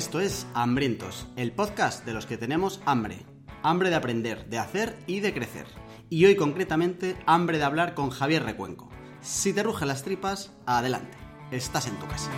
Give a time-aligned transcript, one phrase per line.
[0.00, 3.18] Esto es Hambrientos, el podcast de los que tenemos hambre.
[3.62, 5.66] Hambre de aprender, de hacer y de crecer.
[6.08, 8.88] Y hoy concretamente, hambre de hablar con Javier Recuenco.
[9.20, 11.18] Si te rugen las tripas, adelante.
[11.50, 12.30] Estás en tu casa.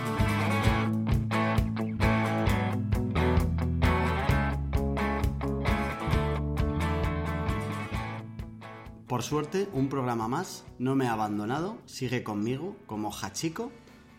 [9.07, 13.71] Por suerte, un programa más no me ha abandonado, sigue conmigo como Hachiko,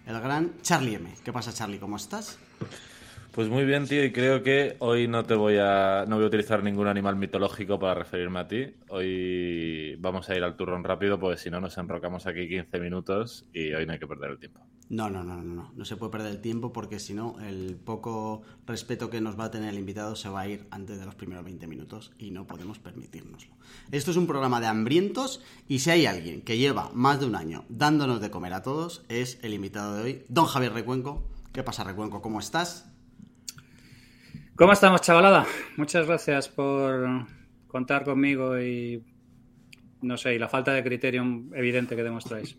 [0.06, 1.14] el gran Charlie M.
[1.22, 1.78] ¿Qué pasa, Charlie?
[1.78, 2.38] ¿Cómo estás?
[3.34, 6.28] Pues muy bien, tío, y creo que hoy no te voy a no voy a
[6.28, 8.66] utilizar ningún animal mitológico para referirme a ti.
[8.90, 13.44] Hoy vamos a ir al turrón rápido, porque si no nos enrocamos aquí 15 minutos
[13.52, 14.60] y hoy no hay que perder el tiempo.
[14.88, 15.72] No, no, no, no, no.
[15.74, 19.46] No se puede perder el tiempo porque si no, el poco respeto que nos va
[19.46, 22.30] a tener el invitado se va a ir antes de los primeros 20 minutos y
[22.30, 23.56] no podemos permitirnoslo.
[23.90, 27.34] Esto es un programa de hambrientos y si hay alguien que lleva más de un
[27.34, 31.24] año dándonos de comer a todos, es el invitado de hoy, don Javier Recuenco.
[31.52, 32.22] ¿Qué pasa, Recuenco?
[32.22, 32.93] ¿Cómo estás?
[34.56, 35.46] ¿Cómo estamos, chavalada?
[35.76, 37.26] Muchas gracias por
[37.66, 39.02] contar conmigo y,
[40.00, 41.24] no sé, y la falta de criterio
[41.54, 42.54] evidente que demostráis.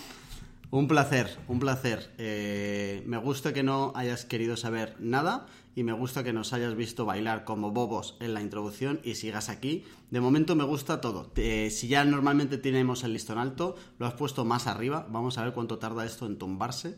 [0.70, 2.14] un placer, un placer.
[2.16, 6.74] Eh, me gusta que no hayas querido saber nada y me gusta que nos hayas
[6.76, 9.84] visto bailar como bobos en la introducción y sigas aquí.
[10.10, 11.30] De momento me gusta todo.
[11.34, 15.06] si ya normalmente tenemos el listón alto, lo has puesto más arriba.
[15.10, 16.96] Vamos a ver cuánto tarda esto en tumbarse.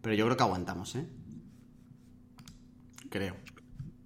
[0.00, 1.06] Pero yo creo que aguantamos, ¿eh?
[3.12, 3.36] Creo.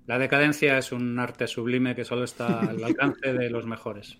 [0.07, 4.19] La decadencia es un arte sublime que solo está al alcance de los mejores.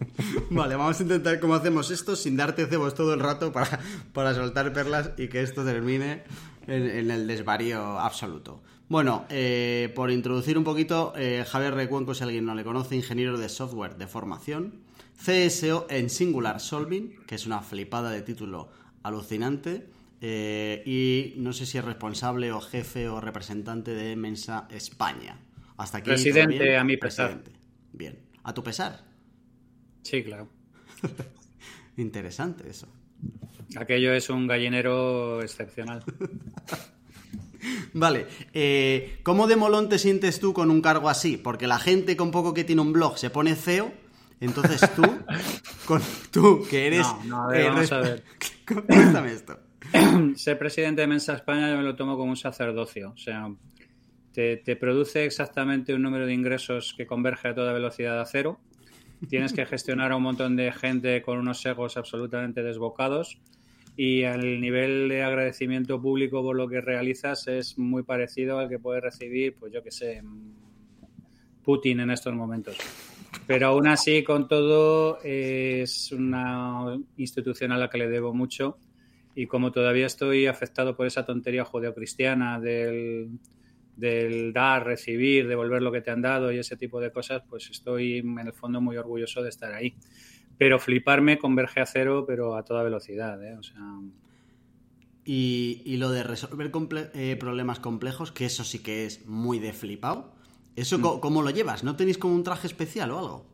[0.50, 3.78] Vale, vamos a intentar cómo hacemos esto sin darte cebos todo el rato para,
[4.12, 6.24] para soltar perlas y que esto termine
[6.66, 8.62] en, el desvarío absoluto.
[8.88, 13.38] Bueno, eh, por introducir un poquito, eh, Javier Recuenco, si alguien no le conoce, ingeniero
[13.38, 14.82] de software de formación,
[15.24, 18.68] CSO en Singular Solving, que es una flipada de título
[19.02, 19.88] alucinante,
[20.24, 25.36] eh, y no sé si es responsable o jefe o representante de Mensa España.
[25.76, 26.10] Hasta aquí.
[26.10, 27.42] Presidente, a mi pesar.
[27.92, 28.20] Bien.
[28.44, 29.04] ¿A tu pesar?
[30.02, 30.48] Sí, claro.
[31.96, 32.86] Interesante eso.
[33.76, 36.04] Aquello es un gallinero excepcional.
[37.92, 41.36] Vale, eh, ¿cómo de molón te sientes tú con un cargo así?
[41.36, 43.92] Porque la gente con poco que tiene un blog se pone feo,
[44.40, 45.02] entonces tú,
[45.86, 46.00] con
[46.30, 47.06] tú que eres...
[47.06, 48.24] No, no, a ver, vamos a ver.
[49.26, 49.71] esto.
[50.36, 53.10] ser presidente de Mensa España yo me lo tomo como un sacerdocio.
[53.10, 53.50] O sea,
[54.32, 58.58] te, produce exactamente un número de ingresos que converge a toda velocidad a cero.
[59.28, 63.38] Tienes que gestionar a un montón de gente con unos egos absolutamente desbocados
[63.96, 68.78] y el nivel de agradecimiento público por lo que realizas es muy parecido al que
[68.78, 70.22] puede recibir, pues yo que sé,
[71.62, 72.78] Putin en estos momentos.
[73.46, 78.78] Pero aún así, con todo, es una institución a la que le debo mucho
[79.34, 83.30] y como todavía estoy afectado por esa tontería judeocristiana del,
[83.96, 87.70] del dar, recibir, devolver lo que te han dado y ese tipo de cosas, pues
[87.70, 89.94] estoy en el fondo muy orgulloso de estar ahí.
[90.58, 93.42] Pero fliparme converge a cero, pero a toda velocidad.
[93.44, 93.56] ¿eh?
[93.58, 93.80] O sea...
[95.24, 96.70] y, y, lo de resolver
[97.14, 100.32] eh, problemas complejos, que eso sí que es muy de flipado.
[100.76, 101.20] ¿Eso mm.
[101.20, 101.84] cómo lo llevas?
[101.84, 103.51] ¿No tenéis como un traje especial o algo?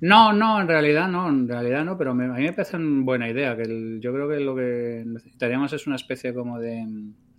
[0.00, 3.28] No, no, en realidad no, en realidad no, pero a mí me parece una buena
[3.28, 6.84] idea, que yo creo que lo que necesitaríamos es una especie como de,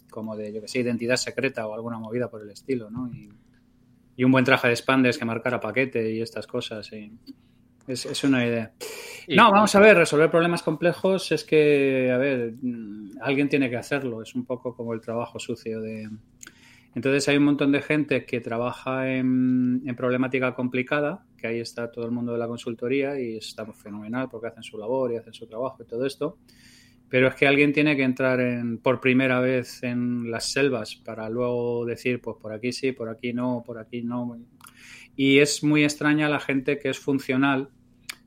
[0.09, 3.09] como de, yo que sé, identidad secreta o alguna movida por el estilo, ¿no?
[3.13, 3.29] Y,
[4.23, 6.89] un buen traje de spandex que marcara paquete y estas cosas,
[7.87, 8.71] Es, una idea.
[9.27, 12.55] No, vamos a ver, resolver problemas complejos es que, a ver,
[13.21, 16.09] alguien tiene que hacerlo, es un poco como el trabajo sucio de...
[16.97, 22.05] Entonces hay un montón de gente que trabaja en problemática complicada, que ahí está todo
[22.05, 25.45] el mundo de la consultoría y está fenomenal porque hacen su labor y hacen su
[25.45, 26.39] trabajo y todo esto.
[27.07, 31.29] Pero es que alguien tiene que entrar en, por primera vez en las selvas para
[31.29, 34.35] luego decir, pues por aquí sí, por aquí no, por aquí no.
[35.15, 37.69] Y es muy extraña la gente que es funcional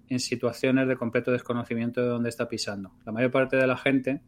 [0.08, 2.92] en situaciones de completo desconocimiento de dónde está pisando.
[3.04, 4.20] La mayor parte de la gente,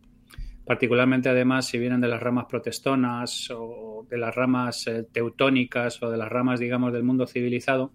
[0.64, 6.10] particularmente además si vienen de las ramas protestonas o de las ramas eh, teutónicas o
[6.10, 7.92] de las ramas, digamos, del mundo civilizado,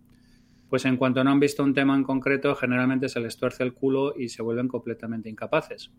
[0.69, 3.73] pues en cuanto no han visto un tema en concreto, generalmente se les tuerce el
[3.73, 5.91] culo y se vuelven completamente incapaces.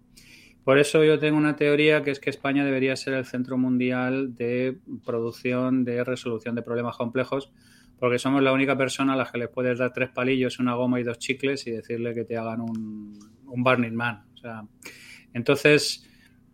[0.63, 4.35] Por eso yo tengo una teoría que es que España debería ser el centro mundial
[4.35, 7.51] de producción, de resolución de problemas complejos,
[7.99, 11.01] porque somos la única persona a la que les puedes dar tres palillos, una goma
[11.01, 14.25] y dos chicles y decirle que te hagan un, un Burning Man.
[15.33, 16.08] entonces,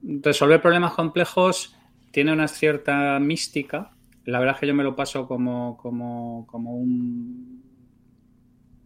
[0.04, 1.76] resolver problemas complejos
[2.10, 3.90] tiene una cierta mística.
[4.24, 7.62] La verdad es que yo me lo paso como, como, como un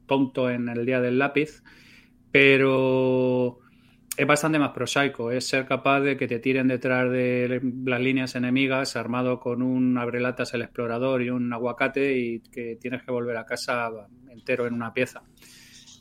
[0.06, 1.62] tonto en el día del lápiz,
[2.32, 3.58] pero
[4.16, 8.34] es bastante más prosaico, es ser capaz de que te tiren detrás de las líneas
[8.34, 13.36] enemigas armado con un abrelatas el explorador y un aguacate y que tienes que volver
[13.36, 13.90] a casa
[14.30, 15.22] entero en una pieza.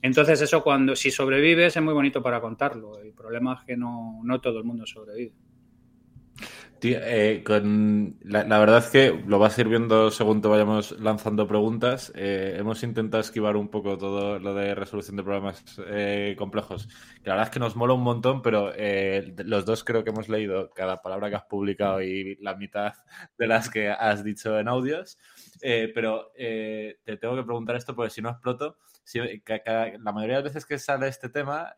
[0.01, 2.99] Entonces eso cuando si sobrevives es muy bonito para contarlo.
[2.99, 5.33] El problema es que no, no todo el mundo sobrevive.
[6.83, 11.47] Eh, con, la, verdad es que lo vas a ir viendo según te vayamos lanzando
[11.47, 12.11] preguntas.
[12.15, 16.88] Eh, hemos intentado esquivar un poco todo lo de resolución de problemas eh, complejos.
[17.23, 18.71] Que la verdad es que nos mola un montón, pero
[19.45, 22.94] los dos creo que hemos leído cada palabra que has publicado y la mitad
[23.38, 25.17] de las que has dicho en audios.
[25.59, 28.77] pero te tengo que preguntar esto porque si no exploto,
[29.07, 31.74] si, la mayoría de veces que sale este tema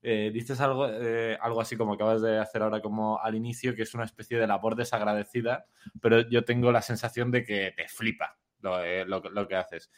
[0.00, 3.82] eh, dices algo, eh, algo así como acabas de hacer ahora como al inicio, que
[3.82, 5.66] es una especie de labor desagradecida,
[6.00, 9.06] pero yo tengo la sensación de que te flipa lo, eh,
[9.48, 9.90] que haces.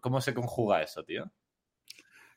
[0.00, 1.30] ¿Cómo se conjuga eso, tío?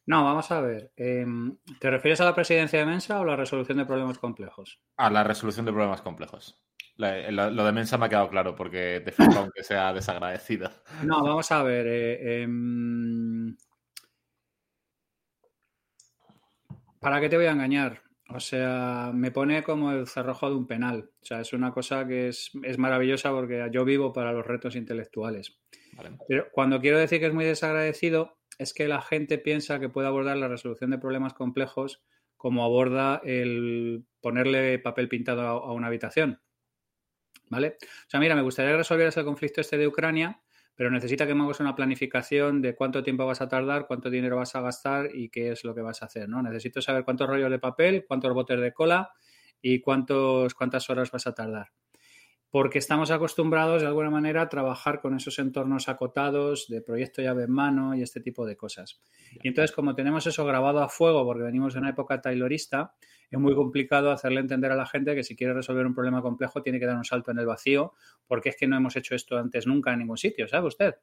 [0.06, 0.92] No, vamos a ver.
[0.98, 4.82] Em, ¿Te refieres a la presidencia de Mensa o la resolución de problemas complejos?
[4.98, 6.62] A la resolución de problemas complejos.
[6.98, 10.72] Lo de Mensa me ha quedado claro porque te flipa aunque sea desagradecida.
[11.04, 11.88] No, vamos a ver.
[11.88, 13.56] Em,
[17.00, 18.02] ¿Para qué te voy a engañar?
[18.30, 21.12] O sea, me pone como el cerrojo de un penal.
[21.22, 25.60] O sea, es una cosa que es, maravillosa porque yo vivo para los retos intelectuales.
[26.28, 30.08] Pero cuando quiero decir que es muy desagradecido, es que la gente piensa que puede
[30.08, 32.04] abordar la resolución de problemas complejos
[32.38, 36.42] como aborda el ponerle papel pintado a, una habitación.
[37.54, 37.78] ¿Vale?
[37.80, 40.42] O sea, mira, me gustaría resolver ese conflicto este de Ucrania
[40.76, 44.38] pero necesita que me hagas una planificación de cuánto tiempo vas a tardar, cuánto dinero
[44.38, 46.42] vas a gastar y qué es lo que vas a hacer, ¿no?
[46.42, 49.12] Necesito saber cuántos rollos de papel, cuántos botes de cola
[49.62, 51.72] y cuántos, cuántas horas vas a tardar
[52.54, 57.46] porque estamos acostumbrados de alguna manera a trabajar con esos entornos acotados de proyecto llave
[57.46, 59.02] en mano y este tipo de cosas.
[59.42, 62.94] Y entonces, como tenemos eso grabado a fuego porque venimos de una época taylorista,
[63.36, 66.62] es muy complicado hacerle entender a la gente que si quiere resolver un problema complejo
[66.62, 67.94] tiene que dar un salto en el vacío,
[68.28, 70.96] porque es que no hemos hecho esto antes nunca en ningún sitio, ¿sabe usted?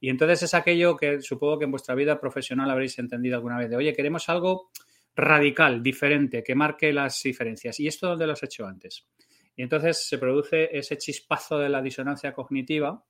[0.00, 3.70] Y entonces es aquello que supongo que en vuestra vida profesional habréis entendido alguna vez
[3.70, 4.70] de, oye, queremos algo
[5.14, 7.78] radical, diferente, que marque las diferencias.
[7.80, 9.06] ¿Y esto dónde lo has hecho antes?
[9.54, 13.04] Y entonces se produce ese chispazo de la disonancia cognitiva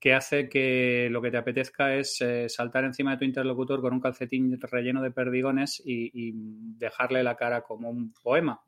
[0.00, 3.92] que hace que lo que te apetezca es eh, saltar encima de tu interlocutor con
[3.92, 6.32] un calcetín relleno de perdigones y,
[6.78, 8.62] dejarle la cara como un poema.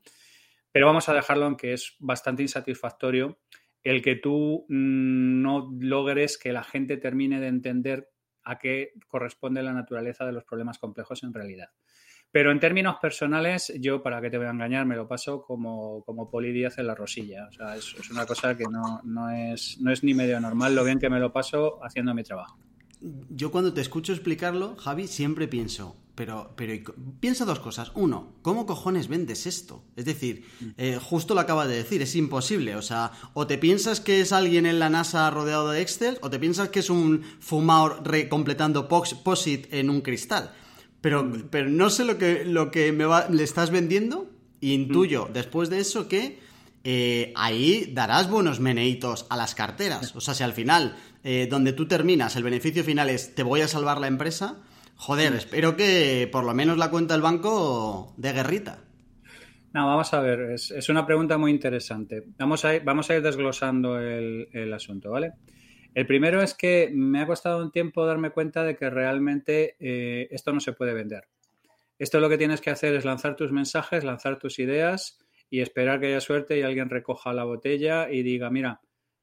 [0.70, 3.38] Pero vamos a dejarlo en que es bastante insatisfactorio
[3.82, 8.10] el que tú mm, no logres que la gente termine de entender
[8.44, 11.70] a qué corresponde la naturaleza de los problemas complejos en realidad.
[12.32, 16.02] Pero en términos personales, yo, para que te voy a engañar, me lo paso como,
[16.04, 17.46] como Poli Díaz en la rosilla.
[17.48, 20.82] O sea, es, una cosa que no, no, es, no es ni medio normal lo
[20.82, 22.56] bien que me lo paso haciendo mi trabajo.
[23.28, 27.92] Yo cuando te escucho explicarlo, Javi, siempre pienso, pero, pero piensa dos cosas.
[27.96, 29.84] Uno, ¿cómo cojones vendes esto?
[29.96, 30.46] Es decir,
[30.78, 32.76] eh, justo lo acaba de decir, es imposible.
[32.76, 36.30] O sea, o te piensas que es alguien en la NASA rodeado de Excel, o
[36.30, 40.52] te piensas que es un fumador recompletando POSIT en un cristal.
[41.02, 44.30] Pero, pero no sé lo que, lo que me le estás vendiendo.
[44.60, 45.32] intuyo mm.
[45.34, 46.38] después de eso que
[46.84, 50.16] eh, ahí darás buenos meneitos a las carteras.
[50.16, 53.60] O sea, si al final, eh, donde tú terminas, el beneficio final es te voy
[53.60, 54.56] a salvar la empresa,
[54.96, 55.36] joder, mm.
[55.36, 58.78] espero que por lo menos la cuenta del banco de guerrita.
[59.74, 62.22] No, vamos a ver, es, una pregunta muy interesante.
[62.38, 65.32] Vamos a ir, vamos a ir desglosando el, el asunto, ¿vale?
[65.94, 70.28] El primero es que me ha costado un tiempo darme cuenta de que realmente eh,
[70.30, 71.28] esto no se puede vender.
[71.98, 75.18] Esto lo que tienes que hacer es lanzar tus mensajes, lanzar tus ideas
[75.50, 78.80] y esperar que haya suerte y alguien recoja la botella y diga, mira,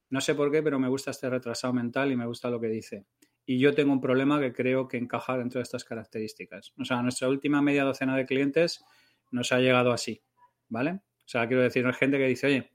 [0.10, 2.68] no sé por qué, pero me gusta este retrasado mental y me gusta lo que
[2.68, 3.06] dice.
[3.46, 6.72] Y yo tengo un problema que creo que encaja dentro de estas características.
[6.80, 8.84] O sea, nuestra última media docena de clientes
[9.32, 10.22] nos ha llegado así,
[10.68, 10.92] ¿vale?
[10.92, 12.72] O sea, quiero decir, hay gente que dice, oye,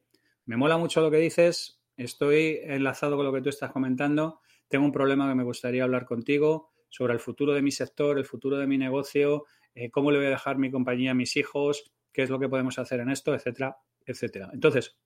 [0.47, 4.41] me mola mucho lo que dices, estoy enlazado con lo que tú estás comentando.
[4.69, 8.25] Tengo un problema que me gustaría hablar contigo sobre el futuro de mi sector, el
[8.25, 11.93] futuro de mi negocio, eh, cómo le voy a dejar mi compañía a mis hijos,
[12.13, 14.51] qué es lo que podemos hacer en esto, etcétera, etcétera.
[14.53, 14.97] Entonces,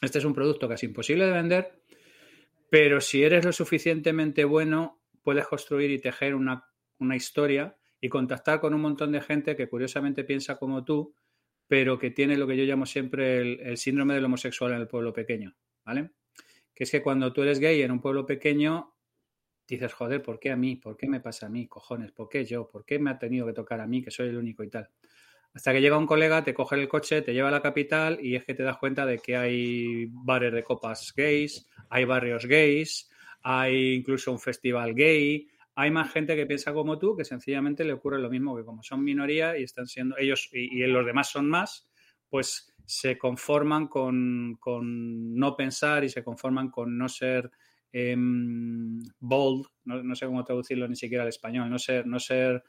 [0.00, 1.82] este es un producto casi imposible de vender,
[2.70, 6.64] pero si eres lo suficientemente bueno, puedes construir y tejer una,
[6.98, 11.14] una historia y contactar con un montón de gente que curiosamente piensa como tú
[11.66, 15.12] pero que tiene lo que yo llamo siempre el, síndrome del homosexual en el pueblo
[15.12, 16.10] pequeño, ¿vale?
[16.74, 18.94] Que es que cuando tú eres gay en un pueblo pequeño,
[19.66, 20.76] dices, joder, ¿por qué a mí?
[20.76, 21.66] ¿Por qué me pasa a mí?
[21.66, 22.68] Cojones, ¿por qué yo?
[22.68, 24.90] ¿Por qué me ha tenido que tocar a mí, que soy el único y tal?
[25.54, 28.34] Hasta que llega un colega, te coge el coche, te lleva a la capital y
[28.34, 33.08] es que te das cuenta de que hay bares de copas gays, hay barrios gays,
[33.42, 37.92] hay incluso un festival gay, hay más gente que piensa como tú, que sencillamente le
[37.92, 41.48] ocurre lo mismo, que como son minoría y están siendo ellos y, los demás son
[41.48, 41.88] más,
[42.28, 44.58] pues se conforman con,
[45.36, 47.50] no pensar y se conforman con no ser
[47.92, 52.62] em, bold, no, sé cómo traducirlo ni siquiera al español, no ser, no ser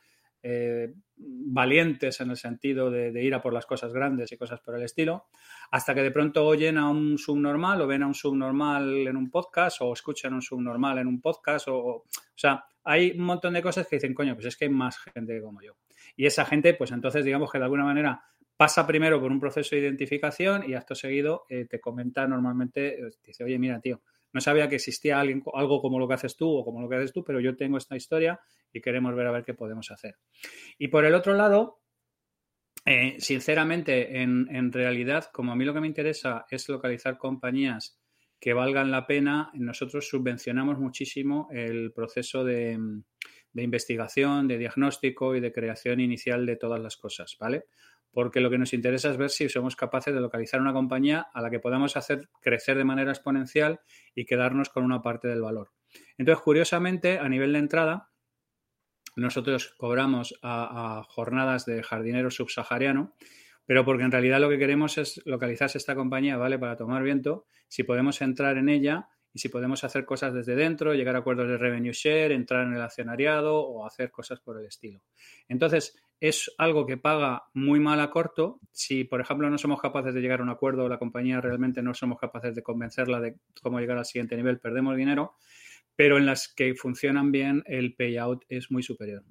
[0.48, 4.76] eh, valientes en el sentido de, ir a por las cosas grandes y cosas por
[4.76, 5.26] el estilo,
[5.72, 9.32] hasta que de pronto oyen a un subnormal o ven a un subnormal en un
[9.32, 13.56] podcast o escuchan a un subnormal en un podcast o, o sea, hay un montón
[13.56, 15.78] de cosas que dicen, coño, pues es que hay más gente como yo.
[16.16, 18.22] Y esa gente, pues entonces digamos que de alguna manera
[18.56, 23.10] pasa primero por un proceso de identificación y acto seguido eh, te comenta normalmente, eh,
[23.26, 24.04] dice, oye, mira, tío,
[24.36, 27.14] no sabía que existía algo como lo que haces tú o como lo que haces
[27.14, 28.38] tú, pero yo tengo esta historia
[28.74, 30.18] y queremos ver a ver qué podemos hacer.
[30.78, 31.80] Y por el otro lado,
[32.84, 37.98] eh, sinceramente, en, realidad, como a mí lo que me interesa es localizar compañías
[38.38, 42.78] que valgan la pena, nosotros subvencionamos muchísimo el proceso de
[43.54, 47.68] investigación, de diagnóstico y de creación inicial de todas las cosas, ¿vale?
[48.12, 51.42] Porque lo que nos interesa es ver si somos capaces de localizar una compañía a
[51.42, 53.82] la que podamos hacer crecer de manera exponencial
[54.14, 55.72] y quedarnos con una parte del valor.
[56.18, 58.10] Entonces, curiosamente, a nivel de entrada,
[59.16, 63.16] nosotros cobramos a, jornadas de jardinero subsahariano,
[63.66, 67.48] pero porque en realidad lo que queremos es localizar esta compañía vale para tomar viento,
[67.68, 71.50] si podemos entrar en ella y si podemos hacer cosas desde dentro, llegar a acuerdos
[71.50, 75.02] de revenue share, entrar en el accionariado o hacer cosas por el estilo.
[75.50, 78.62] Entonces, es algo que paga muy mal a corto.
[78.72, 81.94] Si, por ejemplo, no somos capaces de llegar a un acuerdo, la compañía realmente no
[81.94, 85.36] somos capaces de convencerla de cómo llegar al siguiente nivel, perdemos dinero,
[85.98, 89.26] pero en las que funcionan bien, el payout es muy superior.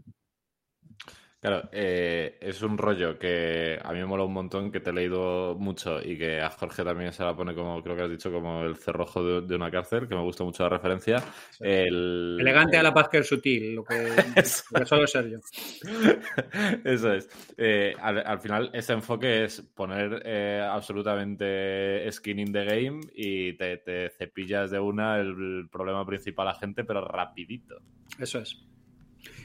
[1.44, 4.92] Claro, eh, es un rollo que a mí me mola un montón, que te he
[4.94, 8.32] leído mucho y que a Jorge también se la pone como, creo que has dicho,
[8.32, 11.22] como el cerrojo de, una cárcel, que me gusta mucho la referencia.
[11.60, 13.94] Elegante a la paz que es sutil, lo que,
[14.86, 15.38] solo ser yo.
[16.84, 17.28] Eso es.
[17.58, 23.76] Eh, al, final, ese enfoque es poner eh, absolutamente skin in the game y te,
[23.76, 27.82] te cepillas de una el problema principal a la gente, pero rapidito.
[28.18, 28.64] Eso es.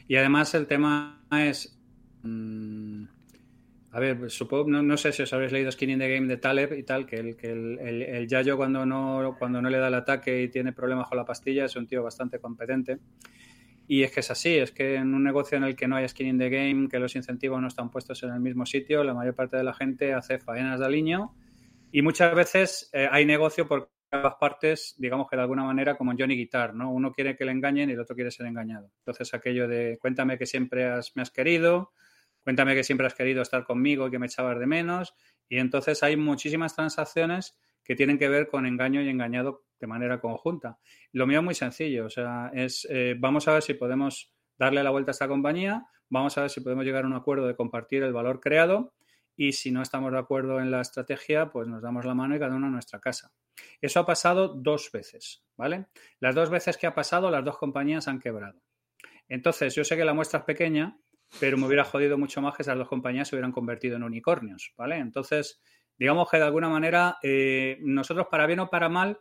[0.07, 1.78] Y además el tema es
[2.23, 3.05] Mm,
[3.91, 6.73] a ver, supongo, no, sé si os habéis leído Skin in the Game de Taleb
[6.73, 9.95] y tal, que el, que el, el, Yayo cuando no, cuando no le da el
[9.95, 12.99] ataque y tiene problemas con la pastilla es un tío bastante competente.
[13.87, 16.07] Y es que es así, es que en un negocio en el que no hay
[16.07, 19.15] skin in the game, que los incentivos no están puestos en el mismo sitio, la
[19.15, 21.33] mayor parte de la gente hace faenas de aliño
[21.91, 26.13] y muchas veces eh, hay negocio por ambas partes, digamos que de alguna manera como
[26.17, 26.91] Johnny Guitar, ¿no?
[26.91, 28.91] Uno quiere que le engañen y el otro quiere ser engañado.
[28.99, 31.91] Entonces aquello de cuéntame que siempre me has querido,
[32.49, 35.13] cuéntame que siempre has querido estar conmigo y que me echabas de menos.
[35.47, 40.19] Y entonces hay muchísimas transacciones que tienen que ver con engaño y engañado de manera
[40.19, 40.79] conjunta.
[41.11, 44.81] Lo mío es muy sencillo, o sea, es eh, vamos a ver si podemos darle
[44.81, 47.55] la vuelta a esta compañía, vamos a ver si podemos llegar a un acuerdo de
[47.55, 48.95] compartir el valor creado
[49.35, 52.39] y si no estamos de acuerdo en la estrategia, pues nos damos la mano y
[52.39, 53.31] cada uno a nuestra casa.
[53.79, 55.85] Eso ha pasado dos veces, ¿vale?
[56.19, 58.59] Las dos veces que ha pasado, las dos compañías han quebrado.
[59.27, 60.97] Entonces, yo sé que la muestra es pequeña,
[61.39, 64.73] pero me hubiera jodido mucho más que esas dos compañías se hubieran convertido en unicornios,
[64.77, 64.97] ¿vale?
[64.97, 65.61] Entonces,
[65.97, 69.19] digamos que de alguna manera eh, nosotros para bien o para mal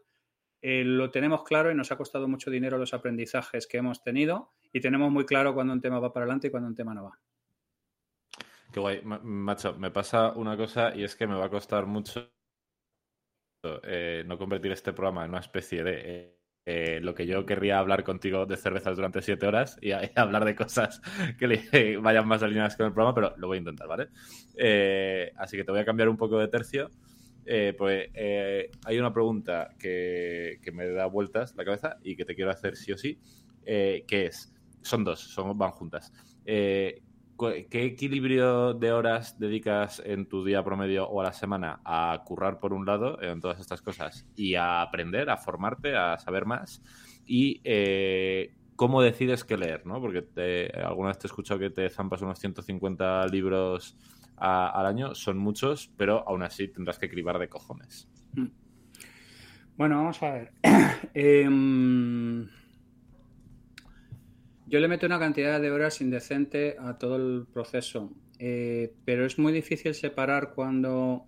[0.61, 4.53] eh, lo tenemos claro y nos ha costado mucho dinero los aprendizajes que hemos tenido
[4.73, 7.05] y tenemos muy claro cuando un tema va para adelante y cuando un tema no
[7.05, 7.19] va.
[8.73, 12.31] Qué guay, macho, me pasa una cosa y es que me va a costar mucho
[13.83, 16.38] eh, no convertir este programa en una especie de
[16.71, 20.55] eh, lo que yo querría hablar contigo de cervezas durante siete horas y, hablar de
[20.55, 21.01] cosas
[21.39, 24.09] que vayan más alineadas con el programa, pero lo voy a intentar, ¿vale?
[24.55, 26.91] Eh, así que te voy a cambiar un poco de tercio.
[27.47, 28.11] Eh, pues
[28.85, 32.93] hay una pregunta que, me da vueltas la cabeza y que te quiero hacer sí
[32.93, 33.19] o sí,
[33.65, 36.13] que es, son dos, son, van juntas.
[37.39, 42.59] ¿Qué equilibrio de horas dedicas en tu día promedio o a la semana a currar
[42.59, 46.83] por un lado en todas estas cosas y a aprender, a formarte, a saber más?
[47.27, 50.01] Y eh, cómo decides qué leer, ¿no?
[50.01, 53.97] Porque alguna vez te he escuchado que te zampas unos 150 libros
[54.37, 58.09] al año, son muchos, pero aún así tendrás que cribar de cojones.
[58.35, 58.47] Mm.
[59.77, 60.53] Bueno, vamos a ver.
[61.15, 62.49] Em,
[64.69, 69.39] yo le meto una cantidad de horas indecente a todo el proceso, eh, pero es
[69.39, 71.25] muy difícil separar cuando,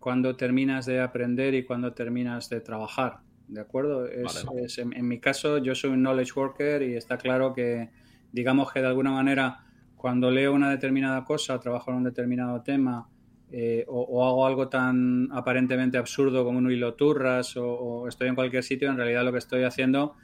[0.00, 3.20] cuando terminas de aprender y cuando terminas de trabajar.
[3.46, 4.06] ¿De acuerdo?
[4.06, 7.90] Es, en, mi caso, yo soy un knowledge worker y está claro que,
[8.32, 9.64] digamos que de alguna manera,
[9.96, 13.08] cuando leo una determinada cosa, trabajo en un determinado tema,
[13.52, 18.34] eh, o, hago algo tan aparentemente absurdo como un hilo turras o, o, estoy en
[18.34, 20.14] cualquier sitio, en realidad lo que estoy haciendo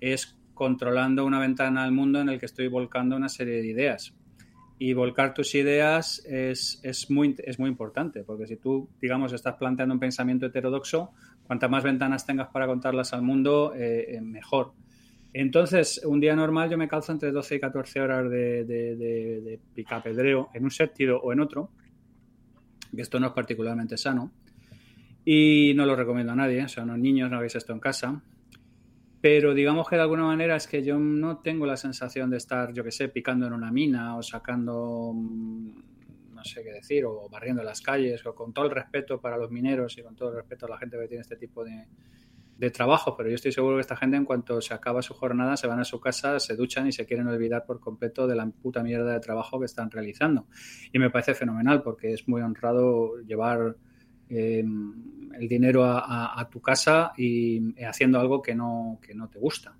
[0.00, 4.14] es controlando una ventana al mundo en el que estoy volcando una serie de ideas.
[4.78, 9.56] Y volcar tus ideas es, es, muy, es muy importante, porque si tú, digamos, estás
[9.56, 11.12] planteando un pensamiento heterodoxo,
[11.46, 14.72] cuantas más ventanas tengas para contarlas al mundo, eh, eh, mejor.
[15.32, 19.60] Entonces, un día normal yo me calzo entre 12 y 14 horas de, de, de,
[19.74, 21.70] picapedreo en un sentido o en otro,
[22.94, 24.30] que esto no es particularmente sano,
[25.24, 28.22] y no lo recomiendo a nadie, o sea, los niños no hagáis esto en casa,
[29.24, 32.74] pero digamos que de alguna manera es que yo no tengo la sensación de estar,
[32.74, 37.26] yo que sé, picando en una mina o sacando, mm, no sé qué decir, o
[37.30, 40.36] barriendo las calles, o con todo el respeto para los mineros y con todo el
[40.36, 41.86] respeto a la gente que tiene este tipo de,
[42.58, 45.56] de trabajo, pero yo estoy seguro que esta gente en cuanto se acaba su jornada
[45.56, 48.44] se van a su casa, se duchan y se quieren olvidar por completo de la
[48.46, 50.48] puta mierda de trabajo que están realizando.
[50.92, 53.76] Y me parece fenomenal porque es muy honrado llevar
[54.36, 54.92] Em,
[55.38, 59.76] el dinero a, tu casa y haciendo algo que no, que no te gusta.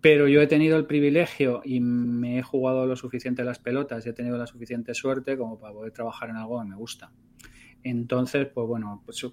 [0.00, 4.10] Pero yo he tenido el privilegio y me he jugado lo suficiente las pelotas y
[4.10, 7.12] he tenido la suficiente suerte como para poder trabajar en algo que me gusta.
[7.82, 9.26] Entonces, pues bueno, pues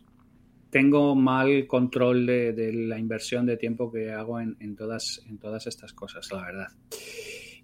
[0.69, 5.67] tengo mal control de, la inversión de tiempo que hago en, en, todas, en todas
[5.67, 6.67] estas cosas, la verdad.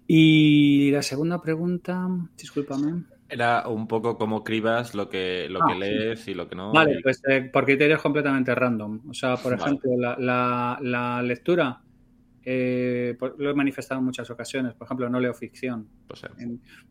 [0.06, 3.04] Y la segunda pregunta, discúlpame.
[3.28, 6.72] Era un poco cómo cribas lo que, lo que ah, lees y lo que no.
[6.72, 9.00] Vale, pues eh, por criterios completamente random.
[9.08, 11.80] O sea, por ejemplo, la, la, lectura
[12.44, 14.74] eh, lo he manifestado en muchas ocasiones.
[14.74, 15.88] Por ejemplo, no leo ficción.
[16.06, 16.22] Pues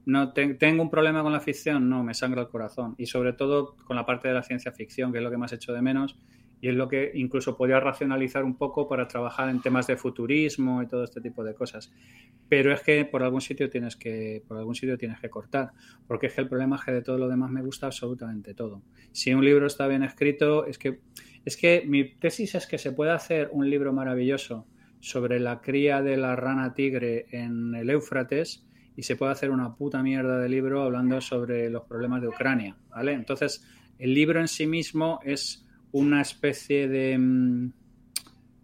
[0.05, 2.95] no tengo un problema con la ficción, no, me sangra el corazón.
[2.97, 5.53] Y sobre todo con la parte de la ciencia ficción, que es lo que más
[5.53, 6.17] hecho de menos
[6.63, 10.81] y es lo que incluso podría racionalizar un poco para trabajar en temas de futurismo
[10.81, 11.91] y todo este tipo de cosas.
[12.47, 15.73] Pero es que por algún sitio tienes que, por algún sitio tienes que cortar,
[16.07, 18.81] porque es que el problema es que de todo lo demás me gusta absolutamente todo.
[19.11, 21.01] Si un libro está bien escrito, es que,
[21.43, 24.65] es que mi tesis es que se puede hacer un libro maravilloso
[25.01, 29.75] sobre la cría de la rana tigre en el Éufrates y se puede hacer una
[29.75, 33.11] puta mierda de libro hablando sobre los problemas de Ucrania, ¿vale?
[33.11, 33.67] Entonces,
[33.99, 37.71] el libro en sí mismo es una especie de, mm,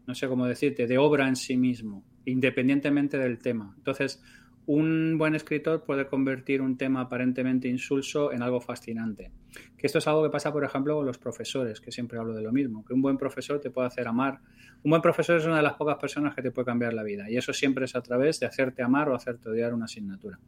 [0.07, 3.73] no sé cómo decirte, de obra en sí mismo, independientemente del tema.
[3.77, 4.21] Entonces,
[4.65, 9.31] un buen escritor puede convertir un tema aparentemente insulso en algo fascinante.
[9.77, 12.41] Que esto es algo que pasa, por ejemplo, con los profesores, que siempre hablo de
[12.41, 14.41] lo mismo, que un buen profesor te puede hacer amar.
[14.83, 17.29] Un buen profesor es una de las pocas personas que te puede cambiar la vida,
[17.29, 20.39] y eso siempre es a través de hacerte amar o hacerte odiar una asignatura.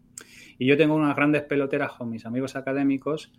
[0.57, 3.31] Y yo tengo unas grandes peloteras con mis amigos académicos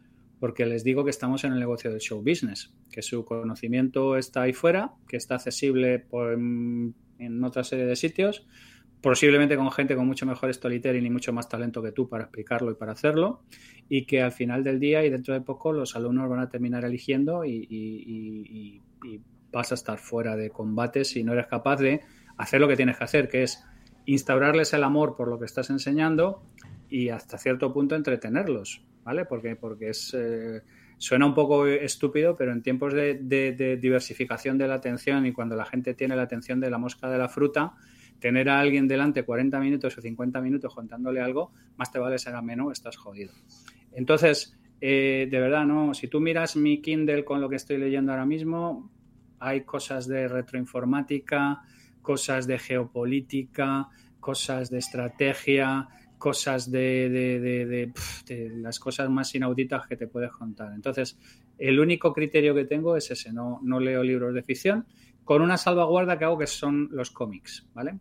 [0.43, 4.43] porque les digo que estamos en el negocio del show business, que su conocimiento está
[4.43, 8.45] ahí fuera, que está accesible en otra serie de sitios,
[9.01, 12.73] posiblemente con gente con mucho mejor storytelling y mucho más talento que tú para explicarlo
[12.73, 13.45] y para hacerlo,
[13.89, 16.85] y que al final del día y dentro de poco los alumnos van a terminar
[16.85, 19.21] eligiendo y, y
[19.53, 22.01] vas a estar fuera de combate si no eres capaz de
[22.37, 23.63] hacer lo que tienes que hacer, que es
[24.07, 26.43] instaurarles el amor por lo que estás enseñando
[26.89, 29.25] y hasta cierto punto entretenerlos ¿vale?
[29.25, 30.63] Porque, porque es, eh,
[30.99, 35.65] suena un poco estúpido, pero en tiempos de, diversificación de la atención y cuando la
[35.65, 37.75] gente tiene la atención de la mosca de la fruta,
[38.21, 42.37] tener a alguien delante 40 minutos o 50 minutos contándole algo, más te vale ser
[42.37, 43.33] ameno, estás jodido.
[43.93, 45.93] Entonces, eh, de verdad, ¿no?
[45.93, 48.91] Si tú miras mi Kindle con lo que estoy leyendo ahora mismo,
[49.41, 51.63] hay cosas de retroinformática,
[52.01, 53.89] cosas de geopolítica,
[54.21, 55.89] cosas de estrategia,
[56.23, 60.73] cosas de, de, las cosas más inauditas que te puedes contar.
[60.73, 61.19] Entonces,
[61.59, 64.87] el único criterio que tengo es ese, no, no leo libros de ficción,
[65.25, 67.99] con una salvaguarda que hago que son los cómics, ¿vale?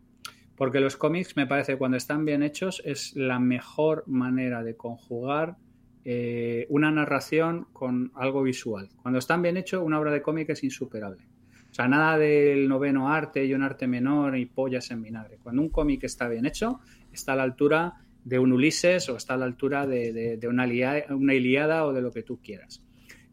[0.56, 5.58] Porque los cómics me parece cuando están bien hechos es la mejor manera de conjugar
[6.06, 8.90] eh, una narración con algo visual.
[9.02, 11.24] Cuando están bien hechos, una obra de cómic es insuperable.
[11.72, 15.40] O sea, nada del noveno arte y un arte menor y pollas en vinagre.
[15.42, 16.82] Cuando un cómic está bien hecho,
[17.12, 20.66] está a la altura de un Ulises o está a la altura de, una,
[21.10, 22.84] una Iliada o de lo que tú quieras.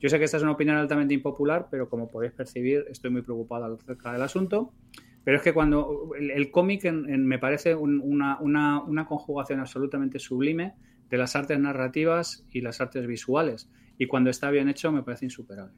[0.01, 3.23] Yo sé que esta es una opinión altamente impopular, pero como podéis percibir, estoy muy
[3.23, 4.73] preocupado acerca del asunto.
[5.25, 10.75] Pero es que cuando el, cómic me parece una, una, conjugación absolutamente sublime
[11.11, 13.69] de las artes narrativas y las artes visuales.
[13.99, 15.75] Y cuando está bien hecho me parece insuperable.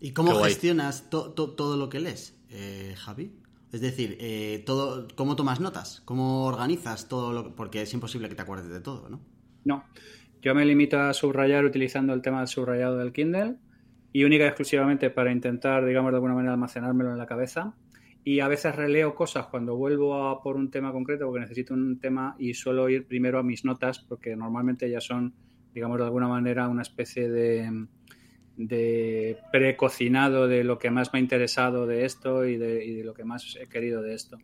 [0.00, 3.32] ¿Y cómo gestionas todo lo que lees, eh, Javi?
[3.72, 6.02] Es decir, eh, todo, ¿cómo tomas notas?
[6.04, 9.20] ¿Cómo organizas todo lo Porque es imposible que te acuerdes de todo, ¿no?
[9.64, 9.84] No.
[10.40, 13.56] Yo me limito a subrayar utilizando el tema del subrayado del Kindle
[14.12, 17.74] y única y exclusivamente para intentar, digamos, de alguna manera almacenármelo en la cabeza.
[18.24, 21.98] Y a veces releo cosas cuando vuelvo a por un tema concreto porque necesito un
[21.98, 25.34] tema y suelo ir primero a mis notas porque normalmente ya son,
[25.74, 27.86] digamos, de alguna manera una especie de
[28.58, 33.24] de precocinado de lo que más me ha interesado de esto y de, lo que
[33.24, 34.36] más he querido de esto.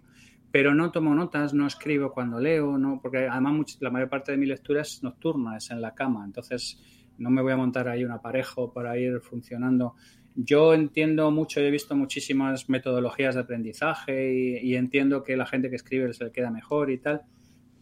[0.52, 4.38] pero no tomo notas, no escribo cuando leo, no, porque además la mayor parte de
[4.38, 6.78] mi lectura es nocturna, es en la cama, entonces
[7.18, 9.94] no me voy a montar ahí un aparejo para ir funcionando.
[10.36, 15.76] Yo entiendo mucho, he visto muchísimas metodologías de aprendizaje y, entiendo que la gente que
[15.76, 17.22] escribe se le queda mejor y tal,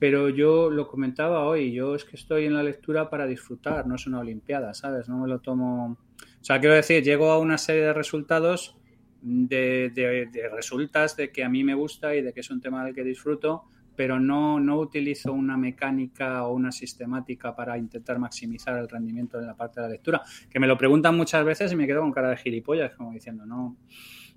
[0.03, 3.95] pero yo lo comentaba hoy, yo es que estoy en la lectura para disfrutar, no
[3.95, 5.09] es una olimpiada, ¿sabes?
[5.09, 5.97] No me lo tomo...
[6.41, 8.77] O sea, quiero decir, llego a una serie de resultados
[9.21, 12.85] de, de, resultas de que a mí me gusta y de que es un tema
[12.85, 13.63] del que disfruto,
[13.95, 19.47] pero no, no utilizo una mecánica o una sistemática para intentar maximizar el rendimiento en
[19.47, 20.23] la parte de la lectura.
[20.51, 23.47] Que me lo preguntan muchas veces y me quedo con cara de gilipollas, como diciendo,
[23.47, 23.77] no,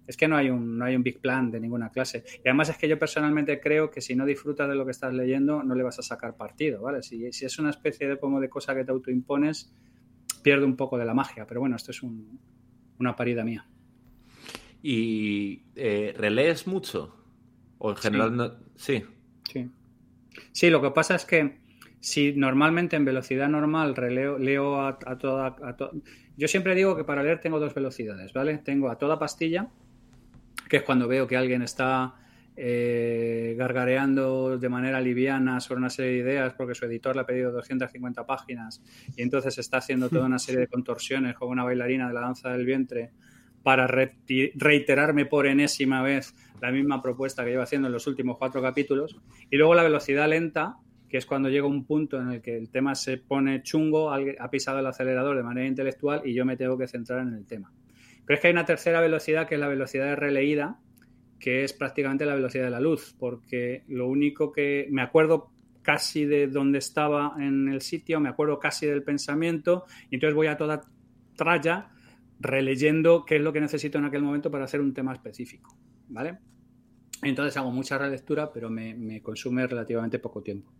[0.07, 2.23] es que no hay un, no hay un big plan de ninguna clase.
[2.43, 5.13] Y además es que yo personalmente creo que si no disfrutas de lo que estás
[5.13, 7.01] leyendo, no le vas a sacar partido, ¿vale?
[7.03, 9.73] Si, si es una especie de como de cosa que te autoimpones,
[10.45, 11.47] pierde un poco de la magia.
[11.47, 13.65] Pero bueno, esto es una parida mía.
[14.83, 17.15] ¿Y eh, relees mucho?
[17.79, 18.35] ¿O en general sí.
[18.35, 18.51] no?
[18.75, 19.71] Sí.
[20.51, 20.69] Sí.
[20.69, 21.57] lo que pasa es que
[21.99, 25.55] si normalmente en velocidad normal releo, leo a, toda...
[26.37, 28.59] Yo siempre digo que para leer tengo dos velocidades, ¿vale?
[28.59, 29.71] Tengo a toda pastilla,
[30.69, 32.15] que es cuando veo que alguien está
[32.57, 37.25] eh, gargareando de manera liviana sobre una serie de ideas porque su editor le ha
[37.25, 38.81] pedido 250 páginas
[39.15, 42.49] y entonces está haciendo toda una serie de contorsiones como una bailarina de la danza
[42.51, 43.11] del vientre
[43.61, 48.61] para reiterarme por enésima vez la misma propuesta que llevo haciendo en los últimos cuatro
[48.61, 49.19] capítulos.
[49.49, 50.77] Y luego la velocidad lenta,
[51.09, 54.49] que es cuando llega un punto en el que el tema se pone chungo, ha
[54.51, 57.73] pisado el acelerador de manera intelectual y yo me tengo que centrar en el tema.
[58.25, 60.79] Pero es que hay una tercera velocidad que es la velocidad de releída,
[61.39, 66.25] que es prácticamente la velocidad de la luz, porque lo único que me acuerdo casi
[66.25, 70.57] de dónde estaba en el sitio, me acuerdo casi del pensamiento, y entonces voy a
[70.57, 70.81] toda
[71.35, 71.91] tralla
[72.39, 75.77] releyendo qué es lo que necesito en aquel momento para hacer un tema específico,
[76.09, 76.39] ¿vale?
[77.21, 80.71] Entonces hago mucha relectura, pero me, consume relativamente poco tiempo.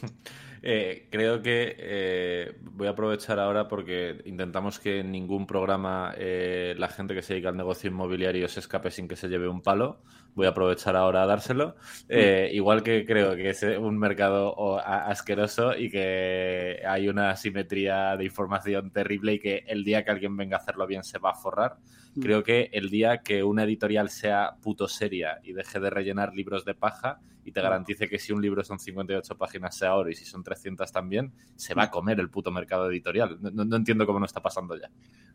[0.64, 6.76] Eh, creo que eh, voy a aprovechar ahora porque intentamos que en ningún programa eh,
[6.78, 9.60] la gente que se dedica al negocio inmobiliario se escape sin que se lleve un
[9.60, 10.00] palo
[10.34, 11.76] voy a aprovechar ahora a dárselo.
[12.08, 18.24] Eh, igual que creo que es un mercado asqueroso y que hay una asimetría de
[18.24, 21.34] información terrible y que el día que alguien venga a hacerlo bien se va a
[21.34, 21.76] forrar.
[22.14, 22.20] Mm.
[22.20, 26.64] Creo que el día que una editorial sea puto seria y deje de rellenar libros
[26.64, 27.62] de paja y te mm.
[27.62, 31.32] garantice que si un libro son 58 páginas sea oro y si son 300 también,
[31.56, 31.90] se va a mm.
[31.90, 33.38] comer el puto mercado editorial.
[33.40, 34.90] No, entiendo cómo no está pasando ya.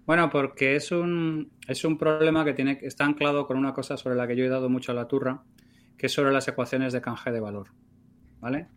[0.06, 4.16] Bueno, porque es un, es un problema que tiene, está anclado con una cosa sobre
[4.16, 5.44] la que yo he dado mucho a la turra,
[5.98, 7.70] que es sobre las ecuaciones de canje de valor.
[8.40, 8.68] ¿Vale?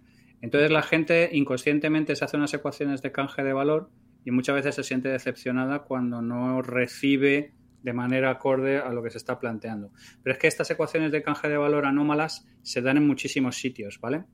[0.41, 3.91] Entonces la gente inconscientemente se hace unas ecuaciones de canje de valor
[4.25, 9.11] y muchas veces se siente decepcionada cuando no recibe de manera acorde a lo que
[9.11, 9.91] se está planteando.
[10.23, 13.99] Pero es que estas ecuaciones de canje de valor anómalas se dan en muchísimos sitios,
[14.01, 14.25] ¿vale?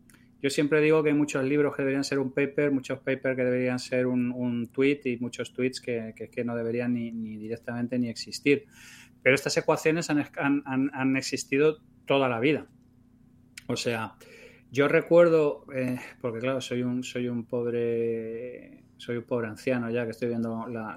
[0.42, 3.44] Yo siempre digo que hay muchos libros que deberían ser un paper, muchos papers que
[3.44, 8.66] deberían ser un, tweet y muchos tweets que, no deberían ni, directamente ni existir.
[9.26, 12.68] Pero estas ecuaciones han, han, existido toda la vida.
[13.66, 14.14] O sea,
[14.70, 20.04] yo recuerdo, eh, porque claro, soy un, soy un pobre soy un pobre anciano ya
[20.04, 20.96] que estoy viendo la,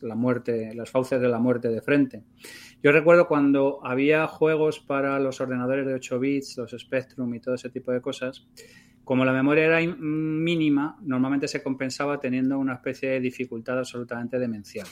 [0.00, 2.24] la, muerte, las fauces de la muerte de frente.
[2.82, 7.56] Yo recuerdo cuando había juegos para los ordenadores de 8 bits, los Spectrum y todo
[7.56, 8.48] ese tipo de cosas,
[9.04, 14.86] como la memoria era mínima, normalmente se compensaba teniendo una especie de dificultad absolutamente demencial.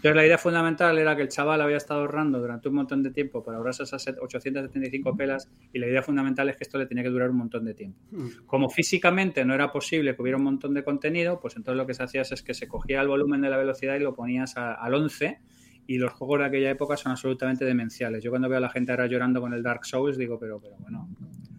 [0.00, 3.10] Entonces, la idea fundamental era que el chaval había estado ahorrando durante un montón de
[3.10, 7.04] tiempo para ahorrarse esas 875 pelas y la idea fundamental es que esto le tenía
[7.04, 7.98] que durar un montón de tiempo.
[8.46, 11.92] Como físicamente no era posible que hubiera un montón de contenido, pues entonces lo que
[11.92, 14.94] se hacía es que se cogía el volumen de la velocidad y lo ponías al
[14.94, 15.38] 11
[15.86, 18.24] y los juegos de aquella época son absolutamente demenciales.
[18.24, 20.76] Yo cuando veo a la gente ahora llorando con el Dark Souls digo, pero, pero
[20.78, 21.10] bueno,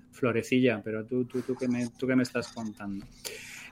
[0.10, 3.06] florecilla, pero tú, tú, tú, ¿qué me, tú qué me estás contando.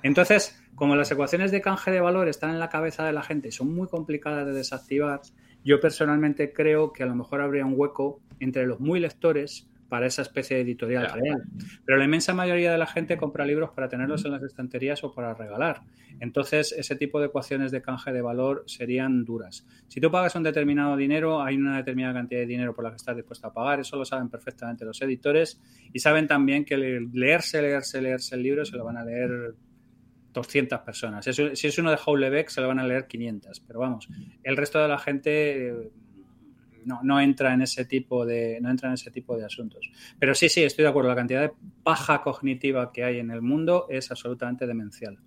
[0.04, 3.50] Entonces, como las ecuaciones de canje de valor están en la cabeza de la gente
[3.50, 5.20] y son muy complicadas de desactivar,
[5.66, 10.06] yo personalmente creo que a lo mejor habría un hueco entre los muy lectores para
[10.06, 11.44] esa especie de editorial real.
[11.84, 15.12] Pero la inmensa mayoría de la gente compra libros para tenerlos en las estanterías o
[15.14, 15.82] para regalar.
[16.22, 19.66] Entonces, ese tipo de ecuaciones de canje de valor serían duras.
[19.90, 22.98] Si tú pagas un determinado dinero, hay una determinada cantidad de dinero por la que
[22.98, 23.82] estás dispuesto a pagar.
[23.82, 25.60] Eso lo saben perfectamente los editores
[25.92, 29.56] y saben también que leerse, leerse, leerse el libro se lo van a leer
[30.34, 31.26] 200 personas.
[31.26, 33.60] si es uno de Houellebecq, se lo van a leer 500.
[33.62, 34.08] Pero vamos,
[34.44, 35.92] el resto de la gente eh,
[36.86, 39.90] no, no, entra en ese tipo de, no entra en ese tipo de asuntos.
[40.20, 41.10] Pero sí, sí, estoy de acuerdo.
[41.10, 45.18] La cantidad de paja cognitiva que hay en el mundo es absolutamente demencial.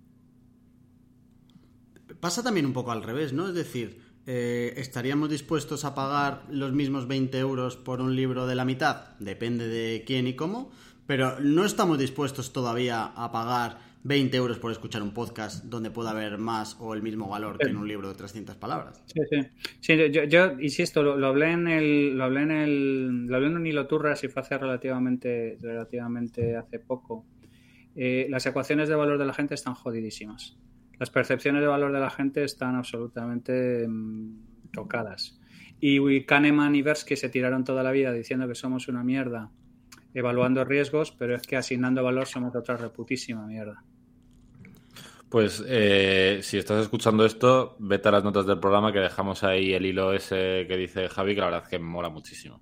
[2.19, 3.49] Pasa también un poco al revés, ¿no?
[3.49, 8.55] Es decir, eh, ¿estaríamos dispuestos a pagar los mismos 20 euros por un libro de
[8.55, 9.17] la mitad?
[9.19, 10.71] Depende de quién y cómo,
[11.05, 16.11] pero no estamos dispuestos todavía a pagar 20 euros por escuchar un podcast donde pueda
[16.11, 19.03] haber más o el mismo valor que en un libro de 300 palabras.
[19.07, 19.47] Sí, sí.
[19.79, 23.57] sí yo, yo, insisto, lo, hablé en el, lo hablé en el, lo hablé en
[23.57, 27.25] un hilo turras y fue hace relativamente, relativamente hace poco.
[27.95, 30.57] Eh, las ecuaciones de valor de la gente están jodidísimas
[30.99, 35.39] las percepciones de valor de la gente están absolutamente mm, tocadas.
[35.79, 39.51] Y Kahneman y Versky se tiraron toda la vida diciendo que somos una mierda,
[40.13, 43.83] evaluando riesgos, pero es que asignando valor somos otra reputísima mierda.
[45.33, 49.73] Pues eh, si estás escuchando esto, vete a las notas del programa que dejamos ahí
[49.73, 52.61] el hilo ese que dice Javi, que la verdad es que me mola muchísimo.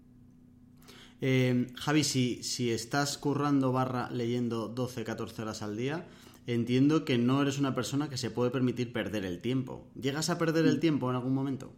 [1.19, 6.07] Eh, Javi, si, si estás currando barra leyendo 12, 14 horas al día,
[6.47, 9.91] entiendo que no eres una persona que se puede permitir perder el tiempo.
[9.99, 11.75] ¿Llegas a perder el tiempo en algún momento?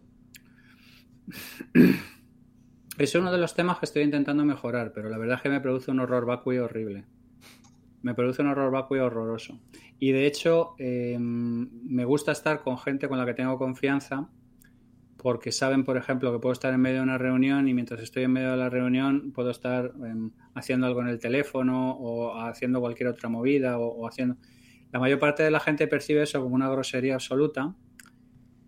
[2.98, 5.60] Es uno de los temas que estoy intentando mejorar, pero la verdad es que me
[5.60, 7.04] produce un horror vacui horrible.
[8.02, 9.58] Me produce un horror vacui horroroso.
[9.98, 14.28] Y de hecho, em, me gusta estar con gente con la que tengo confianza,
[15.16, 18.24] porque saben, por ejemplo, que puedo estar en medio de una reunión y mientras estoy
[18.24, 22.80] en medio de la reunión puedo estar em, haciendo algo en el teléfono o haciendo
[22.80, 24.36] cualquier otra movida o haciendo
[24.94, 27.74] la mayor parte de la gente percibe eso como una grosería absoluta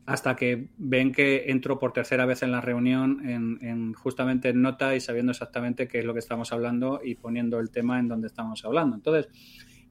[0.07, 4.97] hasta que ven que entro por tercera vez en la reunión en, justamente en nota
[4.97, 8.27] y sabiendo exactamente qué es lo que estamos hablando y poniendo el tema en donde
[8.27, 8.97] estamos hablando.
[8.97, 9.29] Entonces,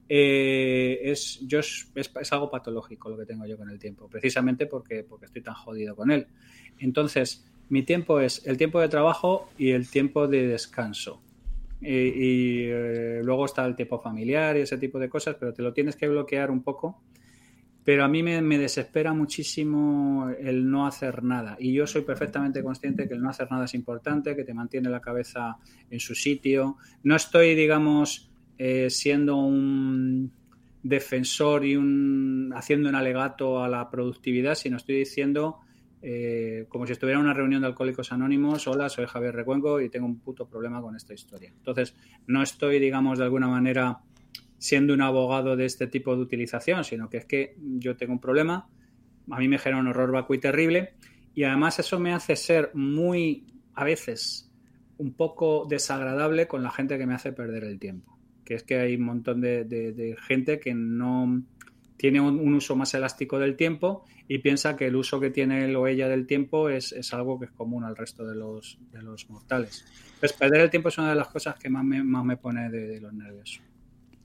[0.08, 5.02] eh, es, yo es, algo patológico lo que tengo yo con el tiempo, precisamente porque,
[5.02, 6.26] porque estoy tan jodido con él.
[6.78, 11.22] Entonces, mi tiempo es el tiempo de trabajo y el tiempo de descanso.
[11.80, 15.72] Y, eh, luego está el tiempo familiar y ese tipo de cosas, pero te lo
[15.72, 17.02] tienes que bloquear un poco.
[17.84, 21.56] Pero a mí me, desespera muchísimo el no hacer nada.
[21.60, 24.88] Y yo soy perfectamente consciente que el no hacer nada es importante, que te mantiene
[24.90, 26.78] la cabeza en su sitio.
[27.04, 30.32] No estoy, digamos, eh, siendo un
[30.82, 35.60] defensor y un haciendo un alegato a la productividad, sino estoy diciendo
[36.02, 39.88] eh, como si estuviera en una reunión de alcohólicos anónimos, hola, soy Javier Recuenco y
[39.88, 41.48] tengo un puto problema con esta historia.
[41.48, 43.98] Entonces, no estoy, digamos, de alguna manera
[44.58, 48.20] siendo un abogado de este tipo de utilización, sino que es que yo tengo un
[48.20, 48.68] problema,
[49.30, 50.94] a mí me genera un horror vacuo y terrible,
[51.34, 54.50] y además eso me hace ser muy, a veces,
[54.98, 58.15] un poco desagradable con la gente que me hace perder el tiempo.
[58.46, 61.42] Que es que hay un montón de gente que no
[61.96, 65.76] tiene un, uso más elástico del tiempo y piensa que el uso que tiene él
[65.76, 69.28] o ella del tiempo es, algo que es común al resto de los, de los
[69.30, 69.84] mortales.
[70.20, 72.68] Pues perder el tiempo es una de las cosas que más me, más me pone
[72.70, 73.60] de, los nervios.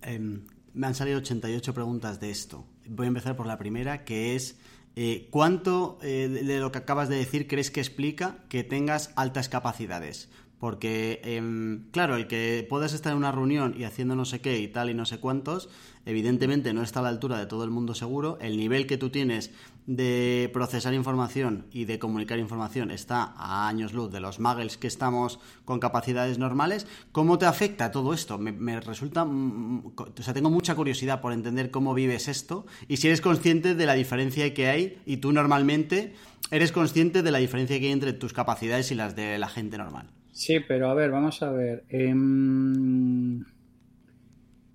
[0.01, 0.41] Em,
[0.73, 2.65] me han salido 88 preguntas de esto.
[2.87, 4.59] Voy a empezar por la primera, que es
[4.95, 9.47] eh, ¿cuánto eh, de lo que acabas de decir crees que explica que tengas altas
[9.47, 10.29] capacidades?
[10.61, 14.59] Porque, em, claro, el que puedas estar en una reunión y haciendo no sé qué
[14.59, 15.69] y tal y no sé cuántos,
[16.05, 18.37] evidentemente no está a la altura de todo el mundo seguro.
[18.39, 19.49] El nivel que tú tienes
[19.87, 24.85] de procesar información y de comunicar información está a años luz de los muggles que
[24.85, 26.85] estamos con capacidades normales.
[27.11, 28.37] ¿Cómo te afecta todo esto?
[28.37, 29.25] Me, resulta.
[29.25, 33.21] Mm, mm, o sea, tengo mucha curiosidad por entender cómo vives esto y si eres
[33.21, 36.13] consciente de la diferencia que hay y tú normalmente
[36.51, 39.79] eres consciente de la diferencia que hay entre tus capacidades y las de la gente
[39.79, 40.20] normal.
[40.31, 41.83] Sí, pero a ver, vamos a ver.
[41.89, 43.43] Em,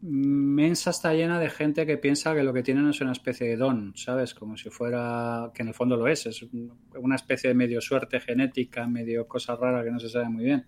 [0.02, 3.56] Mensa está llena de gente que piensa que lo que tienen es una especie de
[3.56, 4.34] don, ¿sabes?
[4.34, 6.46] Como si fuera, que en el fondo lo es, es
[6.94, 10.64] una especie de medio suerte genética, medio cosa rara que no se sabe muy bien.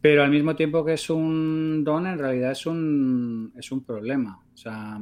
[0.00, 4.40] Pero al mismo tiempo que es un don, en realidad es un, es un problema.
[4.52, 4.98] O sea,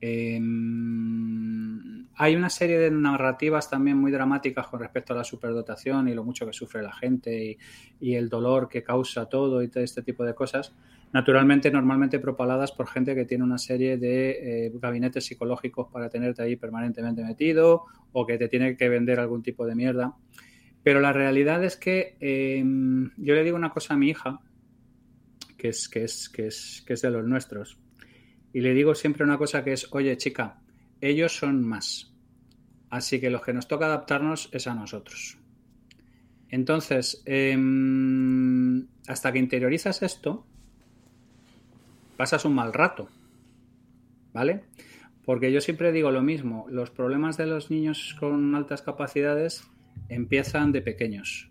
[0.00, 1.80] Em,
[2.14, 6.24] hay una serie de narrativas también muy dramáticas con respecto a la superdotación y lo
[6.24, 7.58] mucho que sufre la gente
[8.00, 10.72] y, el dolor que causa todo y todo este tipo de cosas.
[11.12, 16.42] Naturalmente, normalmente propaladas por gente que tiene una serie de eh, gabinetes psicológicos para tenerte
[16.42, 20.14] ahí permanentemente metido o que te tiene que vender algún tipo de mierda.
[20.82, 24.40] Pero la realidad es que em, yo le digo una cosa a mi hija,
[25.58, 27.78] que es, que es, que es, que es de los nuestros
[28.52, 30.60] y le digo siempre una cosa que es, oye chica,
[31.00, 32.12] ellos son más.
[32.90, 35.38] Así que lo que nos toca adaptarnos es a nosotros.
[36.48, 40.44] Entonces, em, hasta que interiorizas esto,
[42.16, 43.08] pasas un mal rato.
[44.32, 44.64] ¿Vale?
[45.24, 49.64] Porque yo siempre digo lo mismo, los problemas de los niños con altas capacidades
[50.08, 51.50] empiezan de pequeños.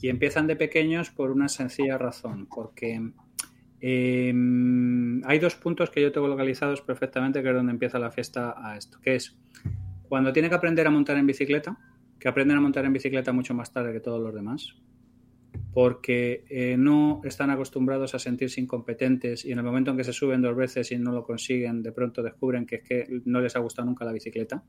[0.00, 3.12] Y empiezan de pequeños por una sencilla razón, porque
[3.86, 8.54] Em, hay dos puntos que yo tengo localizados perfectamente, que es donde empieza la fiesta
[8.56, 9.36] a esto, que es
[10.08, 11.76] cuando tiene que aprender a montar en bicicleta,
[12.18, 14.74] que aprenden a montar en bicicleta mucho más tarde que todos los demás,
[15.74, 20.12] porque eh, no están acostumbrados a sentirse incompetentes y en el momento en que se
[20.12, 23.56] suben dos veces y no lo consiguen, de pronto descubren que es que no les
[23.56, 24.62] ha gustado nunca la bicicleta.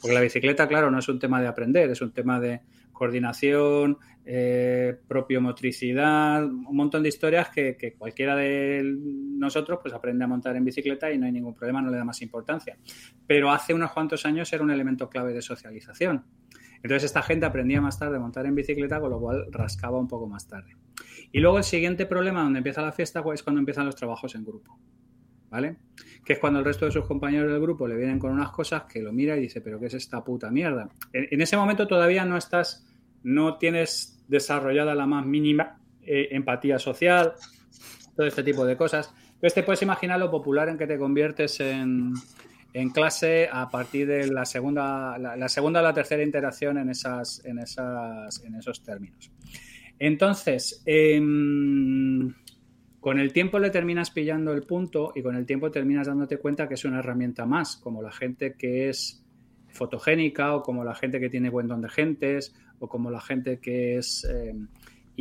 [0.00, 2.60] Porque la bicicleta, claro, no es un tema de aprender, es un tema de
[2.92, 10.26] coordinación, eh, propio motricidad, un montón de historias que, cualquiera de nosotros pues aprende a
[10.26, 12.76] montar en bicicleta y no hay ningún problema, no le da más importancia.
[13.26, 16.24] Pero hace unos cuantos años era un elemento clave de socialización.
[16.82, 20.08] Entonces esta gente aprendía más tarde a montar en bicicleta, con lo cual rascaba un
[20.08, 20.76] poco más tarde.
[21.32, 24.44] Y luego el siguiente problema donde empieza la fiesta es cuando empiezan los trabajos en
[24.44, 24.78] grupo.
[25.50, 25.76] ¿Vale?
[26.24, 28.84] Que es cuando el resto de sus compañeros del grupo le vienen con unas cosas
[28.84, 30.88] que lo mira y dice, pero ¿qué es esta puta mierda?
[31.12, 32.86] En, ese momento todavía no estás,
[33.24, 37.32] no tienes desarrollada la más mínima eh, empatía social,
[38.14, 39.12] todo este tipo de cosas.
[39.26, 42.14] Entonces te puedes imaginar lo popular en que te conviertes en,
[42.72, 47.44] en clase a partir de la segunda, la, segunda o la tercera interacción en, esas,
[47.44, 49.30] en, esas, en esos términos.
[49.98, 52.32] Entonces, em,
[53.00, 56.68] con el tiempo le terminas pillando el punto y con el tiempo terminas dándote cuenta
[56.68, 59.24] que es una herramienta más, como la gente que es
[59.68, 63.58] fotogénica o como la gente que tiene buen don de gentes o como la gente
[63.58, 64.68] que es em,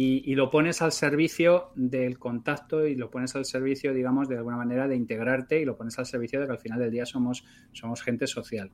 [0.02, 4.56] y, lo pones al servicio del contacto y lo pones al servicio, digamos, de alguna
[4.56, 7.44] manera de integrarte y lo pones al servicio de que al final del día somos,
[7.74, 8.72] somos gente social.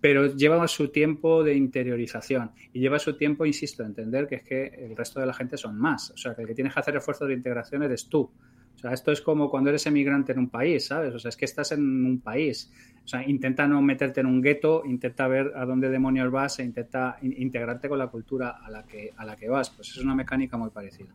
[0.00, 4.42] Pero lleva su tiempo de interiorización y lleva su tiempo, insisto, de entender que es
[4.42, 6.10] que el resto de la gente son más.
[6.10, 8.32] O sea, que el que tienes que hacer esfuerzos de integración eres tú.
[8.76, 11.14] O sea, esto es como cuando eres emigrante en un país, ¿sabes?
[11.14, 12.70] O sea, es que estás en un país.
[13.04, 16.64] O sea, intenta no meterte en un gueto, intenta ver a dónde demonios vas e
[16.64, 19.70] intenta integrarte con la cultura a la que, a la que vas.
[19.70, 21.08] Pues es una mecánica muy parecida.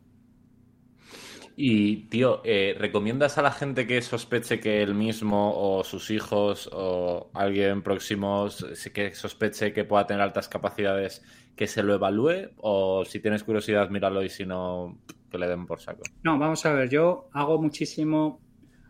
[1.64, 6.68] Y, tío, eh, ¿recomiendas a la gente que sospeche que él mismo o sus hijos
[6.74, 8.48] o alguien próximo
[8.92, 11.24] que sospeche que pueda tener altas capacidades
[11.56, 12.50] que se lo evalúe?
[12.58, 14.98] ¿O si tienes curiosidad, míralo y si no,
[15.30, 16.02] que le den por saco.
[16.24, 18.42] No, vamos a ver, yo hago muchísimo,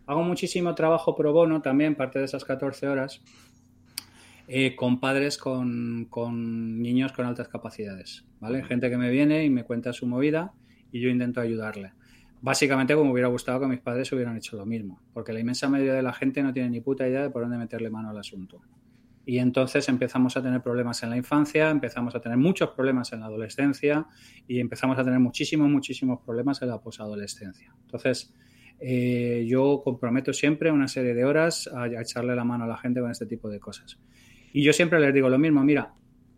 [0.05, 3.21] hago muchísimo trabajo pro bono también, parte de esas 14 horas,
[4.47, 8.63] eh, con padres con, con, niños con altas capacidades, ¿vale?
[8.63, 10.53] Gente que me viene y me cuenta su movida
[10.89, 11.91] y yo intento ayudarle.
[12.41, 15.93] Básicamente como hubiera gustado que mis padres hubieran hecho lo mismo, porque la inmensa mayoría
[15.93, 18.61] de la gente no tiene ni puta idea de por dónde meterle mano al asunto.
[19.25, 23.19] Y entonces empezamos a tener problemas en la infancia, empezamos a tener muchos problemas en
[23.19, 24.07] la adolescencia
[24.47, 27.75] y empezamos a tener muchísimos, muchísimos problemas en la posadolescencia.
[27.83, 28.33] Entonces,
[28.79, 32.99] eh, yo comprometo siempre una serie de horas a, echarle la mano a la gente
[32.99, 33.99] con este tipo de cosas.
[34.53, 35.93] Y yo siempre les digo lo mismo, mira,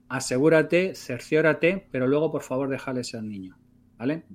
[0.09, 3.57] asegúrate, cerciórate, pero luego por favor déjale ser niño,
[3.97, 4.25] ¿vale?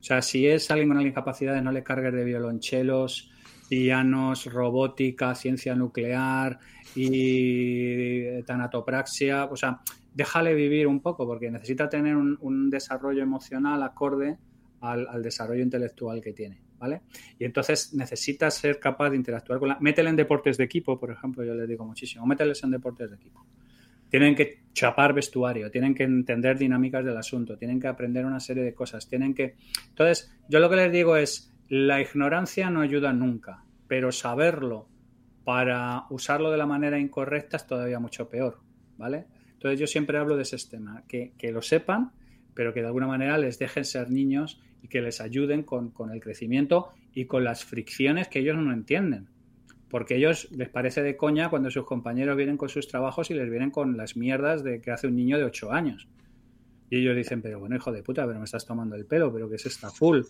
[0.00, 3.30] O sea, si es alguien con incapacidades, no le cargues de violonchelos,
[3.68, 6.58] pianos, robótica, ciencia nuclear
[6.94, 9.44] y tanatopraxia.
[9.46, 9.80] O sea,
[10.14, 14.38] déjale vivir un poco porque necesita tener un, desarrollo emocional acorde
[14.80, 16.62] al, desarrollo intelectual que tiene.
[16.78, 17.02] ¿Vale?
[17.40, 19.78] Y entonces necesita ser capaz de interactuar con la...
[19.80, 23.16] Métele en deportes de equipo, por ejemplo, yo les digo muchísimo, mételes en deportes de
[23.16, 23.44] equipo.
[24.08, 28.62] Tienen que chapar vestuario, tienen que entender dinámicas del asunto, tienen que aprender una serie
[28.62, 29.56] de cosas, tienen que...
[29.88, 34.88] Entonces, yo lo que les digo es, la ignorancia no ayuda nunca, pero saberlo
[35.44, 38.60] para usarlo de la manera incorrecta es todavía mucho peor,
[38.96, 39.26] ¿vale?
[39.54, 42.12] Entonces yo siempre hablo de ese tema, que, lo sepan,
[42.54, 46.12] pero que de alguna manera les dejen ser niños y que les ayuden con, con
[46.12, 49.28] el crecimiento y con las fricciones que ellos no entienden.
[49.90, 53.48] Porque ellos les parece de coña cuando sus compañeros vienen con sus trabajos y les
[53.50, 56.08] vienen con las mierdas de que hace un niño de 8 años.
[56.90, 59.48] Y ellos dicen, pero bueno, hijo de puta, pero me estás tomando el pelo, pero
[59.48, 60.22] que es esta full.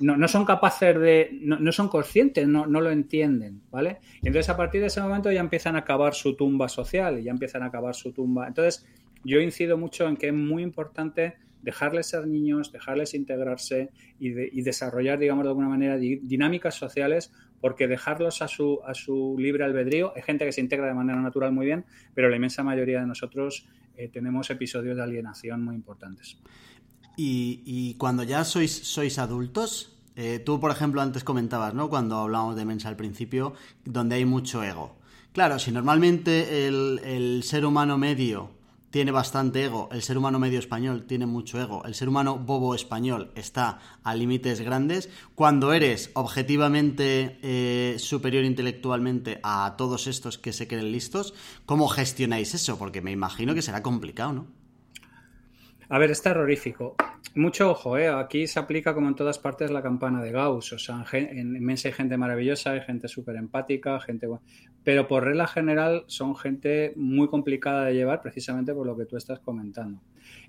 [0.00, 3.98] No, no son capaces de, no, son conscientes, no, no, lo entienden, ¿vale?
[4.18, 7.32] Entonces a partir de ese momento ya empiezan a acabar su tumba social y ya
[7.32, 8.46] empiezan a acabar su tumba.
[8.46, 8.86] Entonces
[9.24, 14.62] yo incido mucho en que es muy importante dejarles ser niños, dejarles integrarse y, y
[14.62, 20.12] desarrollar, digamos, de alguna manera dinámicas sociales, porque dejarlos a su, a su libre albedrío,
[20.14, 21.84] hay gente que se integra de manera natural muy bien,
[22.14, 26.38] pero la inmensa mayoría de nosotros eh, tenemos episodios de alienación muy importantes.
[27.20, 31.90] Y, cuando ya sois, sois adultos, eh, tú, por ejemplo, antes comentabas, ¿no?
[31.90, 33.54] Cuando hablábamos de Mensa al principio,
[33.84, 34.96] donde hay mucho ego.
[35.32, 38.57] Claro, si normalmente el, el ser humano medio
[38.90, 42.74] tiene bastante ego, el ser humano medio español tiene mucho ego, el ser humano bobo
[42.74, 50.52] español está a límites grandes, cuando eres objetivamente eh, superior intelectualmente a todos estos que
[50.52, 51.34] se creen listos,
[51.66, 52.78] ¿cómo gestionáis eso?
[52.78, 54.67] Porque me imagino que será complicado, ¿no?
[55.90, 56.96] A ver, es terrorífico.
[57.34, 58.08] Mucho ojo, ¿eh?
[58.08, 60.72] Aquí se aplica como en todas partes la campana de Gauss.
[60.74, 64.28] O sea, en Mensa hay gente maravillosa, hay gente súper empática, gente...
[64.84, 69.16] Pero por regla general son gente muy complicada de llevar precisamente por lo que tú
[69.16, 70.02] estás comentando.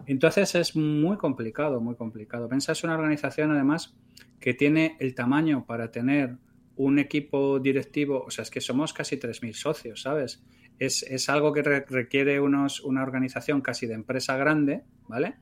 [0.08, 2.50] Entonces es muy complicado, muy complicado.
[2.50, 3.96] Mensa es una organización además
[4.42, 6.36] que tiene el tamaño para tener
[6.76, 10.42] un equipo directivo, o sea, es que somos casi 3.000 socios, ¿sabes?
[10.80, 15.36] Es, algo que requiere unos, una organización casi de empresa grande, ¿vale?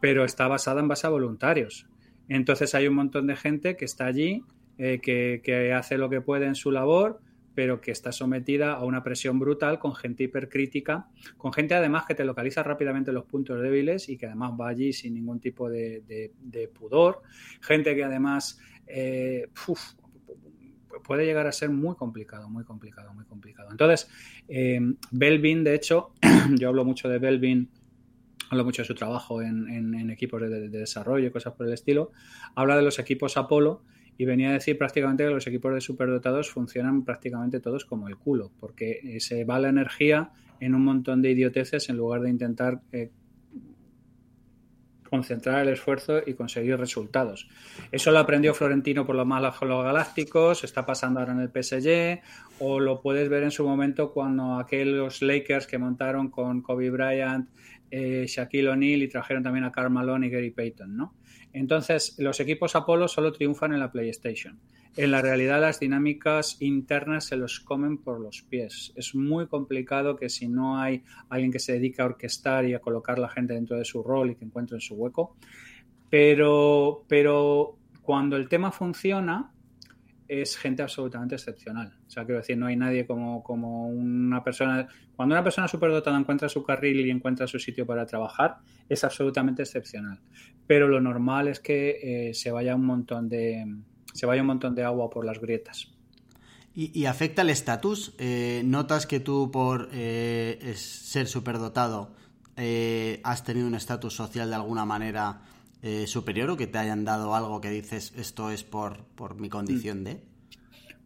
[0.00, 1.86] Pero está basada en base a voluntarios.
[2.28, 4.44] Entonces hay un montón de gente que está allí,
[4.78, 7.20] eh, que, que, hace lo que puede en su labor,
[7.58, 12.14] pero que está sometida a una presión brutal con gente hipercrítica, con gente además que
[12.14, 16.30] te localiza rápidamente los puntos débiles y que además va allí sin ningún tipo de,
[16.72, 17.20] pudor,
[17.60, 19.48] gente que además eh,
[21.02, 23.70] puede llegar a ser muy complicado, muy complicado, muy complicado.
[23.70, 24.08] Entonces,
[24.48, 24.80] eh,
[25.10, 26.12] Belvin, de hecho,
[26.58, 27.68] yo hablo mucho de Belvin,
[28.50, 32.12] hablo mucho de su trabajo en, equipos de, de, desarrollo cosas por el estilo,
[32.54, 33.82] habla de los equipos Apolo
[34.16, 38.16] y venía a decir prácticamente que los equipos de superdotados funcionan prácticamente todos como el
[38.16, 42.80] culo, porque se va la energía en un montón de idioteces en lugar de intentar
[42.92, 43.10] eh,
[45.08, 47.48] concentrar el esfuerzo y conseguir resultados.
[47.90, 52.20] Eso lo aprendió Florentino por los malos galácticos, está pasando ahora en el PSG,
[52.60, 57.48] o lo puedes ver en su momento cuando aquellos Lakers que montaron con Kobe Bryant,
[57.90, 61.14] eh, Shaquille O'Neal y trajeron también a Karl Malone y Gary Payton, ¿no?
[61.52, 64.58] Entonces, los equipos Apolo solo triunfan en la PlayStation.
[64.96, 68.92] En la realidad, las dinámicas internas se los comen por los pies.
[68.96, 72.80] Es muy complicado que si no hay alguien que se dedique a orquestar y a
[72.80, 75.36] colocar la gente dentro de su rol y que encuentren su hueco.
[76.10, 79.52] Pero, pero cuando el tema funciona,
[80.28, 81.94] es gente absolutamente excepcional.
[82.06, 84.86] O sea, quiero decir, no hay nadie como, como una persona.
[85.16, 88.58] Cuando una persona superdotada encuentra su carril y encuentra su sitio para trabajar,
[88.88, 90.20] es absolutamente excepcional.
[90.66, 93.64] Pero lo normal es que eh, se vaya un montón de.
[94.18, 95.88] Se vaya un montón de agua por las grietas.
[96.74, 98.14] ¿Y, afecta el estatus?
[98.18, 102.14] Eh, ¿Notas que tú, por eh, ser superdotado,
[103.24, 105.42] has tenido un estatus social de alguna manera
[105.80, 109.48] eh, superior o que te hayan dado algo que dices esto es por, por mi
[109.48, 110.20] condición de?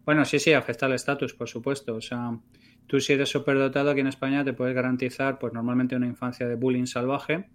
[0.07, 1.95] Bueno, sí, sí, afecta al estatus, por supuesto.
[1.95, 2.39] O sea,
[2.87, 6.57] Tú si eres superdotado aquí en España te puedes garantizar pues normalmente una infancia de
[6.57, 7.47] bullying salvaje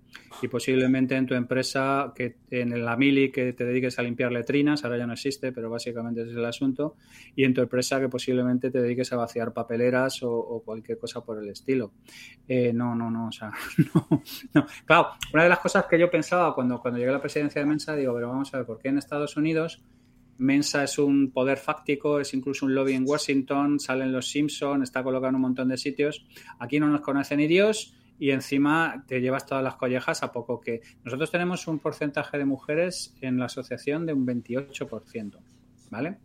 [0.41, 4.84] y posiblemente en tu empresa que en la mili que te dediques a limpiar letrinas,
[4.84, 6.95] ahora ya no existe, pero básicamente ese es el asunto,
[7.36, 11.41] y en tu empresa que posiblemente te dediques a vaciar papeleras o, cualquier cosa por
[11.41, 11.91] el estilo.
[12.47, 13.51] Eh, no, no, no, o sea,
[13.93, 14.07] no,
[14.53, 14.65] no.
[14.86, 17.67] Claro, una de las cosas que yo pensaba cuando, cuando llegué a la presidencia de
[17.67, 19.84] Mensa, digo, pero vamos a ver, ¿por qué en Estados Unidos
[20.38, 25.03] Mensa es un poder fáctico, es incluso un lobby en Washington, salen los Simpson, está
[25.03, 26.25] colocado en un montón de sitios.
[26.59, 30.59] Aquí no nos conoce ni Dios y encima te llevas todas las collejas a poco
[30.59, 35.39] que nosotros tenemos un porcentaje de mujeres en la asociación de un 28%.
[35.89, 36.17] ¿Vale?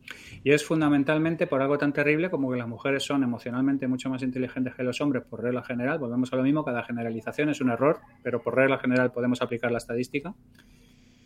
[0.43, 4.21] Y es fundamentalmente por algo tan terrible como que las mujeres son emocionalmente mucho más
[4.25, 6.01] inteligentes que los hombres por regla general.
[6.01, 9.71] Volvemos a lo mismo, cada generalización es un error, pero por regla general podemos aplicar
[9.71, 10.35] la estadística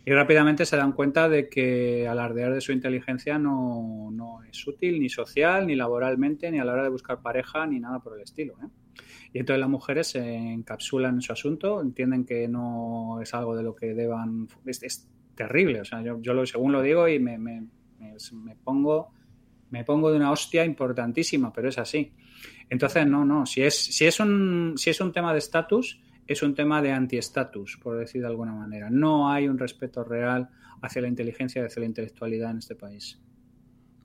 [0.07, 5.09] y rápidamente se dan cuenta de que alardear de su inteligencia no, es útil ni
[5.09, 8.53] social, ni laboralmente, ni a la hora de buscar pareja, ni nada por el estilo.
[8.63, 9.01] ¿eh?
[9.33, 13.63] Y entonces las mujeres se encapsulan en su asunto, entienden que no es algo de
[13.63, 14.47] lo que deban...
[14.65, 17.67] Es, terrible, o sea, yo, yo lo, según lo digo y me, me,
[17.99, 19.11] me, pongo,
[19.71, 22.13] me pongo de una hostia importantísima, pero es así.
[22.69, 26.43] Entonces, no, no, si es, si es, un, si es un tema de estatus es
[26.43, 28.89] un tema de anti-estatus, por decir de alguna manera.
[28.89, 30.49] No hay un respeto real
[30.81, 33.19] hacia la inteligencia y hacia la intelectualidad en este país.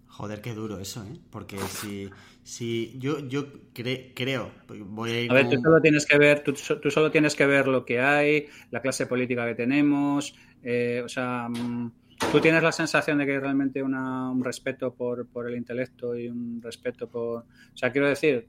[0.06, 1.18] Joder, qué duro eso, ¿eh?
[1.30, 2.10] Porque si,
[2.42, 5.30] si yo, yo creo, voy a ir...
[5.30, 8.46] A ver, tú solo tienes que ver, tú, solo tienes que ver lo que hay,
[8.70, 11.92] la clase política que tenemos, eh, o sea, mm,
[12.30, 16.28] tú tienes la sensación de que hay realmente un respeto por, por el intelecto y
[16.28, 17.38] un respeto por...
[17.38, 18.48] O sea, quiero decir,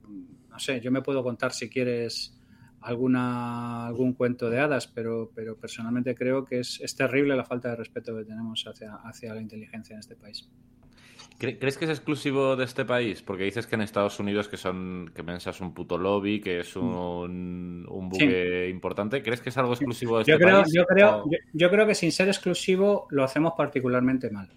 [0.50, 2.38] no sé, yo me puedo contar si quieres
[2.84, 7.70] alguna, algún cuento de hadas, pero, pero personalmente creo que es, es terrible la falta
[7.70, 10.50] de respeto que tenemos hacia, hacia la inteligencia en este país.
[11.40, 13.22] ¿Crees que es exclusivo de este país?
[13.22, 16.62] Porque dices que en Estados Unidos que son que Mensa es un puto lobby, que
[16.62, 19.22] es un, un buque importante.
[19.22, 20.72] ¿Crees que es algo exclusivo de este país?
[20.74, 24.50] Yo creo, yo, creo que sin ser exclusivo lo hacemos particularmente mal.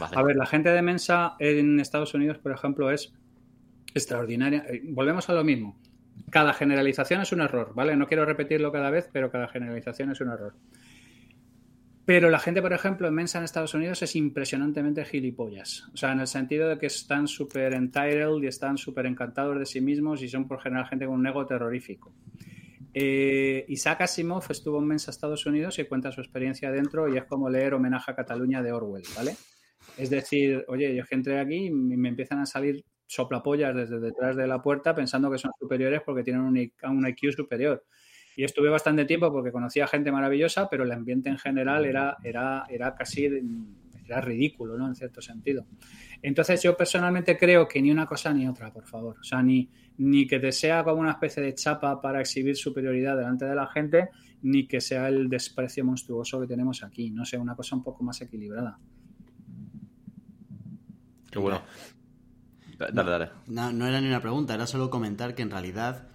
[0.00, 3.14] A ver, la gente de Mensa en Estados Unidos, por ejemplo, es
[3.94, 4.66] extraordinaria.
[4.68, 5.78] Eh, volvemos a lo mismo
[6.34, 7.94] cada generalización es un error, ¿vale?
[7.94, 10.56] No quiero repetirlo cada vez, pero cada generalización es un error.
[12.04, 15.84] Pero la gente, por ejemplo, en Mensa en Estados Unidos es impresionantemente gilipollas.
[15.94, 19.64] O sea, en el sentido de que están súper entitled y están súper encantados de
[19.64, 22.12] sí mismos y son por general gente con un ego terrorífico.
[22.92, 27.16] Eh, Isaac Asimov estuvo un mes a Estados Unidos y cuenta su experiencia dentro y
[27.16, 29.36] es como leer homenaje a Cataluña de Orwell, ¿vale?
[29.96, 34.36] Es decir, oye, yo que entré aquí y me empiezan a salir soplapollas desde detrás
[34.36, 37.84] de la puerta pensando que son superiores porque tienen un IQ superior.
[38.36, 42.64] Y estuve bastante tiempo porque conocía gente maravillosa, pero el ambiente en general era, era,
[42.68, 43.28] era casi
[44.06, 44.86] era ridículo, ¿no?
[44.88, 45.66] En cierto sentido.
[46.20, 49.16] Entonces yo personalmente creo que ni una cosa ni otra, por favor.
[49.20, 53.16] O sea, ni, ni que te sea como una especie de chapa para exhibir superioridad
[53.16, 54.10] delante de la gente,
[54.42, 57.10] ni que sea el desprecio monstruoso que tenemos aquí.
[57.10, 58.78] No sé, una cosa un poco más equilibrada.
[61.30, 61.62] Qué bueno.
[62.78, 63.30] Dale, dale.
[63.46, 66.06] No, no era ni una pregunta, era solo comentar que en realidad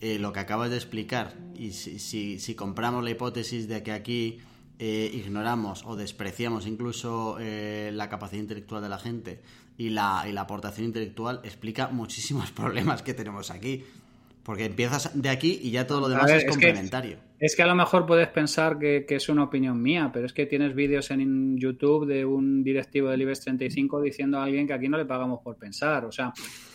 [0.00, 3.92] eh, lo que acabas de explicar, y si, si, si compramos la hipótesis de que
[3.92, 4.38] aquí
[4.78, 9.42] eh, ignoramos o despreciamos incluso eh, la capacidad intelectual de la gente
[9.76, 13.84] y la, y la aportación intelectual, explica muchísimos problemas que tenemos aquí.
[14.42, 17.18] Porque empiezas de aquí y ya todo lo demás es, complementario.
[17.38, 20.46] es que a lo mejor puedes pensar que, es una opinión mía, pero es que
[20.46, 24.88] tienes vídeos en YouTube de un directivo del IBEX 35 diciendo a alguien que aquí
[24.88, 26.06] no le pagamos por pensar.
[26.06, 26.32] O sea,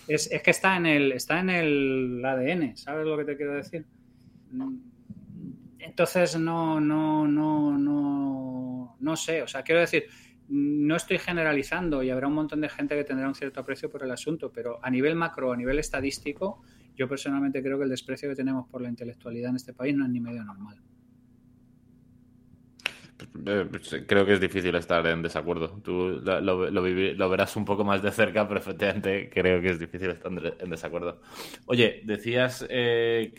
[0.08, 3.56] es, es que está en, el, está en el ADN, ¿sabes lo que te quiero
[3.56, 3.86] decir?
[5.80, 9.42] Entonces, no, no, no, no, no sé.
[9.42, 10.06] O sea, quiero decir,
[10.50, 14.04] no estoy generalizando y habrá un montón de gente que tendrá un cierto aprecio por
[14.04, 16.62] el asunto, pero a nivel macro, a nivel estadístico,
[16.96, 20.06] yo personalmente creo que el desprecio que tenemos por la intelectualidad en este país no
[20.06, 20.78] es ni medio normal.
[23.48, 23.70] Eh,
[24.08, 25.80] creo que es difícil estar en desacuerdo.
[25.84, 30.32] Tú lo, verás un poco más de cerca, pero efectivamente creo que es difícil estar
[30.32, 31.22] en desacuerdo.
[31.66, 33.32] Oye, decías eh,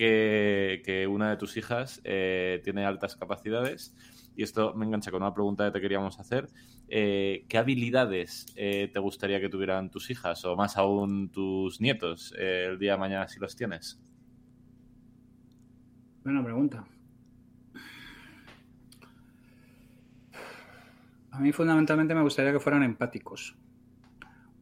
[0.84, 3.94] que, una de tus hijas eh, tiene altas capacidades
[4.34, 6.48] y esto me engancha con una pregunta que te queríamos hacer.
[6.88, 12.92] ¿Qué habilidades te gustaría que tuvieran tus hijas o más aún tus nietos el día
[12.92, 14.00] de mañana si los tienes?
[16.24, 16.84] Buena pregunta.
[21.30, 23.56] A mí fundamentalmente me gustaría que fueran empáticos.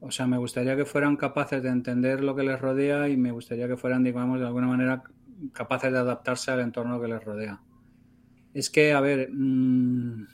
[0.01, 3.31] O sea, me gustaría que fueran capaces de entender lo que les rodea y me
[3.31, 5.05] gustaría que fueran, digamos, de alguna manera
[5.53, 7.63] capaces de adaptarse al entorno que les rodea.
[8.53, 10.27] Es que, a ver, mmm,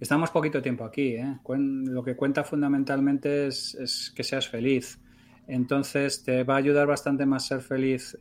[0.00, 1.16] estamos poquito tiempo aquí.
[1.16, 1.38] ¿eh?
[1.46, 5.00] Lo que cuenta fundamentalmente es, que seas feliz.
[5.46, 8.18] Entonces te va a ayudar bastante más ser feliz,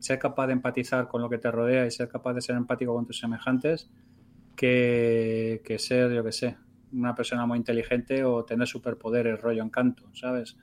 [0.00, 2.92] ser capaz de empatizar con lo que te rodea y ser capaz de ser empático
[2.94, 3.88] con tus semejantes
[4.56, 6.56] que, ser, yo que sé,
[6.92, 10.56] una persona muy inteligente o tener superpoderes, rollo encanto, ¿sabes?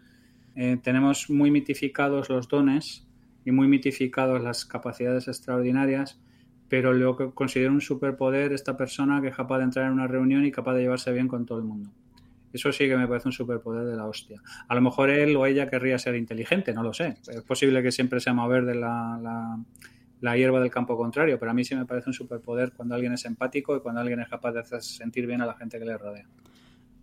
[0.56, 3.08] Eh, tenemos muy mitificados los dones
[3.46, 6.20] y muy mitificados las capacidades extraordinarias,
[6.72, 10.08] pero lo que considero un superpoder esta persona que es capaz de entrar en una
[10.08, 11.90] reunión y capaz de llevarse bien con todo el mundo.
[12.54, 14.42] Eso sí que me parece un superpoder de la hostia.
[14.70, 17.18] A lo mejor él o ella querría ser inteligente, no lo sé.
[17.28, 19.60] Es posible que siempre sea mover de la
[20.22, 23.12] la hierba del campo contrario, pero a mí sí me parece un superpoder cuando alguien
[23.14, 25.86] es empático y cuando alguien es capaz de hacer sentir bien a la gente que
[25.86, 26.26] le rodea.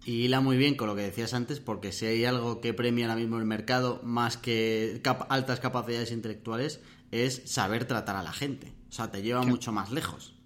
[0.07, 3.07] Y hila muy bien con lo que decías antes, porque si hay algo que premia
[3.07, 8.78] ahora mismo el mercado más que altas capacidades intelectuales, es saber tratar a la gente.
[8.89, 10.41] O sea, te lleva mucho más lejos.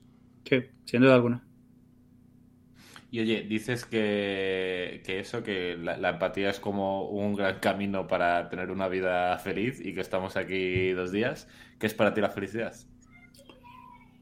[0.45, 1.45] Sí, sin duda alguna.
[3.12, 8.70] Y oye, dices que, eso, que la, empatía es como un gran camino para tener
[8.70, 11.47] una vida feliz y que estamos aquí dos días.
[11.78, 12.74] ¿Qué es para ti la felicidad?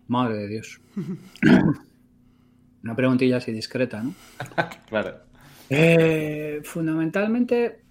[0.09, 0.81] Madre de Dios.
[2.83, 4.13] Una preguntilla así discreta, ¿no?
[4.89, 5.21] claro.
[5.69, 7.85] Eh, fundamentalmente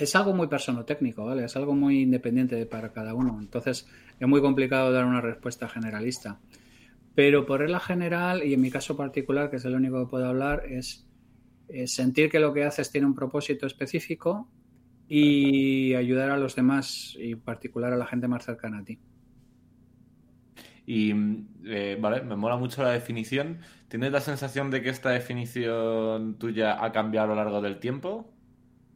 [0.00, 0.48] es algo muy
[0.86, 1.44] técnico, ¿vale?
[1.44, 3.38] Es algo muy independiente para cada uno.
[3.38, 3.86] Entonces
[4.18, 6.40] es muy complicado dar una respuesta generalista.
[7.14, 10.26] Pero por regla general, y en mi caso particular, que es el único que puedo
[10.26, 11.06] hablar, es,
[11.86, 14.48] sentir que lo que haces tiene un propósito específico
[15.06, 18.98] y ayudar a los demás, y en particular a la gente más cercana a ti.
[20.86, 21.12] Y,
[21.64, 23.58] eh, vale, me mola mucho la definición.
[23.88, 28.32] ¿Tienes la sensación de que esta definición tuya ha cambiado a lo largo del tiempo?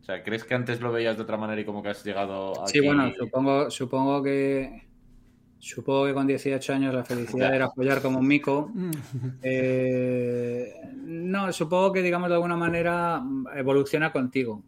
[0.04, 2.62] O sea, ¿crees que antes lo veías de otra manera y como que has llegado
[2.62, 2.68] a...
[2.68, 4.84] Sí, bueno, supongo, supongo que
[5.64, 8.70] Supongo que con 18 años la felicidad era apoyar como un mico.
[9.42, 10.74] Eh,
[11.06, 13.22] no, supongo que, digamos, de alguna manera
[13.56, 14.62] evoluciona contigo.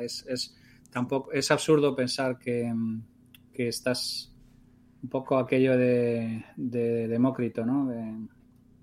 [0.00, 0.56] es,
[0.90, 2.72] tampoco, es absurdo pensar que,
[3.52, 4.32] estás
[5.02, 7.90] un poco aquello de, Demócrito, ¿no?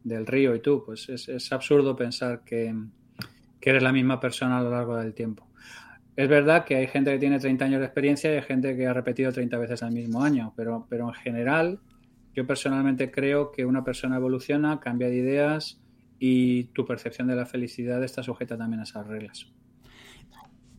[0.04, 0.84] del río y tú.
[0.86, 2.76] Pues es, absurdo pensar que,
[3.70, 5.47] eres la misma persona a lo largo del tiempo.
[6.15, 8.88] Es verdad que hay gente que tiene 30 años de experiencia y hay gente que
[8.88, 11.80] ha repetido 30 veces el mismo año, pero, pero en general
[12.36, 15.80] yo personalmente creo que una persona evoluciona, cambia de ideas
[16.20, 19.47] y tu percepción de la felicidad está sujeta también a esas reglas.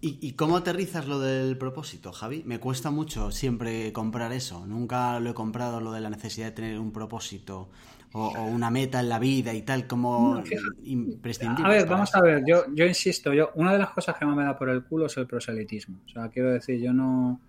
[0.00, 2.44] ¿Y, cómo aterrizas lo del propósito, Javi?
[2.46, 4.64] Me cuesta mucho siempre comprar eso.
[4.64, 7.68] Nunca lo he comprado, lo de la necesidad de tener un propósito
[8.12, 10.42] o, una meta en la vida y tal, como
[10.84, 11.64] imprescindible.
[11.64, 14.36] A ver, vamos a ver, yo, yo insisto, yo una de las cosas que más
[14.36, 16.00] me da por el culo es el proselitismo.
[16.06, 17.40] O sea, quiero decir, yo no,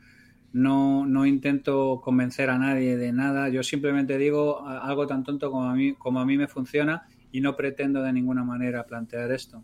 [0.54, 5.66] no, no intento convencer a nadie de nada, yo simplemente digo algo tan tonto como
[5.66, 9.64] a mí, como a mí me funciona y no pretendo de ninguna manera plantear esto.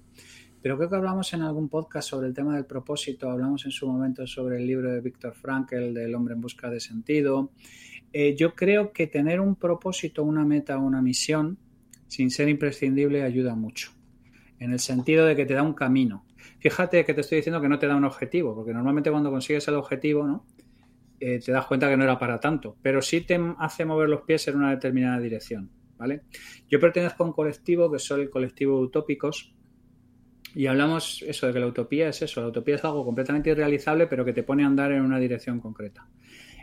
[0.62, 3.88] Pero creo que hablamos en algún podcast sobre el tema del propósito, hablamos en su
[3.88, 7.52] momento sobre el libro de Víctor Frankl, del hombre en busca de sentido.
[8.18, 11.58] Eh, yo creo que tener un propósito, una meta, una misión,
[12.08, 13.92] sin ser imprescindible, ayuda mucho.
[14.58, 16.26] En el sentido de que te da un camino.
[16.60, 19.68] Fíjate que te estoy diciendo que no te da un objetivo, porque normalmente cuando consigues
[19.68, 20.46] el objetivo, ¿no?
[21.20, 24.22] Eh, te das cuenta que no era para tanto, pero sí te hace mover los
[24.22, 26.22] pies en una determinada dirección, ¿vale?
[26.70, 29.54] Yo pertenezco a un colectivo que soy el colectivo Utópicos,
[30.54, 34.08] y hablamos eso de que la utopía es eso, la utopía es algo completamente irrealizable,
[34.08, 36.08] pero que te pone a andar en una dirección concreta.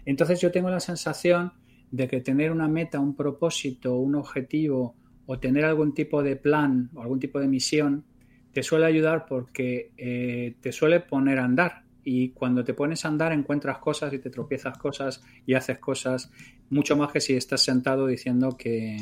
[0.04, 1.52] Entonces yo tengo la sensación
[1.90, 4.96] de que tener una meta, un propósito, un objetivo
[5.26, 8.04] o tener algún tipo de plan o algún tipo de misión
[8.52, 11.84] te suele ayudar porque eh, te suele poner a andar.
[12.04, 16.30] Y cuando te pones a andar encuentras cosas y te tropiezas cosas y haces cosas
[16.68, 18.96] mucho más que si estás sentado diciendo que,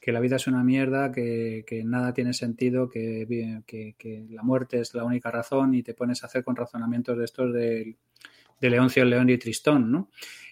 [0.00, 5.04] que la vida es una mierda, que, nada tiene sentido, que, la muerte es la
[5.04, 7.98] única razón y te pones a hacer con razonamientos de estos de,
[8.60, 10.10] de Leoncio, León y Tristón, ¿no?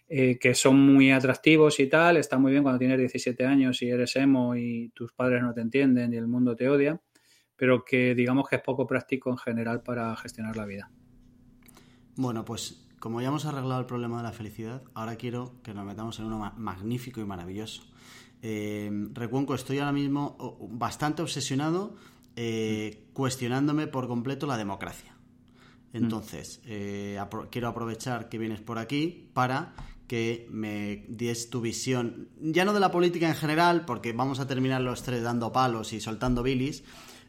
[0.08, 3.90] Eh, que son muy atractivos y tal, está muy bien cuando tienes 17 años y
[3.90, 7.00] eres emo y tus padres no te entienden y el mundo te odia,
[7.56, 10.92] pero que digamos que es poco práctico en general para gestionar la vida.
[12.14, 15.84] Bueno, pues como ya hemos arreglado el problema de la felicidad, ahora quiero que nos
[15.84, 17.82] metamos en uno magnífico y maravilloso
[18.42, 20.36] eh, Recuenco, estoy ahora mismo
[20.70, 21.96] bastante obsesionado
[22.36, 25.15] eh, cuestionándome por completo la democracia.
[25.96, 27.18] Entonces, eh,
[27.50, 29.74] quiero aprovechar que vienes por aquí para
[30.06, 34.46] que me des tu visión, ya no de la política en general, porque vamos a
[34.46, 36.84] terminar los tres dando palos y soltando bilis.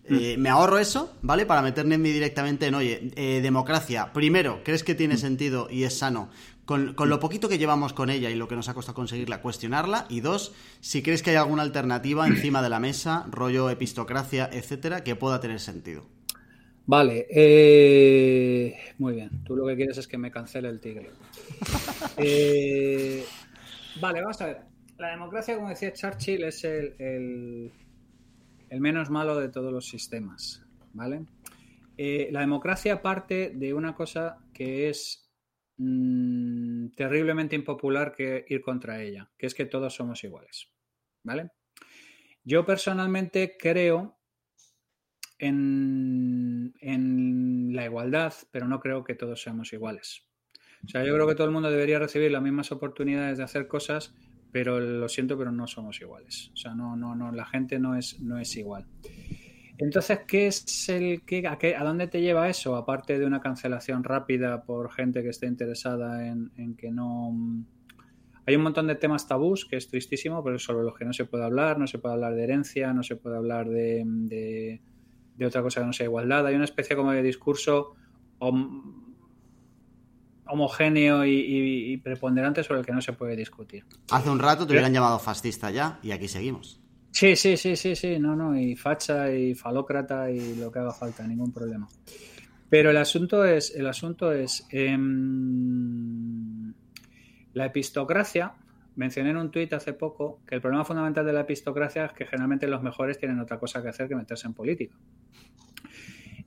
[0.10, 0.40] Mm.
[0.40, 1.46] me ahorro eso, ¿vale?
[1.46, 3.12] Para meterme directamente en, oye,
[3.42, 6.30] democracia, primero, ¿crees que tiene sentido y es sano
[6.68, 10.06] con, lo poquito que llevamos con ella y lo que nos ha costado conseguirla, cuestionarla.
[10.10, 10.52] Y dos,
[10.82, 15.40] si crees que hay alguna alternativa encima de la mesa, rollo epistocracia, etcétera, que pueda
[15.40, 16.06] tener sentido.
[16.88, 19.44] Vale, eh, muy bien.
[19.44, 21.12] Tú lo que quieres es que me cancele el tigre.
[22.20, 23.24] Eh,
[24.02, 24.62] vale, vamos a ver.
[24.98, 30.66] La democracia, como decía Churchill, es el, el, menos malo de todos los sistemas.
[30.94, 31.26] ¿Vale?
[31.96, 35.28] Eh, la democracia parte de una cosa que es
[35.80, 40.70] Mm, terriblemente impopular que ir contra ella, que es que todos somos iguales.
[41.24, 41.52] ¿Vale?
[42.44, 44.17] Yo personalmente creo
[45.40, 50.24] en, en la igualdad, pero no creo que todos seamos iguales.
[50.86, 53.68] O sea, yo creo que todo el mundo debería recibir las mismas oportunidades de hacer
[53.68, 54.14] cosas,
[54.52, 56.52] pero lo siento, pero no somos iguales.
[56.54, 58.86] O sea, no, no, no, la gente no es, no es igual.
[59.78, 62.76] Entonces, ¿qué es el qué, a, qué, a, dónde te lleva eso?
[62.76, 67.32] Aparte de una cancelación rápida por gente que esté interesada en, que no.
[68.46, 71.26] Hay un montón de temas tabús que es tristísimo, pero sobre los que no se
[71.26, 74.82] puede hablar, no se puede hablar de herencia, no se puede hablar de, de,
[75.46, 76.46] otra cosa que no sea igualdad.
[76.46, 77.96] Hay una especie como de discurso
[80.46, 83.86] homogéneo y, preponderante sobre el que no se puede discutir.
[84.12, 86.80] Hace un rato te hubieran llamado fascista ya y aquí seguimos.
[87.12, 90.94] Sí, sí, sí, sí, sí, no, no, y facha y falócrata y lo que haga
[90.94, 91.88] falta, ningún problema.
[92.70, 95.14] Pero el asunto es, el asunto es em,
[97.54, 98.54] la epistocracia.
[98.98, 102.26] Mencioné en un tuit hace poco que el problema fundamental de la epistocracia es que
[102.26, 104.96] generalmente los mejores tienen otra cosa que hacer que meterse en política.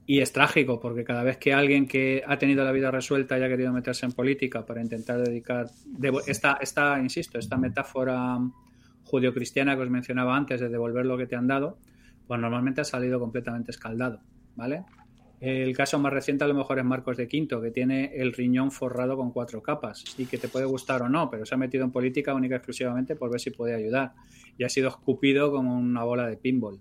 [0.04, 3.44] Y es trágico porque cada vez que alguien que ha tenido la vida resuelta y
[3.44, 5.70] ha querido meterse en política para intentar dedicar
[6.26, 8.36] esta, esta insisto, esta metáfora
[9.04, 11.78] judio-cristiana que os mencionaba antes de devolver lo que te han dado,
[12.26, 14.22] pues normalmente ha salido completamente escaldado,
[14.56, 14.84] ¿vale?
[15.40, 18.70] El caso más reciente a lo mejor es Marcos de Quinto, que tiene el riñón
[18.70, 21.84] forrado con cuatro capas y que te puede gustar o no, pero se ha metido
[21.84, 24.12] en política única y exclusivamente por ver si puede ayudar
[24.58, 26.80] y ha sido escupido como una bola de pinball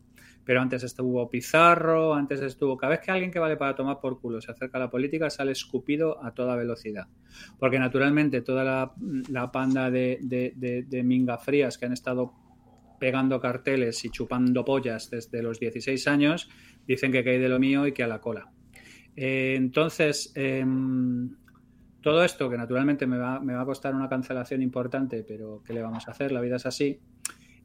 [0.50, 2.76] pero antes estuvo Pizarro, antes estuvo...
[2.76, 5.30] Cada vez que alguien que vale para tomar por culo se acerca a la política,
[5.30, 7.06] sale escupido a toda velocidad.
[7.60, 12.34] Porque naturalmente toda la, panda de, de, de, minga frías que han estado
[13.00, 16.50] pegando carteles y chupando pollas desde los 16 años,
[16.86, 18.52] dicen que cae de lo mío y que a la cola.
[19.16, 21.36] Eh, entonces, em,
[22.02, 25.74] todo esto, que naturalmente me va, me va, a costar una cancelación importante, pero ¿qué
[25.74, 26.32] le vamos a hacer?
[26.32, 27.00] La vida es así.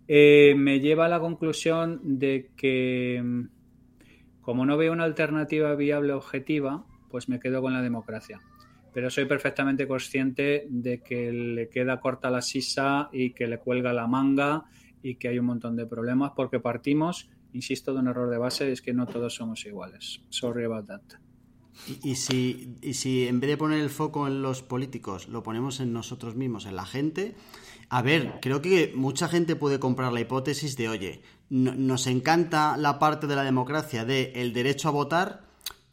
[0.06, 3.22] Eh, me lleva a la conclusión de que,
[4.40, 8.40] como no veo una alternativa viable objetiva, pues me quedo con la democracia.
[8.92, 13.92] Pero soy perfectamente consciente de que le queda corta la sisa y que le cuelga
[13.92, 14.64] la manga
[15.04, 18.72] y que hay un montón de problemas porque partimos, insisto, de un error de base,
[18.72, 20.22] es que no todos somos iguales.
[20.30, 21.02] Sorry about that.
[22.02, 25.80] Y, si, y si en vez de poner el foco en los políticos, lo ponemos
[25.80, 27.34] en nosotros mismos, en la gente,
[27.90, 32.98] a ver, creo que mucha gente puede comprar la hipótesis de, oye, nos encanta la
[32.98, 35.44] parte de la democracia de el derecho a votar,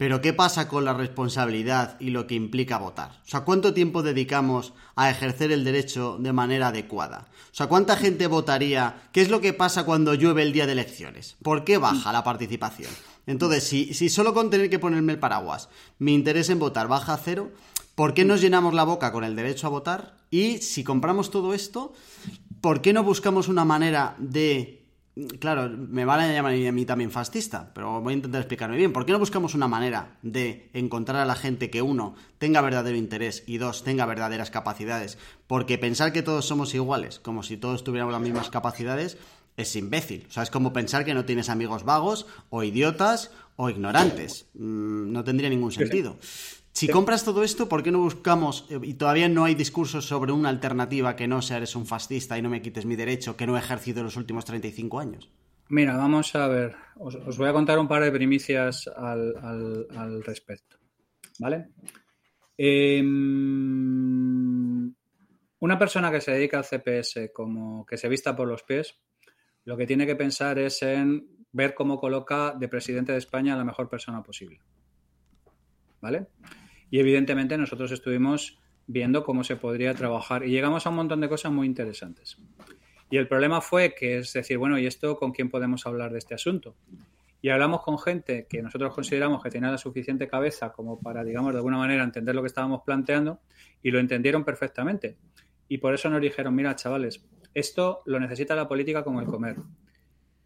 [0.02, 3.20] pero ¿qué pasa con la responsabilidad y lo que implica votar?
[3.24, 7.28] O sea, ¿cuánto tiempo dedicamos a ejercer el derecho de manera adecuada?
[7.52, 9.08] O sea, ¿cuánta gente votaría?
[9.12, 11.36] ¿Qué es lo que pasa cuando llueve el día de elecciones?
[11.40, 12.90] ¿Por qué baja la participación?
[13.28, 15.68] Entonces, si, si solo con tener que ponerme el paraguas
[16.00, 17.52] mi interés en votar baja a cero,
[17.94, 20.16] ¿por qué nos llenamos la boca con el derecho a votar?
[20.32, 21.92] Y si compramos todo esto,
[22.60, 24.81] ¿por qué no buscamos una manera de
[25.40, 28.94] Claro, me van a llamar a mí también fascista, pero voy a intentar explicarme bien.
[28.94, 32.96] ¿Por qué no buscamos una manera de encontrar a la gente que, uno, tenga verdadero
[32.96, 35.18] interés y, dos, tenga verdaderas capacidades?
[35.46, 39.18] Porque pensar que todos somos iguales, como si todos tuviéramos las mismas capacidades,
[39.58, 40.24] es imbécil.
[40.30, 44.46] O sea, es como pensar que no tienes amigos vagos o idiotas o ignorantes.
[44.54, 46.16] Mm, no tendría ningún sentido.
[46.72, 50.32] Si compras todo esto, ¿por qué no buscamos, eh, y todavía no hay discursos sobre
[50.32, 53.46] una alternativa que no sea eres un fascista y no me quites mi derecho que
[53.46, 55.30] no he ejercido en los últimos 35 años?
[55.68, 60.78] Mira, vamos a ver, os, voy a contar un par de primicias al, respecto.
[61.38, 61.68] ¿Vale?
[62.58, 63.12] Em,
[65.60, 68.98] una persona que se dedica al CPS como que se vista por los pies,
[69.64, 73.58] lo que tiene que pensar es en ver cómo coloca de presidente de España a
[73.58, 74.60] la mejor persona posible.
[76.00, 76.26] ¿Vale?
[76.92, 81.28] Y evidentemente nosotros estuvimos viendo cómo se podría trabajar y llegamos a un montón de
[81.30, 82.36] cosas muy interesantes.
[83.10, 86.18] Y el problema fue que es decir, bueno, ¿y esto con quién podemos hablar de
[86.18, 86.76] este asunto?
[87.40, 91.52] Y hablamos con gente que nosotros consideramos que tenía la suficiente cabeza como para, digamos,
[91.54, 93.40] de alguna manera entender lo que estábamos planteando
[93.82, 95.16] y lo entendieron perfectamente.
[95.68, 97.24] Y por eso nos dijeron, mira, chavales,
[97.54, 99.56] esto lo necesita la política como el comer,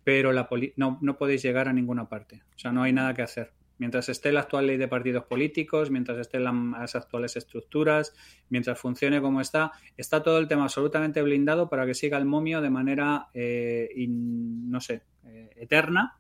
[0.05, 2.45] pero la no, no podéis llegar a ninguna parte.
[2.55, 3.51] O sea, no hay nada que hacer.
[3.79, 8.15] Mientras esté la actual ley de partidos políticos, mientras estén las actuales estructuras,
[8.49, 12.63] mientras funcione como está, está todo el tema absolutamente blindado para que siga el momio
[12.63, 16.19] de manera, eh, no sé, eh, eterna,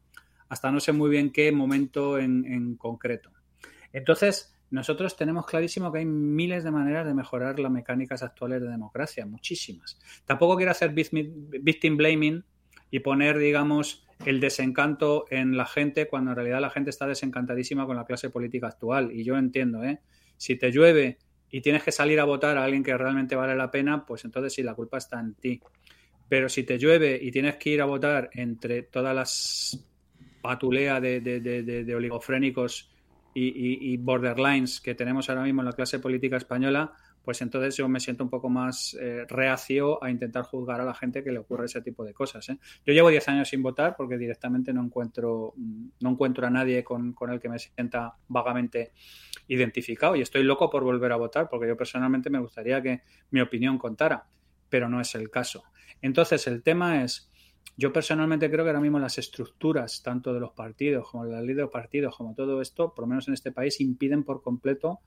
[0.48, 3.30] hasta no sé muy bien qué momento en, concreto.
[3.92, 8.68] Entonces, nosotros tenemos clarísimo que hay miles de maneras de mejorar las mecánicas actuales de
[8.68, 9.98] democracia, muchísimas.
[10.24, 12.44] Tampoco quiero hacer victim blaming
[12.90, 17.86] y poner, digamos, el desencanto en la gente cuando en realidad la gente está desencantadísima
[17.86, 19.12] con la clase política actual.
[19.12, 20.00] Y yo entiendo, ¿eh?
[20.36, 21.18] Si te llueve
[21.50, 24.52] y tienes que salir a votar a alguien que realmente vale la pena, pues entonces
[24.52, 25.60] sí, la culpa está en ti.
[26.28, 29.86] Pero si te llueve y tienes que ir a votar entre todas las
[30.42, 32.90] patuleas de, oligofrénicos
[33.34, 36.92] y, y, borderlines que tenemos ahora mismo en la clase política española,
[37.26, 40.94] pues entonces yo me siento un poco más eh, reacio a intentar juzgar a la
[40.94, 42.48] gente que le ocurre ese tipo de cosas.
[42.50, 42.58] ¿eh?
[42.86, 47.16] Yo llevo 10 años sin votar porque directamente no encuentro, no encuentro a nadie con,
[47.28, 48.92] el que me sienta vagamente
[49.48, 53.40] identificado y estoy loco por volver a votar porque yo personalmente me gustaría que mi
[53.40, 54.28] opinión contara,
[54.68, 55.64] pero no es el caso.
[56.00, 57.28] Entonces el tema es...
[57.76, 61.56] Yo personalmente creo que ahora mismo las estructuras, tanto de los partidos como la ley
[61.56, 65.00] de partidos, como todo esto, por lo menos en este país, impiden por completo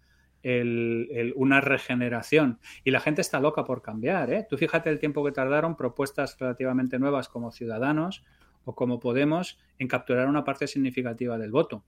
[1.35, 2.59] una regeneración.
[2.83, 4.31] Y la gente está loca por cambiar.
[4.31, 4.47] ¿eh?
[4.49, 8.23] Tú fíjate el tiempo que tardaron propuestas relativamente nuevas como Ciudadanos
[8.65, 11.83] o como Podemos en capturar una parte significativa del voto.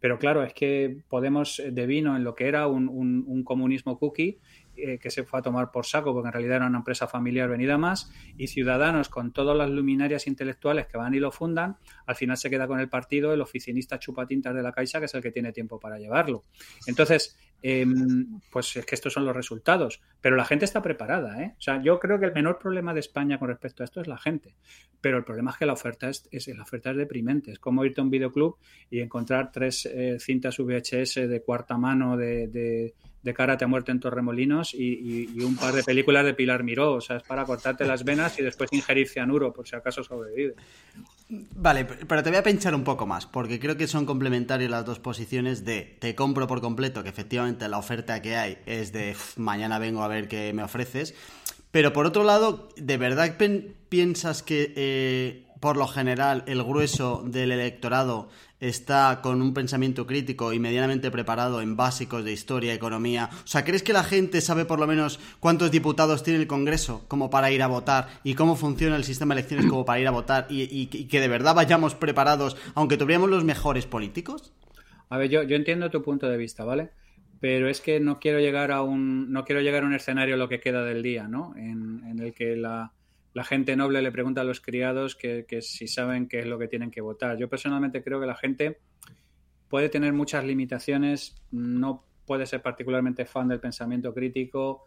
[0.00, 4.38] Pero claro, es que Podemos devino en lo que era un, un comunismo cookie
[4.78, 7.48] eh, que se fue a tomar por saco, porque en realidad era una empresa familiar
[7.48, 12.14] venida más, y Ciudadanos, con todas las luminarias intelectuales que van y lo fundan, al
[12.14, 15.22] final se queda con el partido el oficinista chupatintas de la Caixa, que es el
[15.22, 16.44] que tiene tiempo para llevarlo.
[16.86, 21.42] Entonces, em, pues es que estos son los resultados, pero la gente está preparada.
[21.42, 21.54] ¿eh?
[21.58, 24.06] O sea, yo creo que el menor problema de España con respecto a esto es
[24.06, 24.56] la gente,
[25.00, 27.52] pero el problema es que la oferta es, la oferta es deprimente.
[27.52, 28.56] Es como irte a un videoclub
[28.90, 32.94] y encontrar tres eh, cintas VHS de cuarta mano de
[33.34, 36.94] Karate a muerte en Torremolinos y, y, un par de películas de Pilar Miró.
[36.94, 40.54] O sea, es para cortarte las venas y después ingerir cianuro, por si acaso sobrevive.
[41.28, 44.84] Vale, pero te voy a pinchar un poco más, porque creo que son complementarias las
[44.84, 49.16] dos posiciones de te compro por completo, que efectivamente la oferta que hay es de
[49.36, 51.14] mañana vengo a ver qué me ofreces.
[51.72, 53.36] Pero por otro lado, ¿de verdad
[53.88, 58.28] piensas que eh, por lo general el grueso del electorado
[58.60, 63.30] está con un pensamiento crítico y medianamente preparado en básicos de historia, economía.
[63.44, 67.04] O sea, ¿crees que la gente sabe por lo menos cuántos diputados tiene el Congreso
[67.08, 70.08] como para ir a votar y cómo funciona el sistema de elecciones como para ir
[70.08, 74.52] a votar y, que de verdad vayamos preparados, aunque tuviéramos los mejores políticos?
[75.08, 76.90] A ver, yo, yo entiendo tu punto de vista, ¿vale?
[77.40, 80.48] pero es que no quiero llegar a un, no quiero llegar a un escenario lo
[80.48, 81.54] que queda del día, ¿no?
[81.56, 82.92] En, el que la,
[83.44, 86.68] gente noble le pregunta a los criados que, que, si saben qué es lo que
[86.68, 87.36] tienen que votar.
[87.38, 88.78] Yo personalmente creo que la gente
[89.68, 94.84] puede tener muchas limitaciones, no puede ser particularmente fan del pensamiento crítico,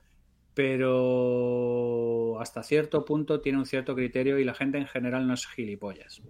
[0.54, 5.48] pero hasta cierto punto tiene un cierto criterio y la gente en general no es
[5.48, 6.22] gilipollas.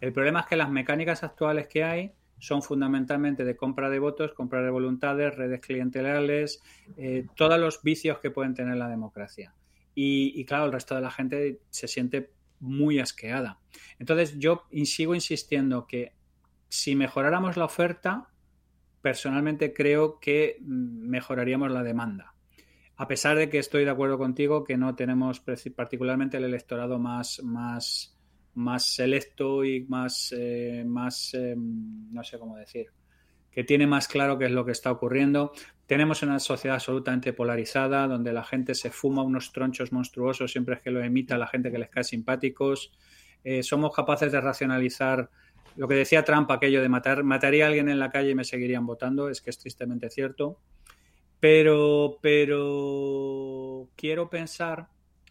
[0.00, 4.32] El problema es que las mecánicas actuales que hay son fundamentalmente de compra de votos,
[4.32, 6.60] compra de voluntades, redes clientelares,
[6.96, 9.54] eh, todos los vicios que pueden tener la democracia.
[9.94, 13.60] Y, claro, el resto de la gente se siente muy asqueada.
[13.98, 16.12] Entonces yo sigo insistiendo que
[16.68, 18.28] si mejoráramos la oferta,
[19.02, 22.34] personalmente creo que mm, mejoraríamos la demanda.
[22.96, 27.42] A pesar de que estoy de acuerdo contigo que no tenemos particularmente el electorado más,
[27.42, 28.12] más
[28.54, 32.86] más selecto y más, eh, más em, no sé cómo decir,
[33.52, 35.52] que tiene más claro qué es lo que está ocurriendo.
[35.86, 40.90] Tenemos una sociedad absolutamente polarizada, donde la gente se fuma unos tronchos monstruosos siempre que
[40.90, 42.92] lo emita la gente que les cae simpáticos.
[43.44, 45.28] Eh, somos capaces de racionalizar
[45.76, 48.44] lo que decía Trump, aquello de matar, mataría a alguien en la calle y me
[48.44, 50.58] seguirían votando, es que es tristemente cierto.
[51.40, 54.88] Pero, pero quiero pensar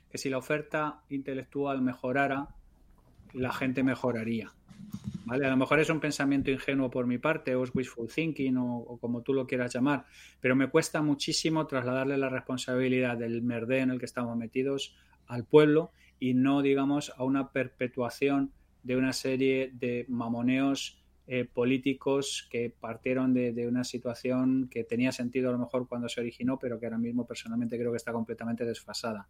[0.09, 2.49] que si la oferta intelectual mejorara,
[3.33, 4.51] la gente mejoraría.
[5.25, 5.45] ¿Vale?
[5.45, 8.97] A lo mejor es un pensamiento ingenuo por mi parte, o es wishful thinking, o,
[8.99, 10.05] como tú lo quieras llamar,
[10.39, 14.95] pero me cuesta muchísimo trasladarle la responsabilidad del merde en el que estamos metidos
[15.27, 18.51] al pueblo y no, digamos, a una perpetuación
[18.83, 25.49] de una serie de mamoneos eh, políticos que partieron de, una situación que tenía sentido
[25.49, 28.65] a lo mejor cuando se originó, pero que ahora mismo personalmente creo que está completamente
[28.65, 29.29] desfasada.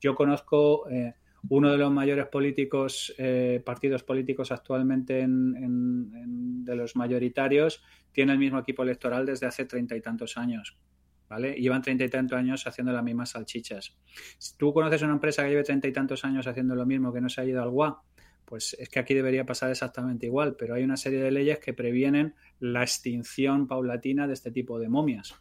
[0.00, 1.14] Yo conozco eh,
[1.48, 7.82] uno de los mayores políticos, eh, partidos políticos actualmente de los mayoritarios,
[8.12, 10.78] tiene el mismo equipo electoral desde hace treinta y tantos años.
[11.26, 11.54] ¿Vale?
[11.54, 13.96] llevan treinta y tantos años haciendo las mismas salchichas.
[14.38, 17.20] Si tú conoces una empresa que lleve treinta y tantos años haciendo lo mismo, que
[17.20, 18.02] no se ha ido al GUA,
[18.44, 21.72] pues es que aquí debería pasar exactamente igual, pero hay una serie de leyes que
[21.72, 25.34] previenen la extinción paulatina de este tipo de momias.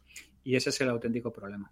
[0.44, 1.72] Y ese es el auténtico problema.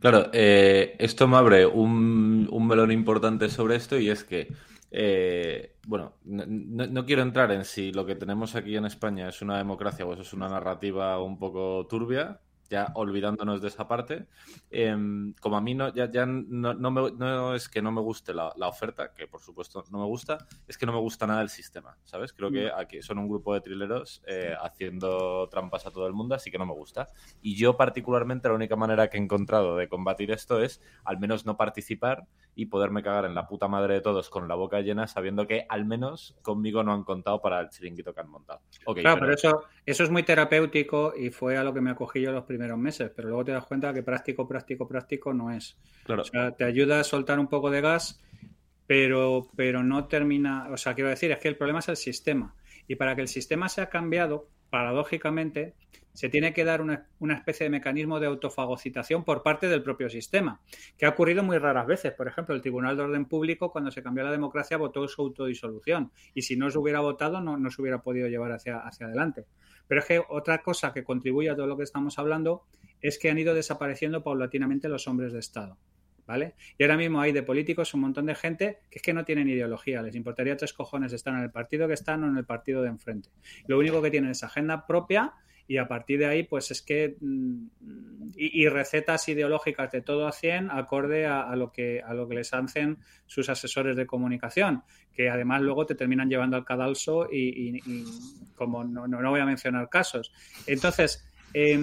[0.00, 4.48] Claro, eh, esto me abre un, un, melón importante sobre esto y es que,
[4.90, 9.58] eh, bueno, no, quiero entrar en si lo que tenemos aquí en España es una
[9.58, 12.40] democracia o eso es una narrativa un poco turbia,
[12.70, 14.26] ya olvidándonos de esa parte,
[14.70, 18.52] em, como a mí no, ya, ya no, no, es que no me guste la,
[18.60, 21.98] oferta, que por supuesto no me gusta, es que no me gusta nada el sistema,
[22.04, 22.32] ¿sabes?
[22.32, 22.78] Creo que mm.
[22.78, 26.58] aquí son un grupo de trileros eh, haciendo trampas a todo el mundo, así que
[26.58, 27.08] no me gusta.
[27.42, 31.44] Y yo particularmente la única manera que he encontrado de combatir esto es al menos
[31.44, 35.08] no participar y poderme cagar en la puta madre de todos con la boca llena
[35.08, 38.60] sabiendo que al menos conmigo no han contado para el chiringuito que han montado.
[38.94, 42.30] claro, pero, eso, eso es muy terapéutico y fue a lo que me acogí yo
[42.30, 45.76] los primeros meses, pero luego te das cuenta que práctico, práctico, práctico no es.
[46.04, 46.22] Claro.
[46.22, 48.22] O sea, te ayuda a soltar un poco de gas,
[48.86, 52.54] pero, pero no termina, o sea, quiero decir, es que el problema es el sistema.
[52.88, 55.74] Y para que el sistema sea cambiado, paradójicamente,
[56.12, 60.60] se tiene que dar una, especie de mecanismo de autofagocitación por parte del propio sistema,
[60.98, 62.12] que ha ocurrido muy raras veces.
[62.12, 66.10] Por ejemplo, el Tribunal de Orden Público, cuando se cambió la democracia, votó su autodisolución.
[66.34, 69.46] Y si no se hubiera votado, no, no se hubiera podido llevar hacia, hacia adelante.
[69.90, 72.62] Pero es que otra cosa que contribuye a todo lo que estamos hablando
[73.00, 75.78] es que han ido desapareciendo paulatinamente los hombres de Estado.
[76.28, 76.54] ¿Vale?
[76.78, 79.48] Y ahora mismo hay de políticos un montón de gente que es que no tienen
[79.48, 82.82] ideología, les importaría tres cojones estar en el partido que están o en el partido
[82.82, 83.30] de enfrente.
[83.66, 85.32] Lo único que tienen es agenda propia
[85.70, 87.16] y a partir de ahí, pues es que.
[87.20, 87.68] Mm,
[88.34, 92.52] y, recetas ideológicas de todo a 100 acorde a, lo que, a lo que les
[92.52, 97.80] hacen sus asesores de comunicación, que además luego te terminan llevando al cadalso y,
[98.56, 100.32] como no, no, voy a mencionar casos.
[100.66, 101.78] Entonces, eh,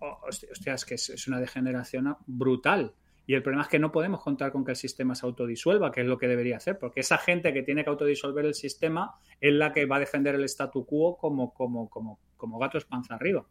[0.00, 2.94] hostia, es que es una degeneración brutal.
[3.26, 6.00] Y el problema es que no podemos contar con que el sistema se autodisuelva, que
[6.00, 9.52] es lo que debería hacer, porque esa gente que tiene que autodisolver el sistema es
[9.52, 13.44] la que va a defender el statu quo como, como, como, como gatos panza arriba.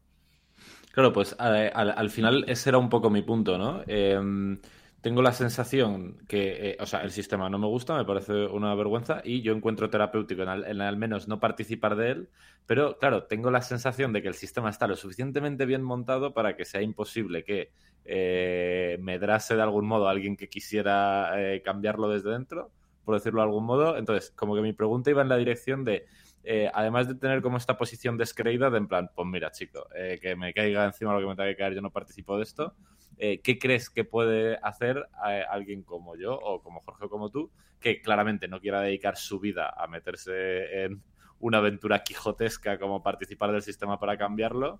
[0.92, 3.84] Claro, pues al, final ese era un poco mi punto, ¿no?
[3.86, 4.60] Em,
[5.02, 8.74] tengo la sensación que, eh, o sea, el sistema no me gusta, me parece una
[8.74, 12.30] vergüenza y yo encuentro terapéutico en al, menos no participar de él,
[12.66, 16.56] pero claro, tengo la sensación de que el sistema está lo suficientemente bien montado para
[16.56, 17.72] que sea imposible que
[18.06, 22.72] eh, medrase de algún modo alguien que quisiera eh, cambiarlo desde dentro,
[23.06, 23.98] por decirlo de algún modo.
[23.98, 26.08] Entonces, como que mi pregunta iba en la dirección de
[26.50, 30.18] eh, además de tener como esta posición descreída de en plan, pues mira, chico, eh,
[30.22, 32.74] que me caiga encima lo que me tenga que caer, yo no participo de esto,
[33.18, 35.10] eh, ¿qué crees que puede hacer
[35.50, 39.41] alguien como yo o como Jorge o como tú, que claramente no quiera dedicar su
[39.41, 41.04] vida a meterse en
[41.39, 44.80] una aventura quijotesca como participar del sistema para cambiarlo?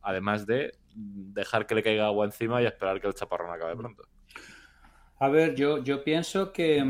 [0.00, 4.02] además de dejar que le caiga agua encima y esperar que el chaparrón acabe pronto.
[5.20, 6.82] A ver, yo, yo pienso que...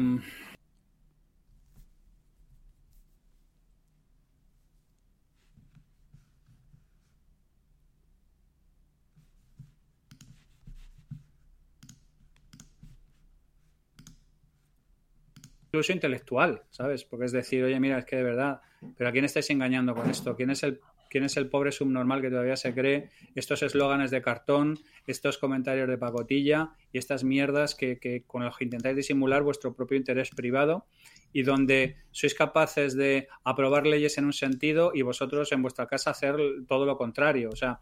[15.75, 17.03] incluso intelectual, ¿sabes?
[17.03, 18.61] Porque es decir, oye, mira, es que de verdad,
[18.97, 20.37] pero ¿a quién estáis engañando con esto?
[20.37, 20.79] ¿Quién es el,
[21.11, 25.89] quién es el pobre subnormal que todavía se cree estos eslóganes de cartón, estos comentarios
[25.89, 30.87] de pacotilla y estas mierdas que, con los que intentáis disimular vuestro propio interés privado
[31.33, 36.11] y donde sois capaces de aprobar leyes en un sentido y vosotros en vuestra casa
[36.11, 36.37] hacer
[36.69, 37.51] todo lo contrario?
[37.53, 37.81] O sea,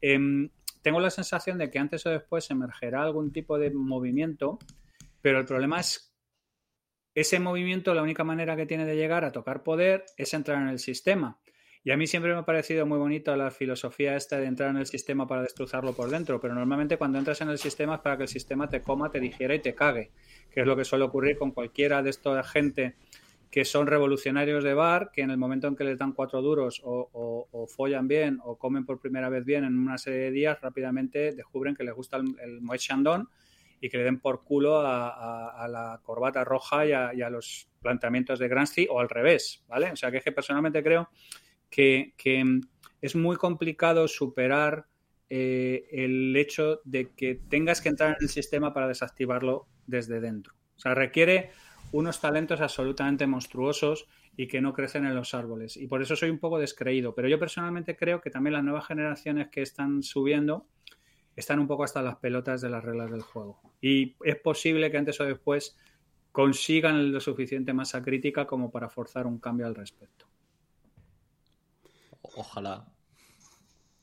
[0.00, 0.48] em,
[0.80, 4.58] tengo la sensación de que antes o después emergerá algún tipo de movimiento,
[5.20, 6.13] pero el problema es
[7.14, 10.68] ese movimiento, la única manera que tiene de llegar a tocar poder es entrar en
[10.68, 11.38] el sistema.
[11.86, 14.78] Y a mí siempre me ha parecido muy bonita la filosofía esta de entrar en
[14.78, 18.16] el sistema para destrozarlo por dentro, pero normalmente cuando entras en el sistema es para
[18.16, 20.10] que el sistema te coma, te digiera y te cague,
[20.50, 22.94] que es lo que suele ocurrir con cualquiera de esta gente
[23.50, 26.80] que son revolucionarios de bar, que en el momento en que les dan cuatro duros
[26.84, 31.32] o, follan bien o comen por primera vez bien en una serie de días, rápidamente
[31.32, 32.80] descubren que les gusta el, el Moet
[33.84, 38.48] y que le den por culo a, la corbata roja y a, los planteamientos de
[38.48, 39.92] Gramsci o al revés, ¿vale?
[39.92, 41.10] O sea, que es que personalmente creo
[41.68, 42.14] que,
[43.02, 44.86] es muy complicado superar
[45.28, 50.54] eh, el hecho de que tengas que entrar en el sistema para desactivarlo desde dentro.
[50.78, 51.50] O sea, requiere
[51.92, 55.76] unos talentos absolutamente monstruosos y que no crecen en los árboles.
[55.76, 57.14] Y por eso soy un poco descreído.
[57.14, 60.66] Pero yo personalmente creo que también las nuevas generaciones que están subiendo
[61.36, 63.60] están un poco hasta las pelotas de las reglas del juego.
[63.80, 65.76] Y es posible que antes o después
[66.32, 70.26] consigan lo suficiente masa crítica como para forzar un cambio al respecto.
[72.22, 72.86] Ojalá.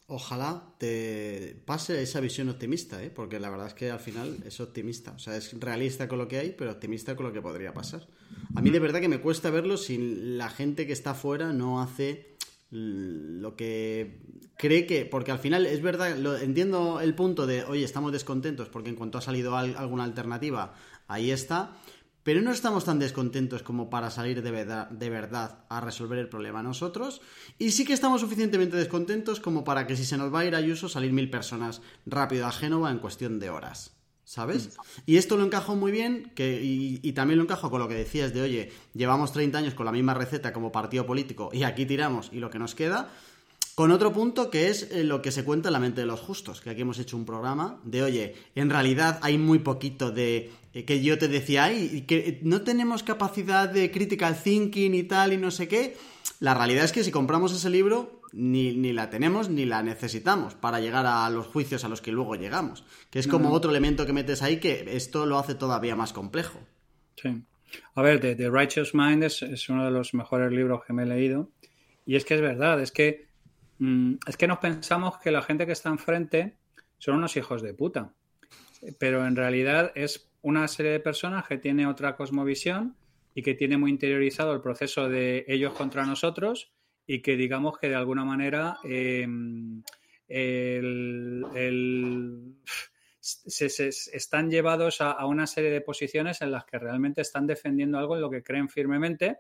[0.07, 3.09] Ojalá te pase esa visión optimista, ¿eh?
[3.09, 5.11] porque la verdad es que al final es optimista.
[5.11, 8.07] O sea, es realista con lo que hay, pero optimista con lo que podría pasar.
[8.55, 11.81] A mí de verdad que me cuesta verlo si la gente que está fuera no
[11.81, 12.30] hace
[12.71, 14.21] lo que
[14.57, 18.69] cree que, porque al final es verdad, lo, entiendo el punto de, oye, estamos descontentos
[18.69, 20.73] porque en cuanto ha salido alguna alternativa,
[21.07, 21.73] ahí está,
[22.23, 26.29] pero no estamos tan descontentos como para salir de verdad, de verdad a resolver el
[26.29, 27.21] problema nosotros,
[27.57, 30.55] y sí que estamos suficientemente descontentos como para que si se nos va a ir
[30.55, 34.00] a Ayuso salir mil personas rápido a Génova en cuestión de horas.
[34.31, 34.67] ¿Sabes?
[34.69, 35.01] Mm.
[35.07, 38.33] Y esto lo encajo muy bien, que, y, también lo encajo con lo que decías
[38.33, 42.29] de, oye, llevamos 30 años con la misma receta como partido político y aquí tiramos
[42.31, 43.09] y lo que nos queda,
[43.75, 46.21] con otro punto que es eh, lo que se cuenta en la mente de los
[46.21, 50.49] justos, que aquí hemos hecho un programa de, oye, en realidad hay muy poquito de
[50.73, 55.33] eh, que yo te decía, ay, que no tenemos capacidad de critical thinking y tal
[55.33, 55.97] y no sé qué.
[56.39, 60.55] La realidad es que si compramos ese libro, ni, ni, la tenemos ni la necesitamos
[60.55, 62.85] para llegar a los juicios a los que luego llegamos.
[63.09, 66.59] Que es como otro elemento que metes ahí que esto lo hace todavía más complejo.
[67.15, 67.43] Sí.
[67.95, 71.49] A ver, The, Righteous Mind es, uno de los mejores libros que me he leído.
[72.05, 73.27] Y es que es verdad, es que,
[73.79, 76.57] mm, es que nos pensamos que la gente que está enfrente
[76.97, 78.13] son unos hijos de puta.
[78.99, 82.95] Pero en realidad es una serie de personas que tiene otra cosmovisión
[83.35, 86.71] y que tiene muy interiorizado el proceso de ellos contra nosotros
[87.05, 89.83] y que digamos que de alguna manera em,
[93.19, 98.15] se, están llevados a, una serie de posiciones en las que realmente están defendiendo algo
[98.15, 99.39] en lo que creen firmemente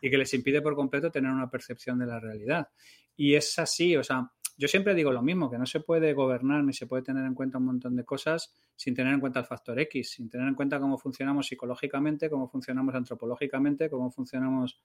[0.00, 2.68] y que les impide por completo tener una percepción de la realidad.
[3.16, 6.62] Y es así, o sea, yo siempre digo lo mismo, que no se puede gobernar
[6.62, 9.46] ni se puede tener en cuenta un montón de cosas sin tener en cuenta el
[9.46, 14.80] factor X, sin tener en cuenta cómo funcionamos psicológicamente, cómo funcionamos antropológicamente, cómo funcionamos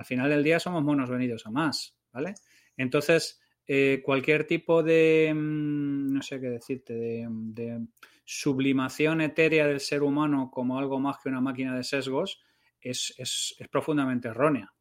[0.00, 2.32] al final del día somos monos venidos a más, ¿vale?
[2.78, 7.86] Entonces, eh, cualquier tipo de, mm, no sé qué decirte, de,
[8.24, 12.40] sublimación etérea del ser humano como algo más que una máquina de sesgos
[12.80, 14.72] es, profundamente errónea,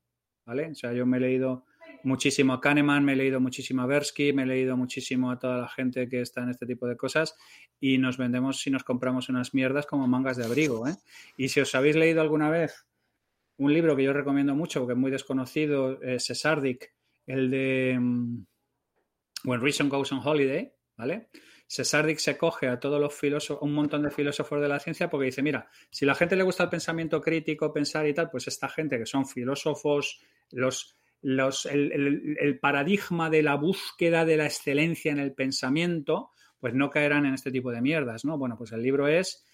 [0.45, 0.69] ¿vale?
[0.71, 1.65] O sea, yo me he leído
[2.03, 5.57] muchísimo a Kahneman, me he leído muchísimo a Bersky, me he leído muchísimo a toda
[5.57, 7.35] la gente que está en este tipo de cosas
[7.77, 10.87] y nos vendemos si nos compramos unas mierdas como mangas de abrigo.
[10.87, 10.95] ¿eh?
[11.35, 12.85] Y si os habéis leído alguna vez
[13.59, 16.93] un libro que yo recomiendo mucho, porque es muy desconocido, es Cesardic,
[17.27, 18.45] el de mm,
[19.45, 21.29] When Reason Goes on Holiday, ¿vale?
[21.67, 25.27] Cesardic se coge a todos los filósofos, un montón de filósofos de la ciencia, porque
[25.27, 28.69] dice, mira, si la gente le gusta el pensamiento crítico, pensar y tal, pues esta
[28.69, 35.11] gente que son filósofos, los, los, el, el paradigma de la búsqueda de la excelencia
[35.11, 38.37] en el pensamiento, pues no caerán en este tipo de mierdas, ¿no?
[38.37, 39.45] Bueno, pues el libro es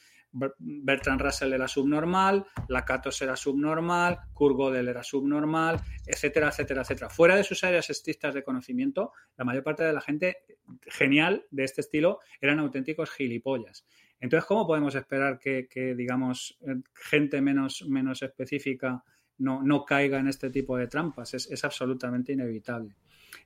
[0.60, 7.10] Bertrand Russell era subnormal, Lakatos era subnormal, Kurt Gödel era subnormal, etcétera, etcétera, etcétera.
[7.10, 10.38] Fuera de sus áreas estrictas de conocimiento, la mayor parte de la gente
[10.82, 13.86] genial de este estilo eran auténticos gilipollas.
[14.20, 16.60] Entonces, ¿cómo podemos esperar que, digamos,
[16.94, 19.04] gente menos, menos específica
[19.38, 21.34] no, no, caiga en este tipo de trampas?
[21.34, 22.96] Es, es absolutamente inevitable.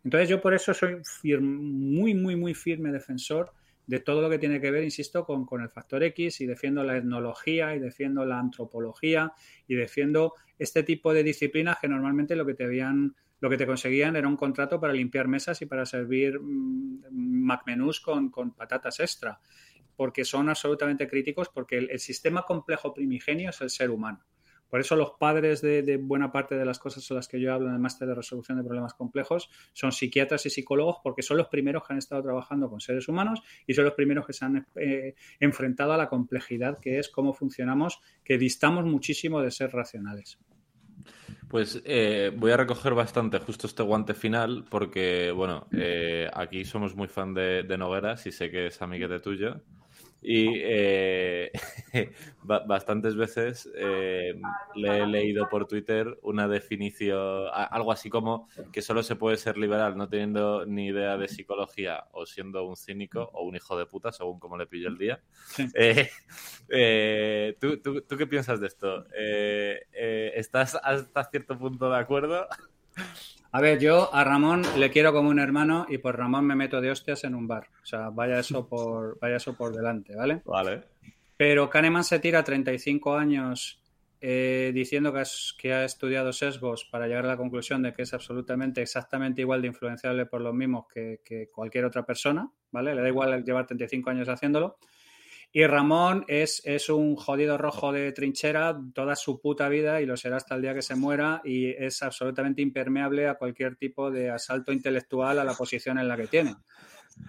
[0.04, 1.02] Entonces, yo por eso soy
[1.42, 3.52] muy, muy, muy firme defensor
[3.90, 6.84] de todo lo que tiene que ver, insisto, con, con, el factor X y defiendo
[6.84, 9.34] la etnología y defiendo la antropología
[9.68, 13.66] y defiendo este tipo de disciplinas que normalmente lo que te habían lo que te
[13.66, 19.00] conseguían era un contrato para limpiar mesas y para servir mmm, McMenús con, con, patatas
[19.00, 19.40] extra,
[19.96, 24.24] porque son absolutamente críticos, porque el, el sistema complejo primigenio es el ser humano.
[24.70, 27.68] Por eso los padres de, buena parte de las cosas en las que yo hablo
[27.68, 31.48] en el máster de resolución de problemas complejos son psiquiatras y psicólogos porque son los
[31.48, 34.68] primeros que han estado trabajando con seres humanos y son los primeros que se han
[34.76, 40.38] eh, enfrentado a la complejidad que es cómo funcionamos, que distamos muchísimo de ser racionales.
[41.48, 46.96] Pues eh, voy a recoger bastante justo este guante final porque, bueno, eh, aquí somos
[46.96, 49.64] muy fan de, de Nogueras y sé que es amiguete tuyo.
[50.22, 51.52] Y eh,
[52.44, 54.36] bastantes veces eh,
[54.76, 59.58] le he leído por Twitter una definición, algo así como que solo se puede ser
[59.58, 63.86] liberal no teniendo ni idea de psicología o siendo un cínico o un hijo de
[63.86, 65.22] puta, según como le pillo el día.
[65.34, 65.68] Sí.
[66.72, 69.06] Eh, ¿tú, tú, ¿tú, qué piensas de esto?
[69.12, 72.48] ¿Estás hasta cierto punto de acuerdo?
[73.52, 76.82] A ver, yo a Ramón le quiero como un hermano y por Ramón me meto
[76.82, 77.68] de hostias en un bar.
[77.82, 80.42] O sea, vaya eso por, vaya eso por delante, ¿vale?
[80.46, 80.84] Vale.
[81.36, 83.82] Pero Kahneman se tira 35 años
[84.22, 85.24] eh, diciendo que,
[85.58, 89.62] que, ha estudiado sesgos para llegar a la conclusión de que es absolutamente, exactamente igual
[89.62, 92.94] de influenciable por los mismos que, que cualquier otra persona, ¿vale?
[92.94, 94.78] Le da igual llevar 35 años haciéndolo.
[95.52, 100.16] Y Ramón es, es, un jodido rojo de trinchera toda su puta vida y lo
[100.16, 104.30] será hasta el día que se muera y es absolutamente impermeable a cualquier tipo de
[104.30, 106.56] asalto intelectual a la posición en la que tiene.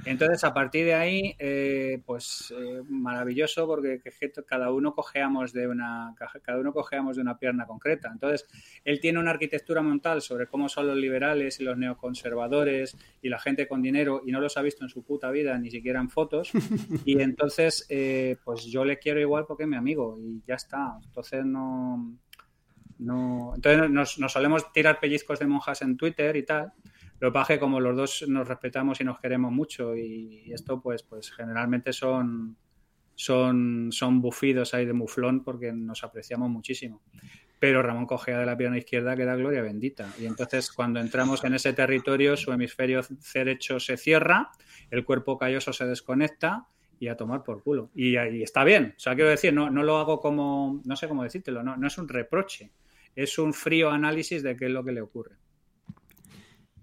[0.05, 4.01] Entonces, a partir de ahí, eh, pues eh, maravilloso porque
[4.47, 8.11] cada uno cojeamos de una cada uno cojeamos de una pierna concreta.
[8.11, 8.47] Entonces,
[8.84, 13.38] él tiene una arquitectura mental sobre cómo son los liberales y los neoconservadores y la
[13.38, 16.09] gente con dinero y no los ha visto en su puta vida ni siquiera en
[16.09, 16.51] fotos.
[17.05, 20.99] Y entonces, eh, pues yo le quiero igual porque es mi amigo y ya está.
[21.05, 22.18] Entonces no
[22.99, 26.72] no entonces nos, nos solemos tirar pellizcos de monjas en Twitter y tal.
[27.21, 30.51] Lo que pasa es que como los dos nos respetamos y nos queremos mucho y
[30.53, 32.57] esto pues, pues generalmente son,
[33.21, 37.03] son, son bufidos ahí de muflón porque nos apreciamos muchísimo.
[37.59, 40.11] Pero Ramón cogea de la pierna izquierda que da gloria bendita.
[40.18, 43.03] Y entonces cuando entramos en ese territorio su hemisferio
[43.35, 44.51] derecho se cierra,
[44.91, 46.66] el cuerpo calloso se desconecta
[46.99, 47.91] y a tomar por culo.
[47.95, 48.95] Y, y está bien.
[48.97, 51.87] O sea, quiero decir, no, no lo hago como, no sé cómo decírtelo, no, no
[51.87, 52.73] es un reproche.
[53.14, 55.37] Es un frío análisis de qué es lo que le ocurre.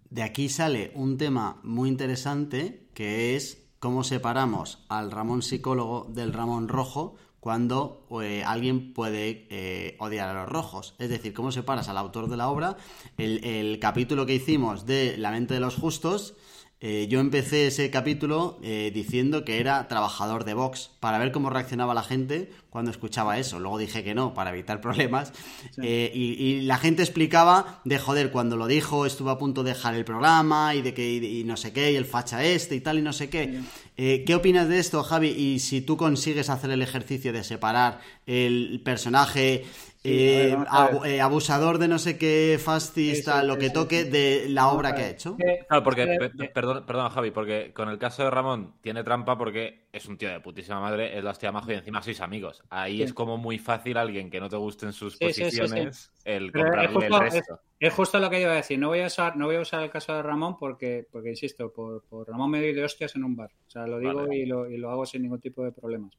[0.09, 6.33] De aquí sale un tema muy interesante que es cómo separamos al Ramón psicólogo del
[6.33, 10.95] Ramón rojo cuando eh, alguien puede eh, odiar a los rojos.
[10.97, 12.77] Es decir, cómo separas al autor de la obra.
[13.17, 16.35] El, el capítulo que hicimos de La mente de los justos
[16.79, 21.49] eh, yo empecé ese capítulo eh, diciendo que era trabajador de Vox para ver cómo
[21.49, 23.59] reaccionaba la gente cuando escuchaba eso.
[23.59, 25.33] Luego dije que no, para evitar problemas.
[25.71, 25.81] Sí.
[25.83, 29.71] Eh, y, y, la gente explicaba de joder, cuando lo dijo estuvo a punto de
[29.71, 32.75] dejar el programa y de que y, y no sé qué, y el facha este
[32.75, 33.59] y tal y no sé qué.
[33.95, 34.23] Sí.
[34.27, 35.29] ¿Qué opinas de esto, Javi?
[35.29, 39.65] Y si tú consigues hacer el ejercicio de separar el personaje
[40.07, 44.47] eh, ab eh, abusador de no sé qué fascista, sí, sí, lo que toque de
[44.49, 45.35] la obra que ha hecho.
[45.35, 46.05] Claro, porque,
[46.53, 50.29] perdón, perdón, Javi, porque con el caso de Ramón tiene trampa porque es un tío
[50.29, 52.63] de putísima madre, es la hostia majo y encima sois amigos.
[52.69, 57.05] Ahí es como muy fácil a alguien que no te gusten sus posiciones el comprarle
[57.07, 57.61] el resto.
[57.79, 58.79] Es, es, justo lo que iba a decir.
[58.79, 61.71] No voy a usar, no voy a usar el caso de Ramón porque, porque insisto,
[61.71, 63.51] por, por Ramón me doy de hostias en un bar.
[63.67, 64.37] O sea, lo digo vale.
[64.37, 66.13] y, lo, y lo hago sin ningún tipo de problemas.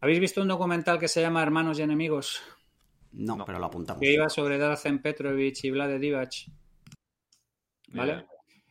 [0.00, 2.42] ¿Habéis visto un documental que se llama Hermanos y Enemigos?
[3.12, 4.00] No, no, pero lo apuntamos.
[4.00, 6.32] Que iba sobre Drazen Petrovic y Vlade Divac.
[7.88, 8.26] ¿Vale?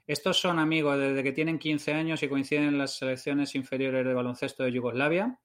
[0.07, 4.13] Estos son amigos desde que tienen 15 años y coinciden en las selecciones inferiores de
[4.13, 5.39] baloncesto de Yugoslavia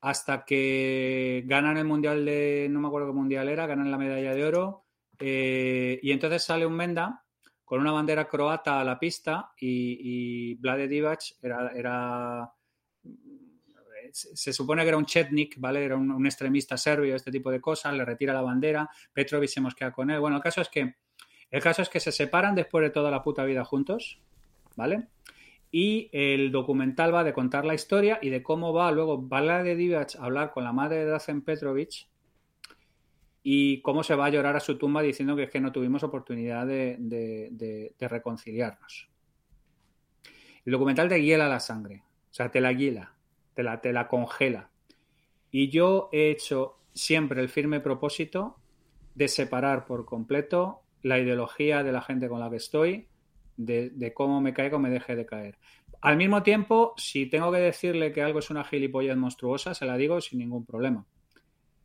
[0.00, 4.34] hasta que ganan el mundial de, no me acuerdo qué mundial era, ganan la medalla
[4.34, 4.86] de oro
[5.18, 7.24] eh, y entonces sale un Menda
[7.64, 12.52] con una bandera croata a la pista y, y Vlade Divac era, era
[14.12, 15.84] se supone que era un chetnik, ¿vale?
[15.84, 19.92] Era un, extremista serbio, este tipo de cosas, le retira la bandera, Petrovic se mosquea
[19.92, 20.20] con él.
[20.20, 20.96] Bueno, el caso es que
[21.50, 24.20] el caso es que se separan después de toda la puta vida juntos,
[24.76, 25.08] ¿vale?
[25.72, 29.76] y el documental va de contar la historia y de cómo va luego Vala de
[29.76, 32.08] Divac a hablar con la madre de Drazen Petrovich
[33.42, 36.02] y cómo se va a llorar a su tumba diciendo que es que no tuvimos
[36.02, 39.08] oportunidad de, reconciliarnos.
[40.64, 43.14] El documental te hiela la sangre, o sea, te la hiela,
[43.80, 44.70] te la, congela.
[45.50, 48.56] Y yo he hecho siempre el firme propósito
[49.14, 53.08] de separar por completo la ideología de la gente con la que estoy
[53.56, 55.58] de, cómo me caigo o me deje de caer.
[56.00, 59.96] Al mismo tiempo, si tengo que decirle que algo es una gilipollez monstruosa, se la
[59.96, 61.04] digo sin ningún problema.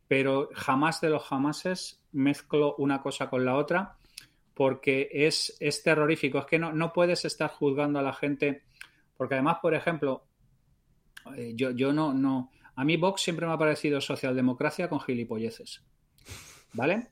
[0.08, 3.96] Pero jamás de los jamases mezclo una cosa con la otra
[4.54, 6.38] porque es, es terrorífico.
[6.38, 8.62] Es que no, no puedes estar juzgando a la gente.
[9.16, 10.24] Porque además, por ejemplo,
[11.36, 12.50] eh, yo, no, no.
[12.74, 15.82] A mí Vox siempre me ha parecido socialdemocracia con gilipolleces.
[16.72, 17.08] ¿Vale?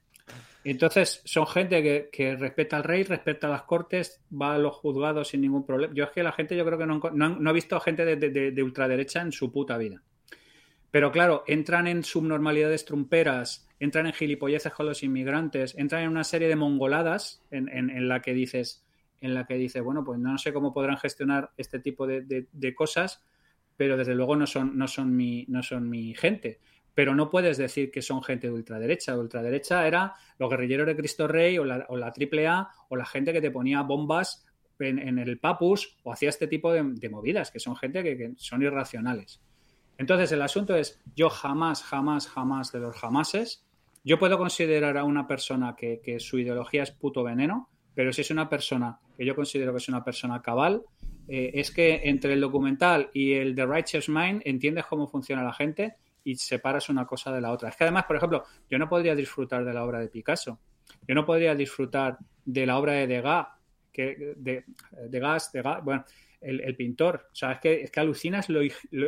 [0.65, 5.29] Entonces, son gente que, respeta al rey, respeta a las cortes, va a los juzgados
[5.29, 5.93] sin ningún problema.
[5.95, 9.21] Yo es que la gente, yo creo que no, no, he visto gente de, ultraderecha
[9.21, 10.03] en su puta vida.
[10.91, 16.25] Pero claro, entran en subnormalidades trumperas, entran en gilipolleces con los inmigrantes, entran en una
[16.25, 18.87] serie de mongoladas en, la que dices,
[19.21, 23.23] en la que dices, bueno, pues no sé cómo podrán gestionar este tipo de, cosas,
[23.77, 26.61] pero desde luego no son, no son mi, no son mi gente
[26.95, 29.19] pero no puedes decir que son gente de ultraderecha.
[29.19, 33.33] ultraderecha era los guerrilleros de Cristo Rey o la, o la AAA o la gente
[33.33, 34.47] que te ponía bombas
[34.79, 39.41] en, el papus o hacía este tipo de, movidas, que son gente que, son irracionales.
[39.99, 43.65] Entonces, el asunto es, yo jamás, jamás, jamás de los jamases,
[44.03, 48.31] yo puedo considerar a una persona que, su ideología es puto veneno, pero si es
[48.31, 50.83] una persona que yo considero que es una persona cabal,
[51.29, 55.53] eh, es que entre el documental y el The Righteous Mind entiendes cómo funciona la
[55.53, 57.69] gente y separas una cosa de la otra.
[57.69, 60.59] Es que además, por ejemplo, yo no podría disfrutar de la obra de Picasso,
[61.07, 63.47] yo no podría disfrutar de la obra de Degas,
[63.93, 64.65] que, de,
[65.09, 66.05] Degas, Degas, bueno,
[66.45, 67.29] el, pintor.
[67.43, 68.61] O es que, es que alucinas, lo,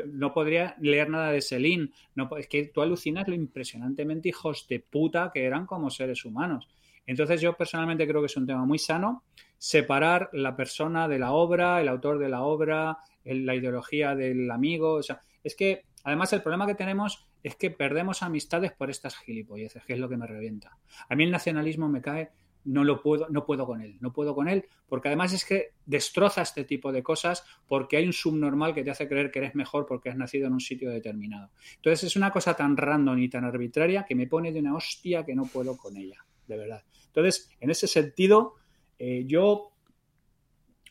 [0.07, 4.81] no podría leer nada de Celine, no, es que tú alucinas lo impresionantemente hijos de
[4.81, 6.69] puta que eran como seres humanos.
[7.07, 9.25] Entonces yo personalmente creo que es un tema muy sano
[9.59, 14.95] separar la persona de la obra, el autor de la obra, la ideología del amigo.
[14.95, 19.17] O sea, es que Además, el problema que tenemos es que perdemos amistades por estas
[19.17, 20.79] gilipolleces, que es lo que me revienta.
[21.09, 22.31] A mí el nacionalismo me cae,
[22.65, 25.73] no lo puedo, no puedo con él, no puedo con él, porque además es que
[25.85, 29.57] destroza este tipo de cosas porque hay un subnormal que te hace creer que eres
[29.57, 31.51] mejor porque has nacido en un sitio determinado.
[31.75, 35.25] Entonces es una cosa tan random y tan arbitraria que me pone de una hostia
[35.25, 36.85] que no puedo con ella, de verdad.
[37.09, 38.55] Entonces, en ese sentido,
[38.99, 39.73] eh, yo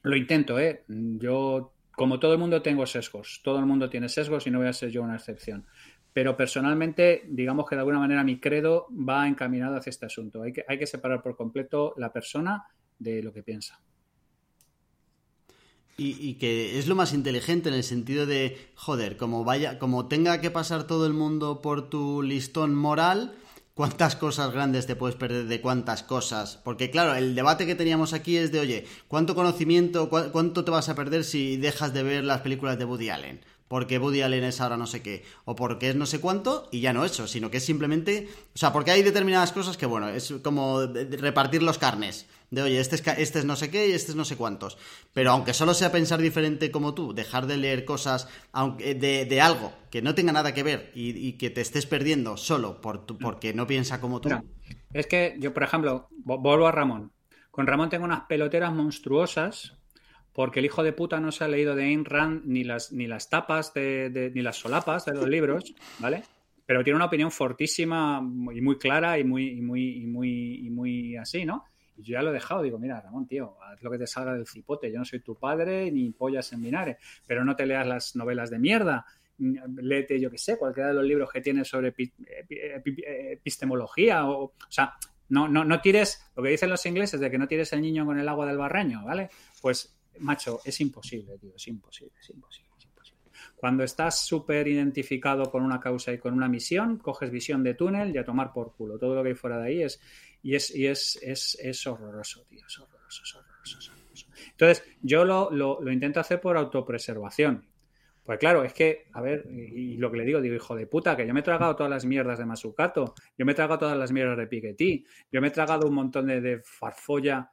[0.03, 0.83] lo intento, ¿eh?
[0.87, 4.67] Yo como todo el mundo tengo sesgos, todo el mundo tiene sesgos y no voy
[4.67, 5.65] a ser yo una excepción.
[6.13, 10.43] Pero personalmente, digamos que de alguna manera mi credo va encaminado hacia este asunto.
[10.43, 12.65] Hay que, hay que separar por completo la persona
[12.99, 13.81] de lo que piensa.
[15.97, 20.41] Y, que es lo más inteligente en el sentido de, joder, como vaya, como tenga
[20.41, 23.33] que pasar todo el mundo por tu listón moral,
[23.75, 26.57] cuántas cosas grandes te puedes perder de cuántas cosas.
[26.63, 30.89] Porque claro, el debate que teníamos aquí es de, oye, ¿cuánto conocimiento, cuánto te vas
[30.89, 33.45] a perder si dejas de ver las películas de Woody Allen?
[33.67, 36.81] Porque Woody Allen es ahora no sé qué, o porque es no sé cuánto, y
[36.81, 40.09] ya no eso, sino que es simplemente, o sea, porque hay determinadas cosas que, bueno,
[40.09, 43.93] es como repartir los carnes, de oye, este es, este es no sé qué y
[43.93, 44.77] este es no sé cuántos,
[45.13, 49.73] pero aunque solo sea pensar diferente como tú, dejar de leer cosas aunque, de, algo
[49.89, 53.65] que no tenga nada que ver y, que te estés perdiendo solo por porque no
[53.65, 54.29] piensa como tú.
[54.93, 57.11] es que yo, por ejemplo, vuelvo a Ramón.
[57.51, 59.77] Con Ramón tengo unas peloteras monstruosas
[60.35, 63.07] porque el hijo de puta no se ha leído de Ayn Rand ni las, ni
[63.07, 66.23] las tapas de, ni las solapas de los libros, ¿vale?
[66.65, 68.21] Pero tiene una opinión fortísima
[68.53, 71.63] y muy clara y muy, muy, y muy, y muy así, ¿no?
[71.95, 74.33] Y yo ya lo he dejado, digo, mira, Ramón, tío, haz lo que te salga
[74.33, 77.87] del cipote, yo no soy tu padre ni pollas en vinagre, pero no te leas
[77.87, 79.05] las novelas de mierda,
[79.37, 81.93] léete, yo qué sé, cualquiera de los libros que tienes sobre
[82.49, 84.95] epistemología, o, o sea,
[85.29, 88.05] no, no, no tires, lo que dicen los ingleses de que no tires el niño
[88.05, 89.29] con el agua del barreño, ¿vale?
[89.61, 93.31] Pues macho, es imposible, tío, es imposible, es imposible, imposible.
[93.55, 98.13] Cuando estás súper identificado con una causa y con una misión, coges visión de túnel
[98.13, 98.97] y a tomar por culo.
[98.97, 99.99] Todo lo que hay fuera de ahí es,
[100.41, 104.27] y es, y es, es, es horroroso, tío, es horroroso, es horroroso, es horroroso.
[104.51, 107.67] Entonces, yo lo, lo, lo intento hacer por autopreservación.
[108.25, 111.15] Pues claro, es que, a ver, y, lo que le digo, digo, hijo de puta,
[111.15, 113.97] que yo me he tragado todas las mierdas de Masukato, yo me he tragado todas
[113.97, 117.51] las mierdas de Piketty, yo me he tragado un montón de, de farfolla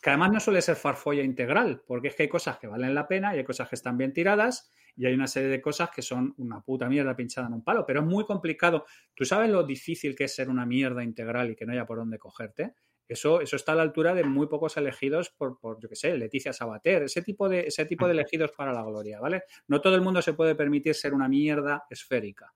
[0.00, 3.08] que además no suele ser farfolla integral, porque es que hay cosas que valen la
[3.08, 6.02] pena y hay cosas que están bien tiradas y hay una serie de cosas que
[6.02, 8.84] son una puta mierda pinchada en un palo, pero es muy complicado.
[9.14, 11.98] ¿Tú sabes lo difícil que es ser una mierda integral y que no haya por
[11.98, 12.74] dónde cogerte?
[13.06, 16.16] Eso, eso está a la altura de muy pocos elegidos por, por yo qué sé,
[16.16, 19.44] Leticia Sabater, ese tipo, de, ese tipo de elegidos para la gloria, ¿vale?
[19.66, 22.52] No todo el mundo se puede permitir ser una mierda esférica.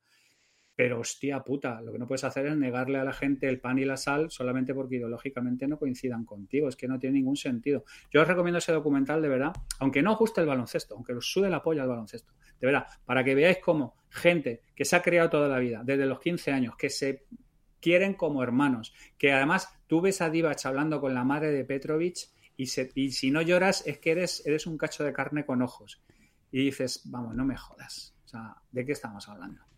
[0.75, 3.79] Pero hostia puta, lo que no puedes hacer es negarle a la gente el pan
[3.79, 6.69] y la sal solamente porque ideológicamente no coincidan contigo.
[6.69, 7.85] Es que no tiene ningún sentido.
[8.11, 11.31] Yo os recomiendo ese documental de verdad, aunque no os guste el baloncesto, aunque os
[11.31, 12.33] sude la polla al baloncesto.
[12.59, 16.07] De verdad, para que veáis cómo gente que se ha criado toda la vida, desde
[16.07, 17.27] los 15 años, que se
[17.81, 18.95] quieren como hermanos.
[19.19, 23.43] Que además tú ves a Divac hablando con la madre de Petrovic y, si no
[23.43, 26.03] lloras es que eres, eres un cacho de carne con ojos.
[26.51, 28.15] Y dices, vamos, no me jodas.
[28.25, 29.72] O sea, ¿de qué estamos hablando?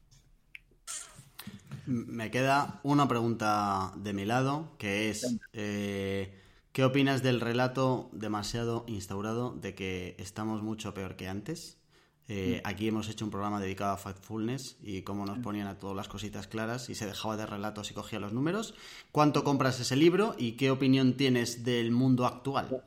[1.87, 6.41] Me queda una pregunta de mi lado, que es, eh,
[6.73, 11.79] ¿qué opinas del relato demasiado instaurado de que estamos mucho peor que antes?
[12.27, 15.95] Eh, aquí hemos hecho un programa dedicado a Factfulness y cómo nos ponían a todas
[15.95, 18.75] las cositas claras y se dejaba de relatos y cogía los números.
[19.13, 22.83] ¿Cuánto compras ese libro y qué opinión tienes del mundo actual?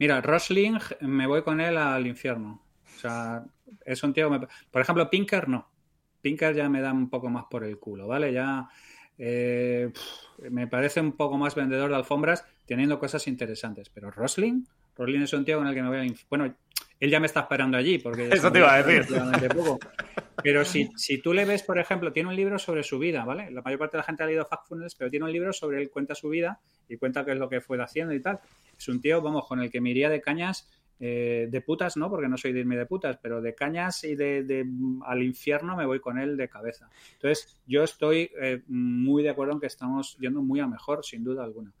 [0.00, 2.60] Mira, Rosling, me voy con él al infierno.
[2.96, 3.44] O sea,
[3.84, 4.28] es un tío.
[4.70, 5.68] Por ejemplo, Pinker no.
[6.20, 8.32] Pinker ya me da un poco más por el culo, ¿vale?
[8.32, 8.68] Ya
[9.18, 9.90] eh,
[10.50, 13.88] me parece un poco más vendedor de alfombras teniendo cosas interesantes.
[13.90, 14.64] Pero Rosling,
[14.96, 16.14] Rosling es un tío con el que me voy a.
[16.28, 16.54] Bueno,
[16.98, 17.98] él ya me está esperando allí.
[17.98, 19.06] Porque Eso te iba a decir.
[20.42, 23.50] Pero si, si, tú le ves, por ejemplo, tiene un libro sobre su vida, ¿vale?
[23.50, 25.90] La mayor parte de la gente ha leído Factfulness, pero tiene un libro sobre él,
[25.90, 28.38] cuenta su vida y cuenta qué es lo que fue haciendo y tal.
[28.78, 30.68] Es un tío, vamos, con el que me iría de cañas,
[30.98, 32.08] eh, de putas, ¿no?
[32.08, 34.66] Porque no soy de irme de putas, pero de cañas y de,
[35.04, 36.88] al infierno me voy con él de cabeza.
[37.12, 41.22] Entonces, yo estoy eh, muy de acuerdo en que estamos yendo muy a mejor, sin
[41.22, 41.72] duda alguna.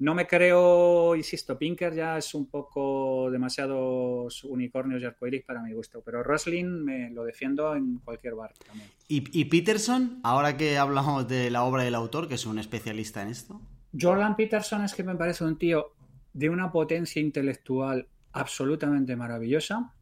[0.00, 5.72] No me creo, insisto, Pinker ya es un poco demasiados unicornios y arcoiris para mi
[5.72, 8.88] gusto, pero Roslin me lo defiendo en cualquier bar también.
[9.08, 13.28] ¿Y, Peterson, ahora que hablamos de la obra del autor, que es un especialista en
[13.28, 13.60] esto?
[13.98, 15.92] Jordan Peterson es que me parece un tío
[16.32, 19.92] de una potencia intelectual absolutamente maravillosa,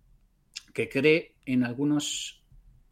[0.73, 2.43] que cree en algunas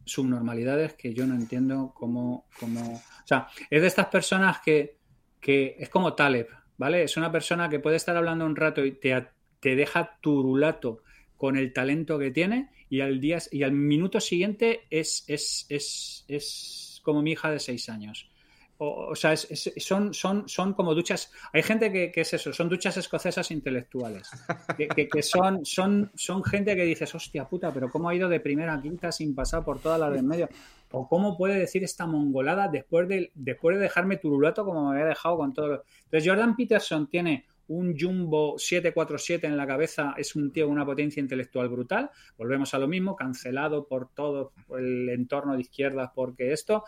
[0.05, 2.95] subnormalidades que yo no entiendo cómo, cómo...
[2.95, 4.97] O sea, es de estas personas que,
[5.39, 6.47] que es como Taleb,
[6.77, 7.03] ¿vale?
[7.03, 9.27] Es una persona que puede estar hablando un rato y te,
[9.59, 11.01] te deja turulato
[11.37, 16.25] con el talento que tiene y al día y al minuto siguiente es, es, es,
[16.27, 18.29] es como mi hija de seis años.
[18.77, 21.31] O, sea, son, son, son como duchas.
[21.53, 24.29] Hay gente que, es eso, son duchas escocesas intelectuales.
[24.77, 28.73] Que, son, son, son gente que dices, hostia puta, pero ¿cómo ha ido de primera
[28.73, 30.49] a quinta sin pasar por todas las de en medio?
[30.91, 35.09] ¿O cómo puede decir esta mongolada después de, después de dejarme turulato como me había
[35.09, 35.83] dejado con todo?
[36.05, 40.85] Entonces, Jordan Peterson tiene un Jumbo 747 en la cabeza, es un tío con una
[40.85, 42.11] potencia intelectual brutal.
[42.37, 46.83] Volvemos a lo mismo, cancelado por todo el entorno de izquierdas porque esto,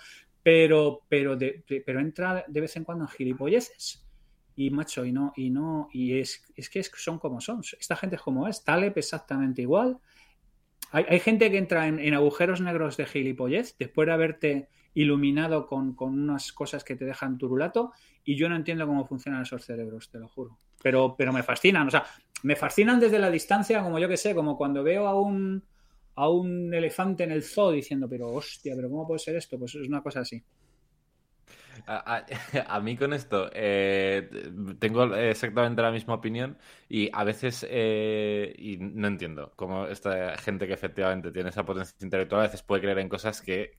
[0.48, 1.38] pero, pero,
[1.86, 4.08] pero entra de vez en cuando en gilipolleces.
[4.56, 7.60] Y macho, y no, y no, y es, es que son como son.
[7.78, 8.64] Esta gente es como es.
[8.64, 10.00] Taleb exactamente igual.
[10.94, 16.54] Hay, gente que entra en, agujeros negros de gilipollez después de haberte iluminado con, unas
[16.54, 17.92] cosas que te dejan turulato
[18.24, 20.58] y yo no entiendo cómo funcionan esos cerebros, te lo juro.
[20.82, 22.06] Pero, pero me fascinan, o sea,
[22.44, 25.66] me fascinan desde la distancia, como yo que sé, como cuando veo a un,
[26.18, 29.58] a un elefante en el zoo diciendo, pero hostia, pero ¿cómo puede ser esto?
[29.60, 30.44] Pues es una cosa así.
[32.68, 34.28] A, mí con esto eh,
[34.80, 36.58] tengo exactamente la misma opinión
[36.90, 41.96] y a veces eh, y no entiendo cómo esta gente que efectivamente tiene esa potencia
[42.02, 43.78] intelectual a veces puede creer en cosas que,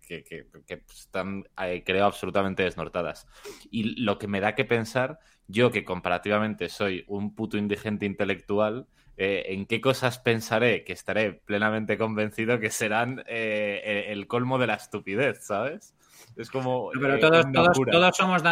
[0.88, 3.26] están, eh, creo, absolutamente desnortadas.
[3.70, 8.86] Y lo que me da que pensar, yo que comparativamente soy un puto indigente intelectual,
[9.18, 15.44] en qué cosas pensaré que estaré plenamente convencido que serán el colmo de la estupidez,
[15.44, 15.94] ¿sabes?
[16.36, 16.90] Es como.
[16.92, 17.76] pero eh, todos, todos,
[18.16, 18.42] somos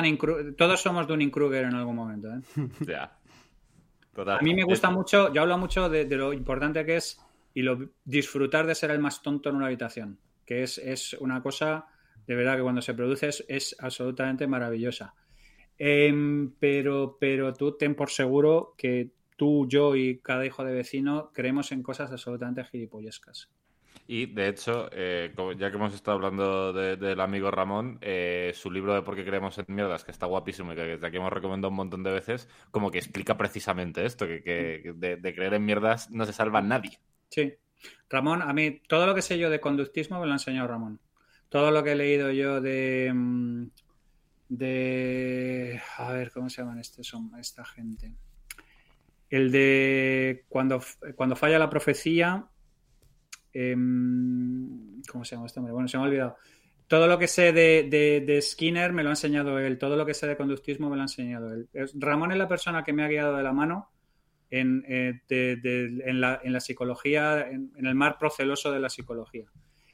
[0.56, 2.28] todos somos Dunning Kruger en algún momento.
[2.28, 2.40] ¿eh?
[2.86, 3.16] Ya.
[4.16, 7.20] A mí me gusta mucho, yo hablo mucho de, lo importante que es
[7.52, 10.18] y lo disfrutar de ser el más tonto en una habitación.
[10.46, 11.86] Que es, es una cosa,
[12.26, 15.14] de verdad, que cuando se produce es, absolutamente maravillosa.
[15.76, 21.30] Em, pero, pero tú ten por seguro que tú, yo y cada hijo de vecino
[21.32, 23.50] creemos en cosas absolutamente gilipollescas.
[24.08, 28.94] Y de hecho, eh, ya que hemos estado hablando del amigo Ramón, eh, su libro
[28.94, 31.70] de Por qué creemos en mierdas, que está guapísimo y que desde aquí hemos recomendado
[31.70, 36.24] un montón de veces, como que explica precisamente esto, que, de, creer en mierdas no
[36.24, 37.00] se salva nadie.
[37.30, 37.54] Sí.
[38.08, 41.00] Ramón, a mí todo lo que sé yo de conductismo me lo ha enseñado Ramón.
[41.48, 43.12] Todo lo que he leído yo de...
[43.12, 43.66] Mm,
[44.48, 45.80] de...
[45.98, 48.14] A ver, ¿cómo se llaman este, son, esta gente?
[49.28, 50.80] El de cuando,
[51.16, 52.48] cuando falla la profecía,
[53.58, 55.72] Em, ¿Cómo se llama este hombre?
[55.72, 56.36] Bueno, se me ha olvidado.
[56.88, 60.26] todo lo que sé de, Skinner me lo ha enseñado él, todo lo que sé
[60.26, 61.66] de conductismo me lo ha enseñado él.
[61.94, 63.88] Ramón es la persona que me ha guiado de la mano
[64.50, 65.22] en, eh,
[66.12, 69.46] la, psicología, en, el mar proceloso de la psicología.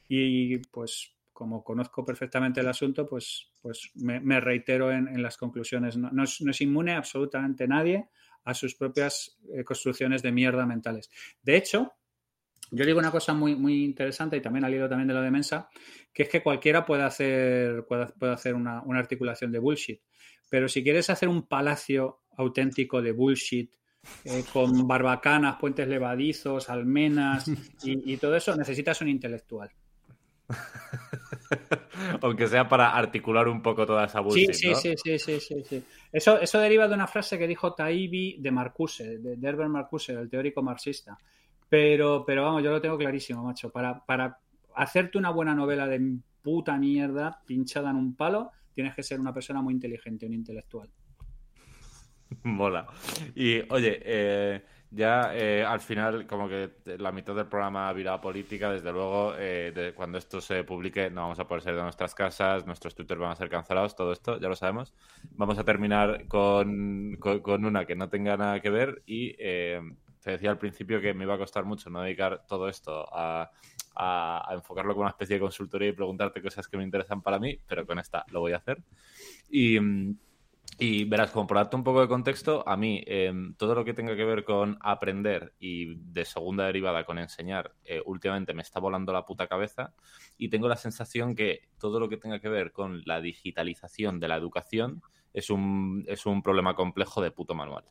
[0.09, 5.95] Y pues como conozco perfectamente el asunto, pues, pues me, reitero en, las conclusiones.
[5.95, 8.09] No, es, inmune absolutamente nadie
[8.43, 11.09] a sus propias eh, construcciones de mierda mentales.
[11.41, 11.93] De hecho,
[12.71, 15.29] yo digo una cosa muy, muy interesante y también al hilo también de lo de
[15.29, 15.69] Mensa,
[16.11, 20.01] que es que cualquiera puede hacer, puede, hacer una, articulación de bullshit.
[20.49, 23.71] Pero si quieres hacer un palacio auténtico de bullshit,
[24.25, 27.45] eh, con barbacanas, puentes levadizos, almenas
[27.83, 29.71] y, todo eso, necesitas un intelectual.
[32.21, 34.53] Aunque sea para articular un poco toda esa bullshit.
[34.53, 38.37] Sí, sí, sí, sí, sí, sí, Eso, eso deriva de una frase que dijo Taibbi
[38.39, 41.17] de Marcuse, de, de Herbert Marcuse, el teórico marxista.
[41.69, 43.71] Pero, pero vamos, yo lo tengo clarísimo, macho.
[43.71, 44.37] Para, para
[44.75, 49.33] hacerte una buena novela de puta mierda pinchada en un palo, tienes que ser una
[49.33, 50.89] persona muy inteligente, un intelectual.
[52.43, 52.87] Mola.
[53.35, 54.61] Y oye, eh,
[54.93, 59.33] ya eh, al final, como que la mitad del programa ha virado política, desde luego,
[59.37, 63.17] eh, cuando esto se publique, no vamos a poder salir de nuestras casas, nuestros Twitter
[63.17, 64.93] van a ser cancelados, todo esto, ya lo sabemos.
[65.31, 69.35] Vamos a terminar con, con, una que no tenga nada que ver y
[70.23, 73.51] te decía al principio que me iba a costar mucho no dedicar todo esto a,
[74.51, 77.85] enfocarlo como una especie de consultoría y preguntarte cosas que me interesan para mí, pero
[77.85, 78.81] con esta lo voy a hacer.
[79.51, 79.77] Y,
[81.05, 84.15] verás, como por darte un poco de contexto, a mí em, todo lo que tenga
[84.15, 89.13] que ver con aprender y de segunda derivada con enseñar, eh, últimamente me está volando
[89.13, 89.93] la puta cabeza
[90.37, 94.27] y tengo la sensación que todo lo que tenga que ver con la digitalización de
[94.27, 95.01] la educación
[95.33, 97.85] es un, es un problema complejo de puto manual.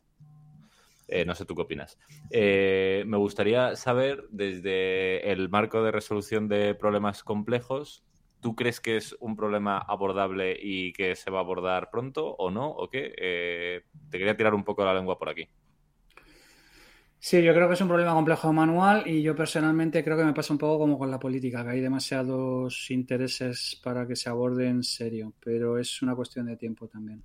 [1.07, 1.97] Eh, no sé tú qué opinas.
[2.31, 8.03] Eh, me gustaría saber, desde el marco de resolución de problemas complejos,
[8.43, 12.51] ¿tú crees que es un problema abordable y que se va a abordar pronto o
[12.51, 12.69] no?
[12.69, 13.13] ¿O qué?
[13.17, 15.47] Eh, te quería tirar un poco la lengua por aquí.
[17.17, 20.33] Sí, yo creo que es un problema complejo manual y yo personalmente creo que me
[20.33, 24.67] pasa un poco como con la política, que hay demasiados intereses para que se aborde
[24.67, 27.23] en serio, pero es una cuestión de tiempo también.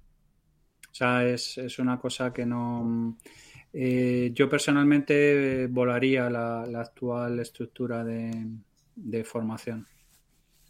[0.89, 3.16] O sea, es, es una cosa que no
[3.73, 9.86] eh, yo personalmente volaría la, actual estructura de, formación,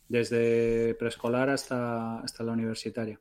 [0.09, 3.21] desde preescolar hasta, hasta la universitaria.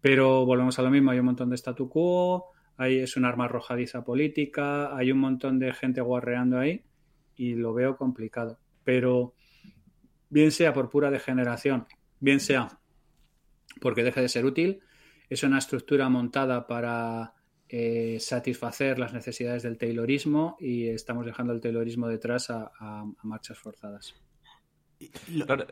[0.00, 3.46] Pero volvemos a lo mismo, hay un montón de statu quo, hay, es un arma
[3.46, 6.84] arrojadiza política, hay un montón de gente guarreando ahí
[7.34, 8.58] y lo veo complicado.
[8.84, 9.34] Pero
[10.28, 11.86] bien sea por pura degeneración,
[12.20, 12.80] bien sea
[13.80, 14.80] porque deje de ser útil,
[15.28, 17.34] es una estructura montada para
[17.68, 24.14] eh, satisfacer las necesidades del Taylorismo y estamos dejando el Taylorismo detrás a, marchas forzadas.
[25.44, 25.66] Claro,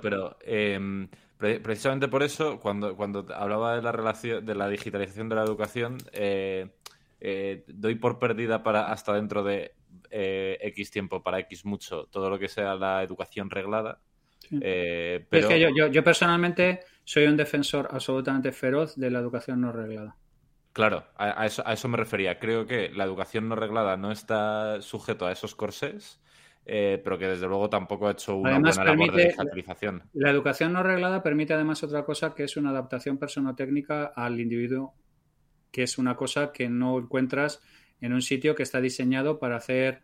[0.00, 1.08] pero em,
[1.38, 5.98] precisamente por eso, cuando, cuando hablaba de la relación de la digitalización de la educación,
[6.12, 6.68] eh,
[7.20, 9.74] eh, doy por perdida para hasta dentro de
[10.10, 14.00] X tiempo, para X mucho, todo lo que sea la educación reglada.
[14.50, 15.24] pero...
[15.30, 20.16] Es que yo, yo personalmente soy un defensor absolutamente feroz de la educación no reglada.
[20.72, 22.38] Claro, a, eso, a eso me refería.
[22.38, 26.20] Creo que la educación no reglada no está sujeto a esos corsés,
[26.66, 30.02] eh, pero que desde luego tampoco ha hecho una buena labor de digitalización.
[30.12, 34.94] La, educación no reglada permite además otra cosa que es una adaptación personotécnica al individuo,
[35.70, 37.60] que es una cosa que no encuentras
[38.00, 40.02] en un sitio que está diseñado para hacer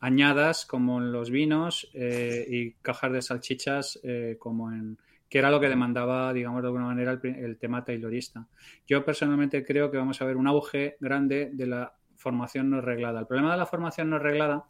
[0.00, 4.98] añadas como en los vinos eh, y cajas de salchichas eh, como en
[5.28, 8.48] que era lo que demandaba, digamos, de alguna manera el, tema taylorista.
[8.86, 13.20] Yo personalmente creo que vamos a ver un auge grande de la formación no reglada.
[13.20, 14.64] El problema de la formación no reglada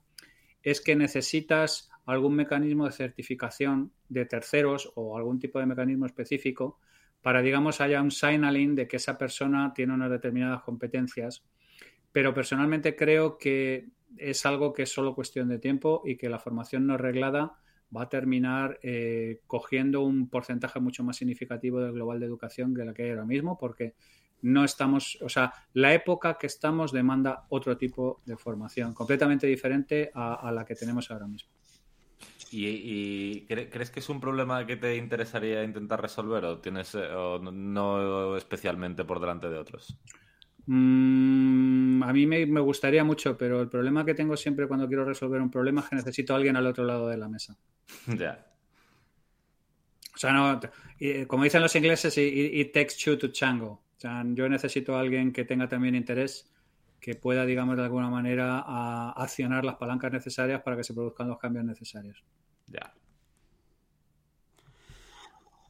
[0.62, 6.78] es que necesitas algún mecanismo de certificación de terceros o algún tipo de mecanismo específico
[7.22, 11.44] para, digamos, haya un signaling de que esa persona tiene unas determinadas competencias.
[12.12, 16.38] Pero personalmente creo que es algo que es solo cuestión de tiempo y que la
[16.38, 17.58] formación no reglada
[17.94, 22.84] va a terminar eh, cogiendo un porcentaje mucho más significativo del global de educación que
[22.84, 23.94] la que hay ahora mismo, porque
[24.42, 30.10] no estamos, o sea, la época que estamos demanda otro tipo de formación, completamente diferente
[30.14, 31.50] a, la que tenemos ahora mismo.
[32.50, 37.38] ¿Y, crees que es un problema que te interesaría intentar resolver o tienes eh, o
[37.38, 39.98] no especialmente por delante de otros?
[40.70, 45.40] Mm, a mí me, gustaría mucho, pero el problema que tengo siempre cuando quiero resolver
[45.40, 47.56] un problema es que necesito a alguien al otro lado de la mesa.
[48.18, 48.44] Ya.
[50.14, 50.60] O sea, no,
[51.28, 53.80] como dicen los ingleses, it, takes two to chango.
[53.98, 56.48] O sea, yo necesito a alguien que tenga también interés,
[57.00, 58.60] que pueda, digamos, de alguna manera
[59.10, 62.22] accionar las palancas necesarias para que se produzcan los cambios necesarios.
[62.68, 62.94] Ya.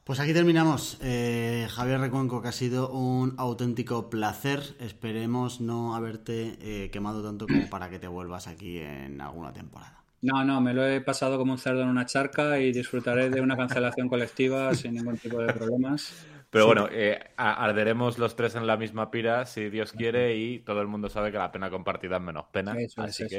[0.03, 0.99] Pues aquí terminamos.
[1.01, 4.61] Eh, Javier Recuenco, que ha sido un auténtico placer.
[4.79, 10.03] Esperemos no haberte eh, quemado tanto como para que te vuelvas aquí en alguna temporada.
[10.21, 13.41] No, no, me lo he pasado como un cerdo en una charca y disfrutaré de
[13.41, 16.25] una cancelación colectiva sin ningún tipo de problemas.
[16.51, 20.81] Pero bueno, eh, arderemos los tres en la misma pira, si Dios quiere, y todo
[20.81, 22.73] el mundo sabe que la pena compartida es menos pena.
[22.79, 23.37] Eso así es, que...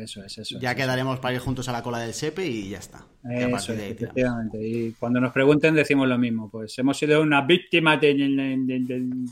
[0.00, 2.68] eso es, eso es, Ya quedaremos para ir juntos a la cola del SEPE y
[2.68, 3.04] ya está.
[3.28, 4.58] Eso es, efectivamente.
[4.64, 6.48] Y cuando nos pregunten decimos lo mismo.
[6.50, 9.26] Pues hemos sido una víctima de, de- de- de-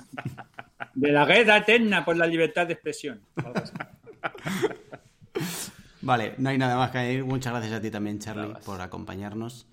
[0.94, 3.20] de la guerra eterna por la libertad de expresión.
[6.02, 7.24] Vale, no hay nada más que añadir.
[7.24, 9.66] Muchas gracias a ti también, Charlie, por acompañarnos.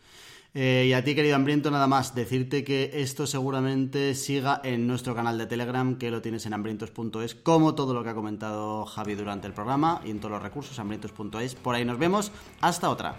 [0.53, 2.15] Eh, y a ti, querido Hambriento, nada más.
[2.15, 7.35] Decirte que esto seguramente siga en nuestro canal de Telegram, que lo tienes en hambrientos.es,
[7.35, 10.79] como todo lo que ha comentado Javi durante el programa y en todos los recursos,
[10.79, 11.55] hambrientos.es.
[11.55, 12.31] Por ahí nos vemos.
[12.61, 13.17] Hasta otra.